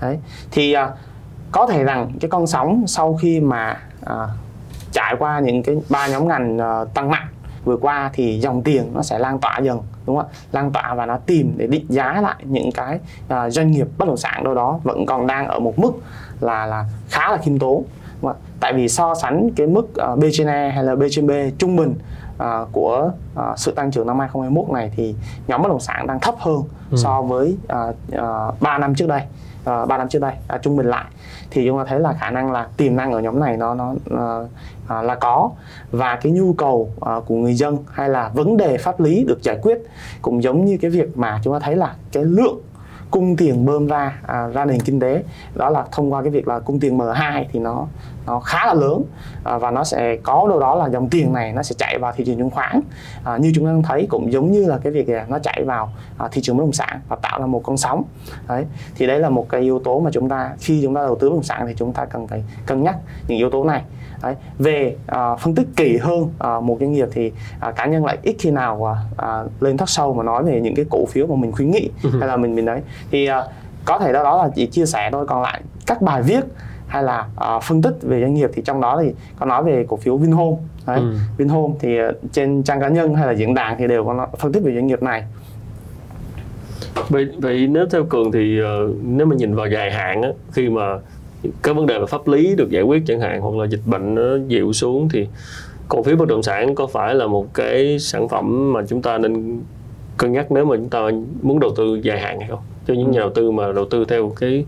Đấy. 0.00 0.18
Thì 0.50 0.72
à, 0.72 0.90
có 1.52 1.66
thể 1.66 1.84
rằng 1.84 2.12
cái 2.20 2.30
con 2.30 2.46
sóng 2.46 2.84
sau 2.86 3.14
khi 3.14 3.40
mà 3.40 3.80
à, 4.04 4.28
trải 4.92 5.14
qua 5.18 5.40
những 5.40 5.62
cái 5.62 5.76
ba 5.88 6.06
nhóm 6.06 6.28
ngành 6.28 6.58
à, 6.58 6.84
tăng 6.94 7.10
mạnh 7.10 7.26
vừa 7.64 7.76
qua 7.76 8.10
thì 8.12 8.40
dòng 8.40 8.62
tiền 8.62 8.90
nó 8.94 9.02
sẽ 9.02 9.18
lan 9.18 9.38
tỏa 9.38 9.58
dần 9.58 9.80
đúng 10.06 10.16
không 10.16 10.26
ạ? 10.26 10.34
Lan 10.52 10.72
tỏa 10.72 10.94
và 10.94 11.06
nó 11.06 11.18
tìm 11.26 11.54
để 11.56 11.66
định 11.66 11.86
giá 11.88 12.20
lại 12.20 12.36
những 12.44 12.72
cái 12.72 12.98
uh, 13.24 13.52
doanh 13.52 13.70
nghiệp 13.70 13.86
bất 13.98 14.08
động 14.08 14.16
sản 14.16 14.44
đâu 14.44 14.54
đó 14.54 14.80
vẫn 14.82 15.06
còn 15.06 15.26
đang 15.26 15.46
ở 15.48 15.58
một 15.58 15.78
mức 15.78 15.92
là 16.40 16.66
là 16.66 16.84
khá 17.08 17.30
là 17.30 17.36
khiêm 17.36 17.58
tốn 17.58 17.84
tại 18.60 18.72
vì 18.72 18.88
so 18.88 19.14
sánh 19.14 19.50
cái 19.56 19.66
mức 19.66 19.88
uh, 20.12 20.18
B 20.18 20.24
trên 20.32 20.46
E 20.46 20.70
hay 20.70 20.84
là 20.84 20.94
B 20.94 21.02
trên 21.10 21.26
B 21.26 21.30
trung 21.58 21.76
bình 21.76 21.94
uh, 22.34 22.68
của 22.72 23.12
uh, 23.34 23.58
sự 23.58 23.72
tăng 23.72 23.90
trưởng 23.90 24.06
năm 24.06 24.18
2021 24.18 24.74
này 24.74 24.92
thì 24.96 25.14
nhóm 25.46 25.62
bất 25.62 25.68
động 25.68 25.80
sản 25.80 26.06
đang 26.06 26.20
thấp 26.20 26.34
hơn 26.38 26.62
ừ. 26.90 26.96
so 26.96 27.22
với 27.22 27.56
uh, 27.88 27.94
uh, 28.14 28.60
3 28.60 28.78
năm 28.78 28.94
trước 28.94 29.08
đây 29.08 29.22
uh, 29.60 29.88
3 29.88 29.98
năm 29.98 30.08
trước 30.08 30.22
đây 30.22 30.32
uh, 30.54 30.62
trung 30.62 30.76
bình 30.76 30.86
lại 30.86 31.04
thì 31.50 31.66
chúng 31.66 31.78
ta 31.78 31.84
thấy 31.88 32.00
là 32.00 32.12
khả 32.12 32.30
năng 32.30 32.52
là 32.52 32.68
tiềm 32.76 32.96
năng 32.96 33.12
ở 33.12 33.20
nhóm 33.20 33.40
này 33.40 33.56
nó 33.56 33.74
nó 33.74 33.90
uh, 33.90 34.50
uh, 34.84 35.04
là 35.04 35.14
có 35.14 35.50
và 35.90 36.16
cái 36.16 36.32
nhu 36.32 36.52
cầu 36.52 36.92
uh, 36.96 37.26
của 37.26 37.34
người 37.34 37.54
dân 37.54 37.78
hay 37.92 38.08
là 38.08 38.30
vấn 38.34 38.56
đề 38.56 38.78
pháp 38.78 39.00
lý 39.00 39.24
được 39.24 39.42
giải 39.42 39.58
quyết 39.62 39.78
cũng 40.22 40.42
giống 40.42 40.64
như 40.64 40.78
cái 40.80 40.90
việc 40.90 41.18
mà 41.18 41.40
chúng 41.44 41.52
ta 41.52 41.58
thấy 41.58 41.76
là 41.76 41.94
cái 42.12 42.24
lượng 42.24 42.60
cung 43.10 43.36
tiền 43.36 43.66
bơm 43.66 43.86
ra 43.86 44.20
à, 44.26 44.46
ra 44.46 44.64
nền 44.64 44.80
kinh 44.80 45.00
tế. 45.00 45.22
Đó 45.54 45.70
là 45.70 45.84
thông 45.92 46.12
qua 46.12 46.22
cái 46.22 46.30
việc 46.30 46.48
là 46.48 46.58
cung 46.58 46.80
tiền 46.80 46.98
M2 46.98 47.44
thì 47.52 47.58
nó 47.58 47.86
nó 48.26 48.40
khá 48.40 48.66
là 48.66 48.74
lớn 48.74 49.04
à, 49.44 49.58
và 49.58 49.70
nó 49.70 49.84
sẽ 49.84 50.16
có 50.16 50.46
đâu 50.48 50.60
đó 50.60 50.74
là 50.74 50.88
dòng 50.88 51.08
tiền 51.08 51.32
này 51.32 51.52
nó 51.52 51.62
sẽ 51.62 51.74
chạy 51.78 51.98
vào 51.98 52.12
thị 52.16 52.24
trường 52.24 52.38
chứng 52.38 52.50
khoán. 52.50 52.80
À, 53.24 53.36
như 53.36 53.52
chúng 53.54 53.66
ta 53.66 53.88
thấy 53.88 54.06
cũng 54.10 54.32
giống 54.32 54.52
như 54.52 54.66
là 54.66 54.78
cái 54.82 54.92
việc 54.92 55.08
này, 55.08 55.24
nó 55.28 55.38
chạy 55.38 55.64
vào 55.66 55.92
à, 56.18 56.28
thị 56.32 56.42
trường 56.42 56.56
bất 56.56 56.62
động 56.62 56.72
sản 56.72 57.00
và 57.08 57.16
tạo 57.16 57.40
ra 57.40 57.46
một 57.46 57.60
con 57.64 57.76
sóng. 57.76 58.02
Đấy 58.48 58.64
thì 58.94 59.06
đấy 59.06 59.18
là 59.18 59.28
một 59.28 59.48
cái 59.48 59.60
yếu 59.60 59.78
tố 59.78 60.00
mà 60.00 60.10
chúng 60.12 60.28
ta 60.28 60.50
khi 60.58 60.80
chúng 60.82 60.94
ta 60.94 61.00
đầu 61.00 61.16
tư 61.20 61.30
bất 61.30 61.34
động 61.34 61.42
sản 61.42 61.64
thì 61.66 61.74
chúng 61.76 61.92
ta 61.92 62.04
cần 62.04 62.26
phải 62.26 62.44
cân 62.66 62.82
nhắc 62.82 62.96
những 63.28 63.38
yếu 63.38 63.50
tố 63.50 63.64
này. 63.64 63.82
Đấy. 64.22 64.34
về 64.58 64.96
uh, 65.12 65.40
phân 65.40 65.54
tích 65.54 65.66
kỹ 65.76 65.96
hơn 65.96 66.22
uh, 66.22 66.62
một 66.62 66.76
doanh 66.80 66.92
nghiệp 66.92 67.08
thì 67.12 67.32
uh, 67.68 67.76
cá 67.76 67.86
nhân 67.86 68.04
lại 68.04 68.18
ít 68.22 68.36
khi 68.38 68.50
nào 68.50 68.76
uh, 68.76 69.22
uh, 69.46 69.62
lên 69.62 69.76
thắt 69.76 69.88
sâu 69.88 70.14
mà 70.14 70.22
nói 70.22 70.44
về 70.44 70.60
những 70.60 70.74
cái 70.74 70.84
cổ 70.90 71.06
phiếu 71.06 71.26
mà 71.26 71.34
mình 71.36 71.52
khuyến 71.52 71.70
nghị 71.70 71.90
ừ. 72.02 72.10
hay 72.18 72.28
là 72.28 72.36
mình 72.36 72.54
mình 72.54 72.64
đấy 72.64 72.80
thì 73.10 73.28
uh, 73.30 73.34
có 73.84 73.98
thể 73.98 74.12
đó 74.12 74.24
đó 74.24 74.42
là 74.42 74.50
chỉ 74.54 74.66
chia 74.66 74.86
sẻ 74.86 75.08
thôi 75.12 75.26
còn 75.26 75.42
lại 75.42 75.62
các 75.86 76.02
bài 76.02 76.22
viết 76.22 76.44
hay 76.86 77.02
là 77.02 77.26
uh, 77.56 77.62
phân 77.62 77.82
tích 77.82 77.94
về 78.02 78.20
doanh 78.20 78.34
nghiệp 78.34 78.50
thì 78.54 78.62
trong 78.62 78.80
đó 78.80 79.00
thì 79.02 79.12
có 79.38 79.46
nói 79.46 79.64
về 79.64 79.84
cổ 79.88 79.96
phiếu 79.96 80.16
Vinhome 80.16 80.56
đấy. 80.86 80.98
Ừ. 80.98 81.14
Vinhome 81.36 81.74
thì 81.80 82.02
uh, 82.08 82.14
trên 82.32 82.62
trang 82.62 82.80
cá 82.80 82.88
nhân 82.88 83.14
hay 83.14 83.26
là 83.26 83.32
diễn 83.32 83.54
đàn 83.54 83.78
thì 83.78 83.86
đều 83.86 84.04
có 84.04 84.14
nói, 84.14 84.26
phân 84.38 84.52
tích 84.52 84.62
về 84.62 84.74
doanh 84.74 84.86
nghiệp 84.86 85.02
này 85.02 85.24
vậy 87.08 87.28
vậy 87.38 87.66
nếu 87.66 87.86
theo 87.90 88.04
cường 88.04 88.32
thì 88.32 88.60
uh, 88.62 88.96
nếu 89.02 89.26
mà 89.26 89.36
nhìn 89.36 89.54
vào 89.54 89.66
dài 89.66 89.92
hạn 89.92 90.22
á, 90.22 90.28
khi 90.52 90.68
mà 90.68 90.98
cái 91.62 91.74
vấn 91.74 91.86
đề 91.86 91.98
về 91.98 92.06
pháp 92.06 92.28
lý 92.28 92.54
được 92.56 92.70
giải 92.70 92.82
quyết 92.82 93.02
chẳng 93.06 93.20
hạn 93.20 93.40
hoặc 93.40 93.56
là 93.56 93.66
dịch 93.66 93.80
bệnh 93.86 94.14
nó 94.14 94.36
dịu 94.48 94.72
xuống 94.72 95.08
thì 95.08 95.28
cổ 95.88 96.02
phiếu 96.02 96.16
bất 96.16 96.28
động 96.28 96.42
sản 96.42 96.74
có 96.74 96.86
phải 96.86 97.14
là 97.14 97.26
một 97.26 97.54
cái 97.54 97.98
sản 97.98 98.28
phẩm 98.28 98.72
mà 98.72 98.80
chúng 98.88 99.02
ta 99.02 99.18
nên 99.18 99.60
cân 100.16 100.32
nhắc 100.32 100.52
nếu 100.52 100.64
mà 100.64 100.76
chúng 100.76 100.88
ta 100.88 100.98
muốn 101.42 101.60
đầu 101.60 101.70
tư 101.76 102.00
dài 102.02 102.20
hạn 102.20 102.40
hay 102.40 102.48
không 102.48 102.60
cho 102.86 102.94
những 102.94 103.10
nhà 103.10 103.20
đầu 103.20 103.30
tư 103.34 103.50
mà 103.50 103.72
đầu 103.72 103.84
tư 103.90 104.04
theo 104.08 104.32
cái 104.40 104.64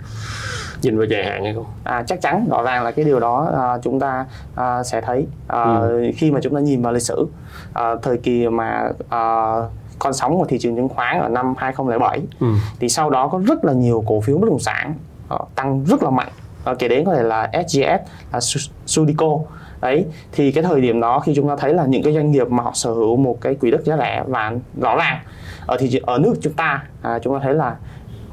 nhìn 0.82 0.96
vào 0.96 1.06
dài 1.06 1.24
hạn 1.24 1.44
hay 1.44 1.54
không? 1.54 1.64
À, 1.84 2.04
chắc 2.06 2.20
chắn 2.20 2.46
rõ 2.50 2.62
ràng 2.62 2.84
là 2.84 2.90
cái 2.90 3.04
điều 3.04 3.20
đó 3.20 3.50
à, 3.56 3.78
chúng 3.82 4.00
ta 4.00 4.26
à, 4.54 4.82
sẽ 4.82 5.00
thấy 5.00 5.26
à, 5.48 5.62
ừ. 5.62 6.10
khi 6.16 6.30
mà 6.30 6.40
chúng 6.42 6.54
ta 6.54 6.60
nhìn 6.60 6.82
vào 6.82 6.92
lịch 6.92 7.02
sử 7.02 7.26
à, 7.72 7.96
thời 8.02 8.18
kỳ 8.18 8.48
mà 8.48 8.92
à, 9.08 9.54
con 9.98 10.12
sóng 10.12 10.38
của 10.38 10.44
thị 10.44 10.58
trường 10.58 10.76
chứng 10.76 10.88
khoán 10.88 11.20
ở 11.20 11.28
năm 11.28 11.54
2007 11.58 12.20
ừ. 12.40 12.46
thì 12.80 12.88
sau 12.88 13.10
đó 13.10 13.28
có 13.28 13.40
rất 13.46 13.64
là 13.64 13.72
nhiều 13.72 14.04
cổ 14.06 14.20
phiếu 14.20 14.38
bất 14.38 14.48
động 14.50 14.58
sản 14.58 14.94
uh, 15.34 15.48
tăng 15.54 15.84
rất 15.84 16.02
là 16.02 16.10
mạnh 16.10 16.28
và 16.64 16.74
kể 16.74 16.88
đến 16.88 17.04
có 17.04 17.14
thể 17.14 17.22
là 17.22 17.50
SGS 17.66 18.10
là 18.32 18.40
Sudico 18.86 19.38
đấy 19.80 20.06
thì 20.32 20.52
cái 20.52 20.64
thời 20.64 20.80
điểm 20.80 21.00
đó 21.00 21.20
khi 21.20 21.32
chúng 21.36 21.48
ta 21.48 21.56
thấy 21.56 21.74
là 21.74 21.86
những 21.86 22.02
cái 22.02 22.14
doanh 22.14 22.30
nghiệp 22.30 22.48
mà 22.50 22.62
họ 22.62 22.70
sở 22.74 22.90
hữu 22.90 23.16
một 23.16 23.40
cái 23.40 23.54
quỹ 23.54 23.70
đất 23.70 23.84
giá 23.84 23.96
rẻ 23.96 24.24
và 24.26 24.52
rõ 24.80 24.96
ràng 24.96 25.18
ở 25.66 25.76
thị 25.80 25.88
trường 25.92 26.02
ở 26.06 26.18
nước 26.18 26.34
chúng 26.40 26.52
ta 26.52 26.82
à, 27.02 27.18
chúng 27.18 27.34
ta 27.34 27.40
thấy 27.44 27.54
là 27.54 27.76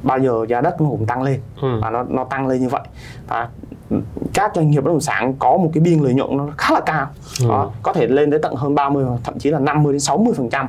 bao 0.04 0.20
giờ 0.20 0.46
giá 0.50 0.62
đất 0.62 0.82
nó 0.82 0.90
cũng 0.90 1.06
tăng 1.06 1.24
lên 1.24 1.40
ừ. 1.62 1.80
và 1.82 1.90
nó 1.90 2.06
nó 2.10 2.24
tăng 2.24 2.48
lên 2.48 2.62
như 2.62 2.70
vậy 2.70 2.82
và 3.28 3.50
các 4.34 4.52
doanh 4.56 4.72
nghiệp 4.72 4.82
bất 4.82 4.92
động 4.92 5.02
sản 5.02 5.34
có 5.40 5.58
một 5.58 5.70
cái 5.74 5.82
biên 5.82 6.00
lợi 6.00 6.14
nhuận 6.14 6.38
nó 6.38 6.48
khá 6.58 6.74
là 6.74 6.82
cao 6.82 7.08
ừ. 7.42 7.50
đó, 7.50 7.72
có 7.84 7.94
thể 7.94 8.08
lên 8.08 8.32
tới 8.32 8.40
tận 8.44 8.56
hơn 8.56 8.76
30 8.76 9.06
thậm 9.24 9.40
chí 9.40 9.50
là 9.50 9.60
50 9.60 9.94
đến 9.94 10.00
60 10.00 10.34
phần 10.38 10.50
trăm 10.50 10.68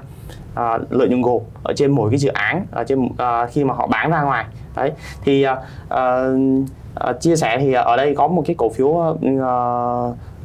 à, 0.55 0.79
lợi 0.91 1.09
nhuận 1.09 1.23
gộp 1.23 1.43
ở 1.63 1.73
trên 1.77 1.91
mỗi 1.91 2.11
cái 2.11 2.19
dự 2.19 2.29
án 2.29 2.67
ở 2.71 2.85
trên 2.85 3.09
à, 3.19 3.47
khi 3.47 3.65
mà 3.65 3.75
họ 3.75 3.87
bán 3.87 4.11
ra 4.11 4.23
ngoài 4.23 4.47
đấy 4.77 4.93
thì 5.25 5.43
à, 5.43 6.23
à, 6.95 7.13
chia 7.13 7.37
sẻ 7.37 7.59
thì 7.61 7.73
ở 7.73 7.97
đây 7.97 8.15
có 8.15 8.29
một 8.29 8.43
cái 8.47 8.57
cổ 8.59 8.69
phiếu 8.69 8.87
uh, 8.87 9.17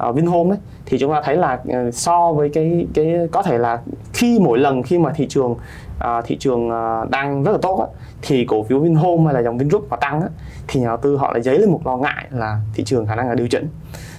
uh, 0.09 0.15
Vinhome 0.15 0.49
đấy. 0.49 0.59
Thì 0.85 0.97
chúng 0.97 1.11
ta 1.13 1.21
thấy 1.23 1.37
là 1.37 1.53
uh, 1.53 1.93
so 1.93 2.31
với 2.31 2.49
cái 2.49 2.87
cái 2.93 3.15
có 3.31 3.43
thể 3.43 3.57
là 3.57 3.81
khi 4.13 4.39
mỗi 4.39 4.59
lần 4.59 4.83
khi 4.83 4.97
mà 4.97 5.11
thị 5.15 5.27
trường 5.29 5.51
uh, 5.51 6.25
thị 6.25 6.37
trường 6.39 6.67
uh, 6.67 7.09
đang 7.09 7.43
rất 7.43 7.51
là 7.51 7.57
tốt 7.61 7.79
á, 7.79 7.87
thì 8.21 8.45
cổ 8.45 8.63
phiếu 8.63 8.79
Vinhome 8.79 9.23
hay 9.25 9.33
là 9.33 9.39
dòng 9.39 9.57
Vingroup 9.57 9.89
mà 9.89 9.97
tăng 9.97 10.21
á, 10.21 10.27
thì 10.67 10.79
nhà 10.79 10.87
đầu 10.87 10.97
tư 10.97 11.17
họ 11.17 11.31
lại 11.31 11.41
dấy 11.41 11.59
lên 11.59 11.71
một 11.71 11.81
lo 11.85 11.97
ngại 11.97 12.25
là 12.31 12.59
thị 12.73 12.83
trường 12.83 13.05
khả 13.05 13.15
năng 13.15 13.29
là 13.29 13.35
điều 13.35 13.47
chỉnh. 13.47 13.69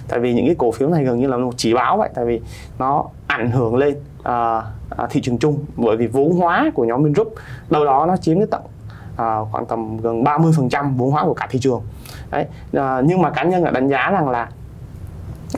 Tại 0.07 0.19
vì 0.19 0.33
những 0.33 0.45
cái 0.45 0.55
cổ 0.55 0.71
phiếu 0.71 0.89
này 0.89 1.03
gần 1.03 1.19
như 1.19 1.27
là 1.27 1.37
một 1.37 1.53
chỉ 1.57 1.73
báo 1.73 1.97
vậy 1.97 2.09
tại 2.13 2.25
vì 2.25 2.41
nó 2.79 3.05
ảnh 3.27 3.51
hưởng 3.51 3.75
lên 3.75 3.95
uh, 4.19 5.09
thị 5.09 5.21
trường 5.21 5.37
chung. 5.37 5.59
Bởi 5.75 5.97
vì 5.97 6.07
vốn 6.07 6.31
hóa 6.31 6.71
của 6.73 6.85
nhóm 6.85 7.03
Vingroup 7.03 7.33
đâu 7.69 7.85
đó 7.85 8.05
nó 8.05 8.17
chiếm 8.17 8.37
cái 8.37 8.47
tận 8.51 8.61
uh, 9.21 9.47
khoảng 9.51 9.65
tầm 9.65 9.97
gần 9.97 10.23
30% 10.23 10.97
vốn 10.97 11.11
hóa 11.11 11.23
của 11.23 11.33
cả 11.33 11.47
thị 11.49 11.59
trường. 11.59 11.81
Đấy 12.31 12.45
uh, 12.77 13.05
nhưng 13.05 13.21
mà 13.21 13.29
cá 13.29 13.43
nhân 13.43 13.63
là 13.63 13.71
đánh 13.71 13.89
giá 13.89 14.11
rằng 14.11 14.29
là 14.29 14.49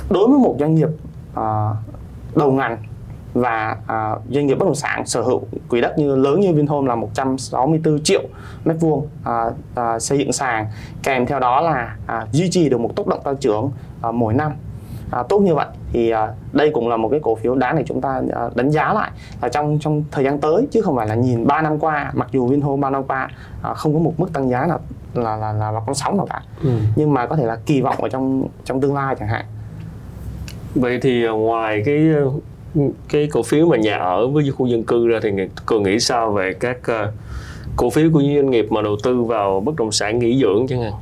đối 0.10 0.28
với 0.28 0.40
một 0.40 0.56
doanh 0.60 0.76
nghiệp 0.76 0.90
uh, 1.40 1.76
đầu 2.36 2.52
ngành 2.52 2.78
và 3.34 3.78
uh, 3.84 4.22
doanh 4.30 4.48
nghiệp 4.48 4.56
bất 4.56 4.66
động 4.66 4.76
sản 4.76 5.06
sở 5.06 5.22
hữu 5.22 5.42
quỹ 5.70 5.82
đất 5.82 5.98
như 5.98 6.16
lớn 6.16 6.40
như 6.40 6.54
Vinhome 6.54 6.88
là 6.88 6.96
164 6.96 8.04
triệu 8.04 8.22
mét 8.66 8.78
vuông 8.80 9.00
uh, 9.00 9.54
uh, 9.74 10.02
xây 10.02 10.18
dựng 10.18 10.34
sàn 10.34 10.68
kèm 11.04 11.26
theo 11.26 11.40
đó 11.40 11.62
là 11.62 11.98
uh, 12.06 12.32
duy 12.32 12.50
trì 12.50 12.70
được 12.70 12.80
một 12.80 12.96
tốc 12.96 13.08
độ 13.08 13.18
tăng 13.18 13.38
trưởng 13.38 13.72
uh, 14.08 14.14
mỗi 14.14 14.34
năm 14.34 14.52
à, 15.12 15.24
tốt 15.30 15.40
như 15.40 15.56
vậy. 15.56 15.68
Thì 15.94 16.10
à, 16.10 16.34
đây 16.54 16.72
cũng 16.74 16.90
là 16.90 16.98
một 16.98 17.10
cái 17.10 17.20
cổ 17.24 17.36
phiếu 17.36 17.56
đáng 17.56 17.76
để 17.78 17.84
chúng 17.88 18.02
ta 18.02 18.22
à, 18.34 18.50
đánh 18.56 18.70
giá 18.72 18.94
lại 18.94 19.12
là 19.42 19.50
trong 19.50 19.80
trong 19.82 20.04
thời 20.12 20.24
gian 20.24 20.40
tới 20.40 20.68
chứ 20.72 20.82
không 20.82 20.96
phải 20.96 21.08
là 21.08 21.16
nhìn 21.16 21.48
3 21.48 21.62
năm 21.62 21.80
qua 21.80 22.12
mặc 22.16 22.28
dù 22.32 22.48
Vinhome 22.48 22.82
3 22.82 22.90
năm 22.90 23.04
qua 23.04 23.30
à, 23.62 23.74
không 23.74 23.94
có 23.94 24.00
một 24.00 24.14
mức 24.18 24.34
tăng 24.34 24.50
giá 24.50 24.66
nào 24.66 24.80
là 25.14 25.36
là 25.38 25.54
là, 25.54 25.72
là 25.72 25.80
con 25.86 25.96
sóng 25.96 26.18
nào 26.18 26.26
cả. 26.30 26.42
Ừ. 26.64 26.70
nhưng 26.96 27.14
mà 27.14 27.26
có 27.26 27.36
thể 27.36 27.46
là 27.46 27.58
kỳ 27.66 27.82
vọng 27.82 27.98
ở 28.02 28.10
trong 28.10 28.48
trong 28.66 28.82
tương 28.82 28.96
lai 28.96 29.16
chẳng 29.20 29.30
hạn. 29.30 29.46
Vậy 30.76 31.00
thì 31.02 31.26
à, 31.26 31.32
ngoài 31.32 31.84
cái 31.86 32.00
cái 33.10 33.28
cổ 33.32 33.44
phiếu 33.44 33.66
mà 33.66 33.78
nhà 33.78 33.98
ở 33.98 34.28
với 34.28 34.52
khu 34.52 34.68
dân 34.68 34.84
cư 34.84 35.08
ra 35.08 35.20
thì 35.24 35.30
cường 35.66 35.84
nghĩ 35.84 36.00
sao 36.00 36.32
về 36.32 36.54
các 36.60 36.78
uh, 36.78 37.14
cổ 37.76 37.90
phiếu 37.90 38.10
của 38.14 38.20
những 38.20 38.36
doanh 38.36 38.52
nghiệp 38.52 38.72
mà 38.72 38.82
đầu 38.82 38.98
tư 39.04 39.24
vào 39.24 39.60
bất 39.60 39.76
động 39.76 39.92
sản 39.92 40.20
nghỉ 40.20 40.40
dưỡng 40.42 40.68
chẳng 40.68 40.82
hạn? 40.82 40.94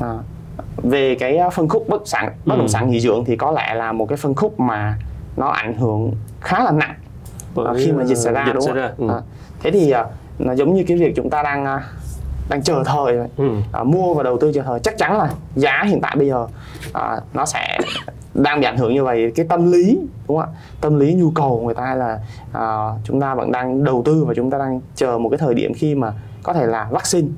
À, 0.00 0.18
về 0.82 1.14
cái 1.14 1.36
ờ, 1.36 1.50
phân 1.50 1.68
khúc 1.68 1.88
bất 1.88 2.02
sản 2.08 2.32
bất 2.44 2.54
động 2.54 2.66
ừ. 2.66 2.70
sản 2.70 2.90
nghỉ 2.90 3.00
dưỡng 3.00 3.24
thì 3.24 3.36
có 3.36 3.50
lẽ 3.50 3.74
là 3.74 3.92
một 3.92 4.06
cái 4.08 4.16
phân 4.16 4.34
khúc 4.34 4.60
mà 4.60 4.98
nó 5.36 5.48
ảnh 5.48 5.78
hưởng 5.78 6.12
khá 6.40 6.64
là 6.64 6.70
nặng 6.70 6.94
Bởi 7.54 7.84
khi 7.84 7.92
mà 7.92 8.04
dịch 8.04 8.18
xảy 8.18 8.32
ra 8.32 8.44
dịch 8.46 8.54
đúng 8.54 8.66
không? 8.66 9.08
Ừ. 9.08 9.14
À, 9.14 9.20
thế 9.62 9.70
thì 9.70 9.92
uh, 10.00 10.06
nó 10.38 10.52
giống 10.54 10.74
như 10.74 10.84
cái 10.88 10.96
việc 10.96 11.12
chúng 11.16 11.30
ta 11.30 11.42
đang 11.42 11.80
đang 12.48 12.62
chờ 12.62 12.82
thời 12.86 13.16
ừ. 13.36 13.48
uh, 13.80 13.86
mua 13.86 14.14
và 14.14 14.22
đầu 14.22 14.38
tư 14.38 14.52
chờ 14.54 14.62
thời 14.62 14.80
chắc 14.80 14.98
chắn 14.98 15.18
là 15.18 15.30
giá 15.54 15.84
hiện 15.86 16.00
tại 16.00 16.16
bây 16.16 16.28
giờ 16.28 16.46
uh, 16.88 17.22
nó 17.34 17.46
sẽ 17.46 17.78
đang 18.34 18.60
bị 18.60 18.66
ảnh 18.66 18.76
hưởng 18.76 18.94
như 18.94 19.04
vậy 19.04 19.32
cái 19.34 19.46
tâm 19.48 19.72
lý 19.72 19.98
đúng 20.28 20.38
không 20.38 20.48
ạ 20.54 20.58
tâm 20.80 20.98
lý 21.00 21.14
nhu 21.14 21.30
cầu 21.30 21.62
người 21.64 21.74
ta 21.74 21.94
là 21.94 22.20
uh, 22.50 23.00
chúng 23.04 23.20
ta 23.20 23.34
vẫn 23.34 23.52
đang 23.52 23.84
đầu 23.84 24.02
tư 24.04 24.24
và 24.24 24.34
chúng 24.34 24.50
ta 24.50 24.58
đang 24.58 24.80
chờ 24.94 25.18
một 25.18 25.28
cái 25.28 25.38
thời 25.38 25.54
điểm 25.54 25.74
khi 25.74 25.94
mà 25.94 26.12
có 26.42 26.52
thể 26.52 26.66
là 26.66 26.88
vaccine 26.90 27.28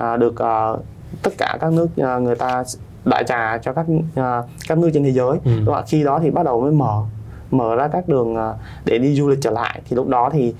uh, 0.00 0.18
được 0.18 0.34
uh, 0.42 0.84
tất 1.22 1.30
cả 1.38 1.56
các 1.60 1.72
nước 1.72 1.88
uh, 2.16 2.22
người 2.22 2.34
ta 2.34 2.64
đại 3.04 3.24
trà 3.24 3.58
cho 3.58 3.72
các 3.72 3.86
uh, 3.90 4.48
các 4.68 4.78
nước 4.78 4.90
trên 4.94 5.04
thế 5.04 5.12
giới 5.12 5.38
ừ. 5.44 5.50
đúng 5.64 5.74
không? 5.74 5.84
khi 5.86 6.04
đó 6.04 6.18
thì 6.22 6.30
bắt 6.30 6.42
đầu 6.44 6.60
mới 6.60 6.72
mở 6.72 7.02
mở 7.50 7.76
ra 7.76 7.88
các 7.88 8.08
đường 8.08 8.32
uh, 8.32 8.56
để 8.84 8.98
đi 8.98 9.14
du 9.14 9.28
lịch 9.28 9.38
trở 9.42 9.50
lại 9.50 9.80
thì 9.88 9.96
lúc 9.96 10.08
đó 10.08 10.30
thì 10.32 10.54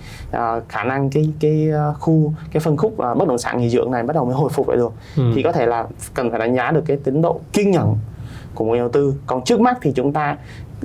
khả 0.69 0.85
năng 0.85 1.11
cái 1.11 1.33
cái 1.41 1.71
khu 1.99 2.33
cái 2.53 2.61
phân 2.61 2.77
khúc 2.77 2.97
bất 2.97 3.29
động 3.29 3.39
sản 3.39 3.61
nghỉ 3.61 3.71
dưỡng 3.71 3.91
này 3.91 4.03
bắt 4.03 4.15
đầu 4.15 4.25
mới 4.25 4.35
hồi 4.35 4.51
phục 4.51 4.69
lại 4.69 4.77
được 4.77 4.93
ừ. 5.17 5.23
thì 5.35 5.43
có 5.43 5.53
thể 5.53 5.67
là 5.67 5.87
cần 6.15 6.31
phải 6.31 6.39
đánh 6.39 6.55
giá 6.55 6.71
được 6.71 6.83
cái 6.87 6.99
tiến 7.05 7.23
độ 7.23 7.41
kiên 7.53 7.71
nhẫn 7.71 7.97
của 8.55 8.65
một 8.65 8.73
nhà 8.73 8.81
đầu 8.81 8.89
tư 8.89 9.15
còn 9.27 9.45
trước 9.45 9.61
mắt 9.61 9.79
thì 9.83 9.93
chúng 9.93 10.13
ta 10.13 10.37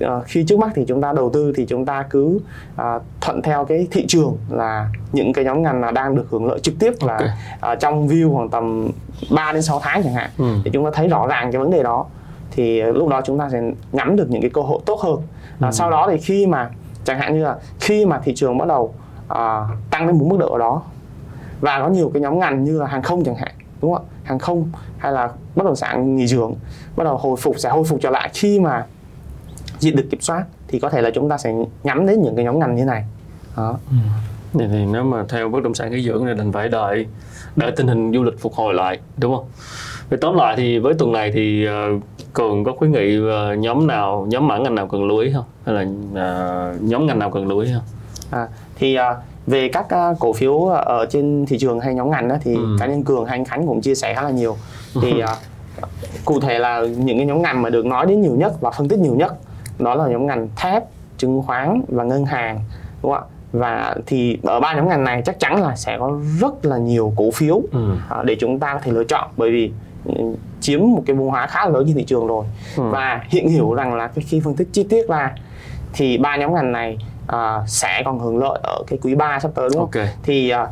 uh, 0.05 0.23
khi 0.25 0.43
trước 0.47 0.59
mắt 0.59 0.71
thì 0.75 0.85
chúng 0.87 1.01
ta 1.01 1.13
đầu 1.13 1.29
tư 1.29 1.53
thì 1.55 1.65
chúng 1.65 1.85
ta 1.85 2.05
cứ 2.09 2.39
uh, 2.81 3.01
thuận 3.21 3.41
theo 3.41 3.65
cái 3.65 3.87
thị 3.91 4.05
trường 4.07 4.37
là 4.49 4.89
những 5.11 5.33
cái 5.33 5.45
nhóm 5.45 5.63
ngành 5.63 5.81
là 5.81 5.91
đang 5.91 6.15
được 6.15 6.25
hưởng 6.29 6.45
lợi 6.45 6.59
trực 6.59 6.73
tiếp 6.79 6.93
là 7.01 7.13
okay. 7.13 7.29
uh, 7.73 7.79
trong 7.79 8.07
view 8.07 8.35
khoảng 8.35 8.49
tầm 8.49 8.89
3 9.31 9.51
đến 9.51 9.61
6 9.61 9.79
tháng 9.83 10.03
chẳng 10.03 10.13
hạn. 10.13 10.29
Ừ. 10.37 10.45
thì 10.65 10.71
chúng 10.73 10.85
ta 10.85 10.91
thấy 10.93 11.07
rõ 11.07 11.27
ràng 11.27 11.51
cái 11.51 11.59
vấn 11.59 11.71
đề 11.71 11.83
đó. 11.83 12.05
Thì 12.51 12.81
lúc 12.81 13.07
đó 13.07 13.21
chúng 13.25 13.39
ta 13.39 13.49
sẽ 13.49 13.61
nắm 13.91 14.15
được 14.15 14.29
những 14.29 14.41
cái 14.41 14.51
cơ 14.53 14.61
hội 14.61 14.79
tốt 14.85 14.99
hơn. 15.01 15.17
À, 15.59 15.71
sau 15.71 15.91
đó 15.91 16.07
thì 16.11 16.17
khi 16.17 16.47
mà 16.47 16.69
chẳng 17.05 17.19
hạn 17.19 17.33
như 17.33 17.43
là 17.43 17.55
khi 17.79 18.05
mà 18.05 18.19
thị 18.23 18.33
trường 18.35 18.57
bắt 18.57 18.67
đầu 18.67 18.93
à, 19.27 19.61
tăng 19.89 20.07
đến 20.07 20.17
một 20.17 20.25
mức 20.29 20.37
độ 20.39 20.57
đó 20.57 20.81
và 21.61 21.79
có 21.79 21.87
nhiều 21.87 22.11
cái 22.13 22.21
nhóm 22.21 22.39
ngành 22.39 22.63
như 22.63 22.79
là 22.79 22.87
hàng 22.87 23.01
không 23.01 23.23
chẳng 23.23 23.35
hạn 23.35 23.51
đúng 23.81 23.93
không 23.93 24.05
ạ? 24.05 24.09
Hàng 24.23 24.39
không 24.39 24.71
hay 24.97 25.11
là 25.11 25.29
bất 25.55 25.65
động 25.65 25.75
sản 25.75 26.15
nghỉ 26.15 26.27
dưỡng 26.27 26.55
bắt 26.95 27.03
đầu 27.03 27.17
hồi 27.17 27.37
phục 27.37 27.59
sẽ 27.59 27.69
hồi 27.69 27.83
phục 27.83 27.99
trở 28.01 28.09
lại. 28.09 28.29
Khi 28.33 28.59
mà 28.59 28.85
được 29.91 30.05
kiểm 30.11 30.21
soát 30.21 30.45
thì 30.67 30.79
có 30.79 30.89
thể 30.89 31.01
là 31.01 31.09
chúng 31.13 31.29
ta 31.29 31.37
sẽ 31.37 31.53
nhắm 31.83 32.07
đến 32.07 32.21
những 32.21 32.35
cái 32.35 32.45
nhóm 32.45 32.59
ngành 32.59 32.75
như 32.75 32.85
này 32.85 33.03
đó. 33.57 33.77
Ừ. 33.91 33.97
Vậy 34.53 34.67
thì 34.71 34.85
nếu 34.85 35.03
mà 35.03 35.23
theo 35.29 35.49
bất 35.49 35.63
động 35.63 35.73
sản 35.73 35.91
nghỉ 35.91 36.03
dưỡng 36.03 36.25
thì 36.25 36.33
đành 36.37 36.51
phải 36.51 36.69
đợi 36.69 37.05
đợi 37.55 37.71
tình 37.75 37.87
hình 37.87 38.13
du 38.13 38.23
lịch 38.23 38.39
phục 38.39 38.53
hồi 38.53 38.73
lại 38.73 38.99
đúng 39.17 39.35
không? 39.35 39.45
Vậy 40.09 40.19
tóm 40.21 40.35
lại 40.35 40.55
thì 40.57 40.79
với 40.79 40.93
tuần 40.93 41.11
này 41.11 41.31
thì 41.33 41.67
uh, 41.67 42.01
cường 42.33 42.63
có 42.63 42.73
khuyến 42.77 42.91
nghị 42.91 43.19
uh, 43.19 43.57
nhóm 43.57 43.87
nào 43.87 44.25
nhóm 44.29 44.47
mảng 44.47 44.63
ngành 44.63 44.75
nào 44.75 44.87
cần 44.87 45.07
lưu 45.07 45.17
ý 45.17 45.33
không 45.33 45.45
hay 45.65 45.75
là 45.75 45.81
uh, 45.81 46.81
nhóm 46.81 47.05
ngành 47.05 47.19
nào 47.19 47.31
cần 47.31 47.47
lưu 47.47 47.59
ý 47.59 47.71
không? 47.73 47.83
À, 48.31 48.47
thì 48.75 48.97
uh, 48.97 49.17
về 49.47 49.69
các 49.69 49.85
uh, 49.85 50.19
cổ 50.19 50.33
phiếu 50.33 50.65
ở 50.67 51.05
trên 51.09 51.45
thị 51.45 51.57
trường 51.57 51.79
hay 51.79 51.95
nhóm 51.95 52.11
ngành 52.11 52.27
đó 52.27 52.35
thì 52.41 52.55
ừ. 52.55 52.75
cá 52.79 52.85
nhân 52.85 53.03
cường 53.03 53.25
hay 53.25 53.37
anh 53.37 53.45
khánh 53.45 53.67
cũng 53.67 53.81
chia 53.81 53.95
sẻ 53.95 54.13
khá 54.13 54.21
là 54.21 54.29
nhiều 54.29 54.57
thì 55.01 55.13
uh, 55.23 55.29
cụ 56.25 56.39
thể 56.39 56.59
là 56.59 56.81
những 56.81 57.17
cái 57.17 57.25
nhóm 57.25 57.41
ngành 57.41 57.61
mà 57.61 57.69
được 57.69 57.85
nói 57.85 58.05
đến 58.05 58.21
nhiều 58.21 58.35
nhất 58.35 58.53
và 58.61 58.71
phân 58.71 58.87
tích 58.87 58.99
nhiều 58.99 59.15
nhất 59.15 59.33
đó 59.83 59.95
là 59.95 60.07
nhóm 60.07 60.27
ngành 60.27 60.47
thép 60.55 60.83
chứng 61.17 61.41
khoán 61.41 61.81
và 61.87 62.03
ngân 62.03 62.25
hàng 62.25 62.59
đúng 63.01 63.11
không 63.11 63.23
ạ 63.23 63.29
và 63.53 63.95
thì 64.05 64.37
ở 64.43 64.59
ba 64.59 64.73
nhóm 64.73 64.89
ngành 64.89 65.03
này 65.03 65.21
chắc 65.25 65.39
chắn 65.39 65.61
là 65.61 65.75
sẽ 65.75 65.97
có 65.99 66.19
rất 66.39 66.65
là 66.65 66.77
nhiều 66.77 67.13
cổ 67.15 67.31
phiếu 67.31 67.61
ừ. 67.71 67.93
uh, 68.19 68.25
để 68.25 68.35
chúng 68.39 68.59
ta 68.59 68.73
có 68.73 68.79
thể 68.83 68.91
lựa 68.91 69.03
chọn 69.03 69.29
bởi 69.37 69.51
vì 69.51 69.71
ừ, 70.05 70.13
chiếm 70.61 70.79
một 70.79 71.03
cái 71.05 71.15
vùng 71.15 71.29
hóa 71.29 71.47
khá 71.47 71.65
là 71.65 71.71
lớn 71.71 71.83
trên 71.87 71.95
thị 71.95 72.03
trường 72.03 72.27
rồi 72.27 72.45
ừ. 72.77 72.83
và 72.83 73.23
hiện 73.29 73.49
hiểu 73.49 73.73
rằng 73.73 73.93
là 73.93 74.11
khi 74.15 74.39
phân 74.39 74.55
tích 74.55 74.67
chi 74.71 74.83
tiết 74.89 75.09
ra 75.09 75.31
thì 75.93 76.17
ba 76.17 76.37
nhóm 76.37 76.53
ngành 76.53 76.71
này 76.71 76.97
uh, 77.25 77.37
sẽ 77.67 78.01
còn 78.05 78.19
hưởng 78.19 78.37
lợi 78.37 78.59
ở 78.63 78.83
cái 78.87 78.99
quý 79.01 79.15
3 79.15 79.39
sắp 79.39 79.51
tới 79.55 79.69
đúng 79.73 79.79
không? 79.79 79.89
Okay. 79.93 80.13
Thì 80.23 80.53
uh, 80.63 80.69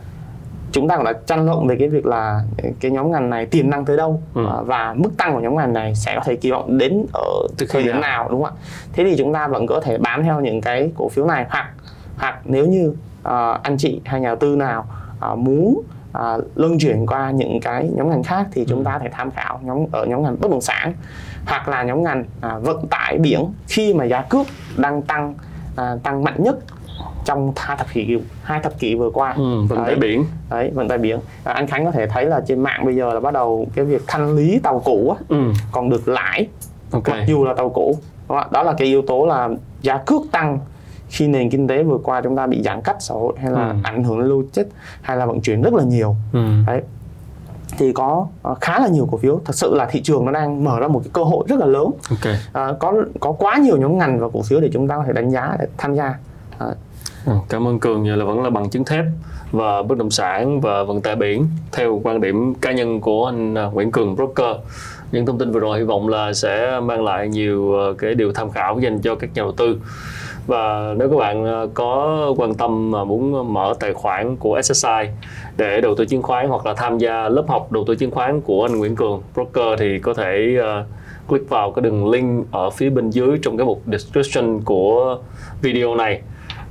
chúng 0.71 0.87
ta 0.87 0.95
cũng 0.95 1.05
đã 1.05 1.13
tranh 1.25 1.45
luận 1.45 1.67
về 1.67 1.75
cái 1.79 1.89
việc 1.89 2.05
là 2.05 2.41
cái 2.79 2.91
nhóm 2.91 3.11
ngành 3.11 3.29
này 3.29 3.45
tiềm 3.45 3.69
năng 3.69 3.85
tới 3.85 3.97
đâu 3.97 4.21
ừ. 4.33 4.45
và 4.65 4.93
mức 4.97 5.09
tăng 5.17 5.33
của 5.33 5.39
nhóm 5.39 5.55
ngành 5.55 5.73
này 5.73 5.95
sẽ 5.95 6.15
có 6.15 6.21
thể 6.25 6.35
kỳ 6.35 6.51
vọng 6.51 6.77
đến 6.77 7.05
ở 7.13 7.47
Từ 7.57 7.65
thời 7.69 7.83
điểm 7.83 8.01
nào? 8.01 8.27
đúng 8.29 8.43
không 8.43 8.55
ạ? 8.55 8.61
Thế 8.93 9.03
thì 9.03 9.15
chúng 9.17 9.33
ta 9.33 9.47
vẫn 9.47 9.67
có 9.67 9.79
thể 9.79 9.97
bám 9.97 10.23
theo 10.23 10.39
những 10.39 10.61
cái 10.61 10.91
cổ 10.97 11.09
phiếu 11.09 11.25
này 11.25 11.45
hoặc 11.49 11.71
hoặc 12.17 12.39
nếu 12.45 12.65
như 12.65 12.89
uh, 12.89 13.63
anh 13.63 13.77
chị 13.77 14.01
hay 14.05 14.21
nhà 14.21 14.27
đầu 14.27 14.35
tư 14.35 14.55
nào 14.55 14.85
uh, 15.31 15.37
muốn 15.37 15.83
à, 16.13 16.37
luân 16.55 16.79
chuyển 16.79 17.05
qua 17.05 17.31
những 17.31 17.59
cái 17.61 17.89
nhóm 17.95 18.09
ngành 18.09 18.23
khác 18.23 18.47
thì 18.51 18.65
chúng 18.67 18.79
ừ. 18.79 18.83
ta 18.85 18.99
thể 18.99 19.09
tham 19.11 19.31
khảo 19.31 19.59
nhóm 19.63 19.85
ở 19.91 20.05
nhóm 20.05 20.23
ngành 20.23 20.37
bất 20.39 20.51
động 20.51 20.61
sản 20.61 20.93
hoặc 21.45 21.69
là 21.69 21.83
nhóm 21.83 22.03
ngành 22.03 22.25
à, 22.41 22.57
vận 22.57 22.87
tải 22.87 23.17
biển 23.17 23.53
khi 23.67 23.93
mà 23.93 24.05
giá 24.05 24.21
cước 24.21 24.47
đang 24.77 25.01
tăng 25.01 25.33
à, 25.75 25.95
tăng 26.03 26.23
mạnh 26.23 26.43
nhất 26.43 26.55
trong 27.25 27.53
hai 27.55 27.77
thập 27.77 27.87
kỷ 27.93 28.17
hai 28.43 28.59
thập 28.59 28.79
kỷ 28.79 28.95
vừa 28.95 29.09
qua. 29.09 29.33
Ừ, 29.37 29.63
vận 29.69 29.85
tải 29.85 29.95
biển. 29.95 30.25
Đấy 30.49 30.71
vận 30.73 30.87
tải 30.87 30.97
biển. 30.97 31.19
À, 31.43 31.53
anh 31.53 31.67
Khánh 31.67 31.85
có 31.85 31.91
thể 31.91 32.07
thấy 32.07 32.25
là 32.25 32.41
trên 32.47 32.59
mạng 32.59 32.85
bây 32.85 32.95
giờ 32.95 33.13
là 33.13 33.19
bắt 33.19 33.33
đầu 33.33 33.67
cái 33.75 33.85
việc 33.85 34.03
thanh 34.07 34.35
lý 34.35 34.59
tàu 34.59 34.79
cũ 34.79 35.15
á, 35.17 35.25
ừ. 35.29 35.51
còn 35.71 35.89
được 35.89 36.07
lãi 36.07 36.47
okay. 36.91 37.19
mặc 37.19 37.25
dù 37.27 37.45
là 37.45 37.53
tàu 37.53 37.69
cũ. 37.69 37.97
Đó 38.51 38.63
là 38.63 38.73
cái 38.77 38.87
yếu 38.87 39.01
tố 39.01 39.25
là 39.25 39.49
giá 39.81 39.97
cước 39.97 40.21
tăng 40.31 40.59
khi 41.07 41.27
nền 41.27 41.49
kinh 41.49 41.67
tế 41.67 41.83
vừa 41.83 41.97
qua 41.97 42.21
chúng 42.21 42.35
ta 42.35 42.47
bị 42.47 42.61
giãn 42.63 42.81
cách 42.81 42.95
xã 42.99 43.13
hội 43.13 43.33
hay 43.37 43.51
là 43.51 43.67
ừ. 43.67 43.75
ảnh 43.83 44.03
hưởng 44.03 44.19
logistics 44.19 44.71
hay 45.01 45.17
là 45.17 45.25
vận 45.25 45.41
chuyển 45.41 45.61
rất 45.61 45.73
là 45.73 45.83
nhiều. 45.83 46.15
Ừ. 46.33 46.45
đấy. 46.67 46.81
Thì 47.77 47.93
có 47.93 48.27
uh, 48.51 48.57
khá 48.61 48.79
là 48.79 48.87
nhiều 48.87 49.07
cổ 49.11 49.17
phiếu. 49.17 49.41
Thật 49.45 49.55
sự 49.55 49.75
là 49.75 49.85
thị 49.91 50.01
trường 50.01 50.25
nó 50.25 50.31
đang 50.31 50.63
mở 50.63 50.79
ra 50.79 50.87
một 50.87 50.99
cái 51.03 51.09
cơ 51.13 51.23
hội 51.23 51.45
rất 51.47 51.59
là 51.59 51.65
lớn. 51.65 51.91
Okay. 52.09 52.33
uh, 52.71 52.79
có 52.79 52.93
có 53.19 53.31
quá 53.31 53.57
nhiều 53.57 53.77
nhóm 53.77 53.97
ngành 53.97 54.19
và 54.19 54.27
cổ 54.33 54.41
phiếu 54.41 54.59
để 54.59 54.69
chúng 54.73 54.87
ta 54.87 54.95
có 54.95 55.03
thể 55.07 55.13
đánh 55.13 55.29
giá 55.29 55.55
để 55.59 55.67
tham 55.77 55.95
gia 55.95 56.15
Ừ, 57.25 57.33
cảm 57.49 57.67
ơn 57.67 57.79
cường 57.79 58.07
giờ 58.07 58.15
là 58.15 58.25
vẫn 58.25 58.43
là 58.43 58.49
bằng 58.49 58.69
chứng 58.69 58.85
thép 58.85 59.05
và 59.51 59.83
bất 59.83 59.97
động 59.97 60.11
sản 60.11 60.61
và 60.61 60.83
vận 60.83 61.01
tải 61.01 61.15
biển, 61.15 61.47
theo 61.71 62.01
quan 62.03 62.21
điểm 62.21 62.53
cá 62.53 62.71
nhân 62.71 63.01
của 63.01 63.25
anh 63.25 63.55
à, 63.55 63.65
Nguyễn 63.65 63.91
Cường, 63.91 64.15
broker. 64.15 64.55
Những 65.11 65.25
thông 65.25 65.37
tin 65.37 65.51
vừa 65.51 65.59
rồi 65.59 65.79
hy 65.79 65.83
vọng 65.83 66.09
là 66.09 66.33
sẽ 66.33 66.79
mang 66.83 67.03
lại 67.03 67.27
nhiều 67.29 67.73
ờ, 67.73 67.93
cái 67.93 68.13
điều 68.13 68.33
tham 68.33 68.51
khảo 68.51 68.79
dành 68.79 69.01
cho 69.01 69.15
các 69.15 69.29
nhà 69.33 69.41
đầu 69.41 69.51
tư. 69.51 69.81
Và 70.47 70.93
nếu 70.97 71.09
các 71.09 71.15
bạn 71.17 71.45
à, 71.45 71.61
có 71.73 72.33
quan 72.37 72.53
tâm 72.53 72.91
mà 72.91 73.03
muốn 73.03 73.53
mở 73.53 73.73
tài 73.79 73.93
khoản 73.93 74.35
của 74.35 74.61
SSI 74.61 75.09
để 75.57 75.81
đầu 75.81 75.95
tư 75.95 76.05
chứng 76.05 76.21
khoán 76.21 76.49
hoặc 76.49 76.65
là 76.65 76.73
tham 76.73 76.97
gia 76.97 77.29
lớp 77.29 77.43
học 77.47 77.71
đầu 77.71 77.83
tư 77.87 77.95
chứng 77.95 78.11
khoán 78.11 78.41
của 78.41 78.65
anh 78.65 78.79
Nguyễn 78.79 78.95
Cường, 78.95 79.21
broker, 79.33 79.79
thì 79.79 79.99
có 79.99 80.13
thể 80.13 80.57
à, 80.63 80.83
click 81.27 81.49
vào 81.49 81.71
cái 81.71 81.83
đường 81.83 82.09
link 82.09 82.51
ở 82.51 82.69
phía 82.69 82.89
bên 82.89 83.09
dưới 83.09 83.39
trong 83.41 83.57
cái 83.57 83.65
mục 83.65 83.81
description 83.91 84.61
của 84.61 85.17
video 85.61 85.95
này 85.95 86.21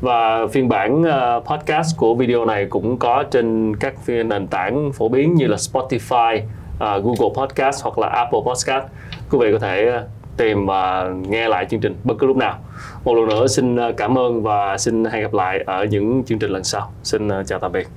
và 0.00 0.46
phiên 0.46 0.68
bản 0.68 1.02
uh, 1.02 1.44
podcast 1.44 1.96
của 1.96 2.14
video 2.14 2.44
này 2.44 2.66
cũng 2.70 2.96
có 2.98 3.24
trên 3.30 3.76
các 3.76 3.94
nền 4.06 4.46
tảng 4.46 4.92
phổ 4.92 5.08
biến 5.08 5.34
như 5.34 5.46
là 5.46 5.56
Spotify, 5.56 6.36
uh, 6.36 6.78
Google 6.78 7.34
Podcast 7.36 7.84
hoặc 7.84 7.98
là 7.98 8.08
Apple 8.08 8.40
Podcast. 8.46 8.84
Quý 9.30 9.38
vị 9.40 9.52
có 9.52 9.58
thể 9.58 9.86
ờ, 9.86 10.06
tìm 10.36 10.66
và 10.66 11.10
nghe 11.28 11.48
lại 11.48 11.66
chương 11.70 11.80
trình 11.80 11.96
bất 12.04 12.14
cứ 12.18 12.26
lúc 12.26 12.36
nào 12.36 12.58
một 13.04 13.14
lần 13.14 13.28
nữa 13.28 13.46
xin 13.46 13.76
cảm 13.96 14.18
ơn 14.18 14.42
và 14.42 14.78
xin 14.78 15.04
hẹn 15.04 15.22
gặp 15.22 15.34
lại 15.34 15.64
ở 15.66 15.84
những 15.84 16.24
chương 16.24 16.38
trình 16.38 16.50
lần 16.50 16.64
sau 16.64 16.92
xin 17.02 17.28
chào 17.46 17.58
tạm 17.58 17.72
biệt 17.72 17.88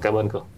cảm 0.00 0.14
ơn 0.14 0.28
Cường. 0.28 0.53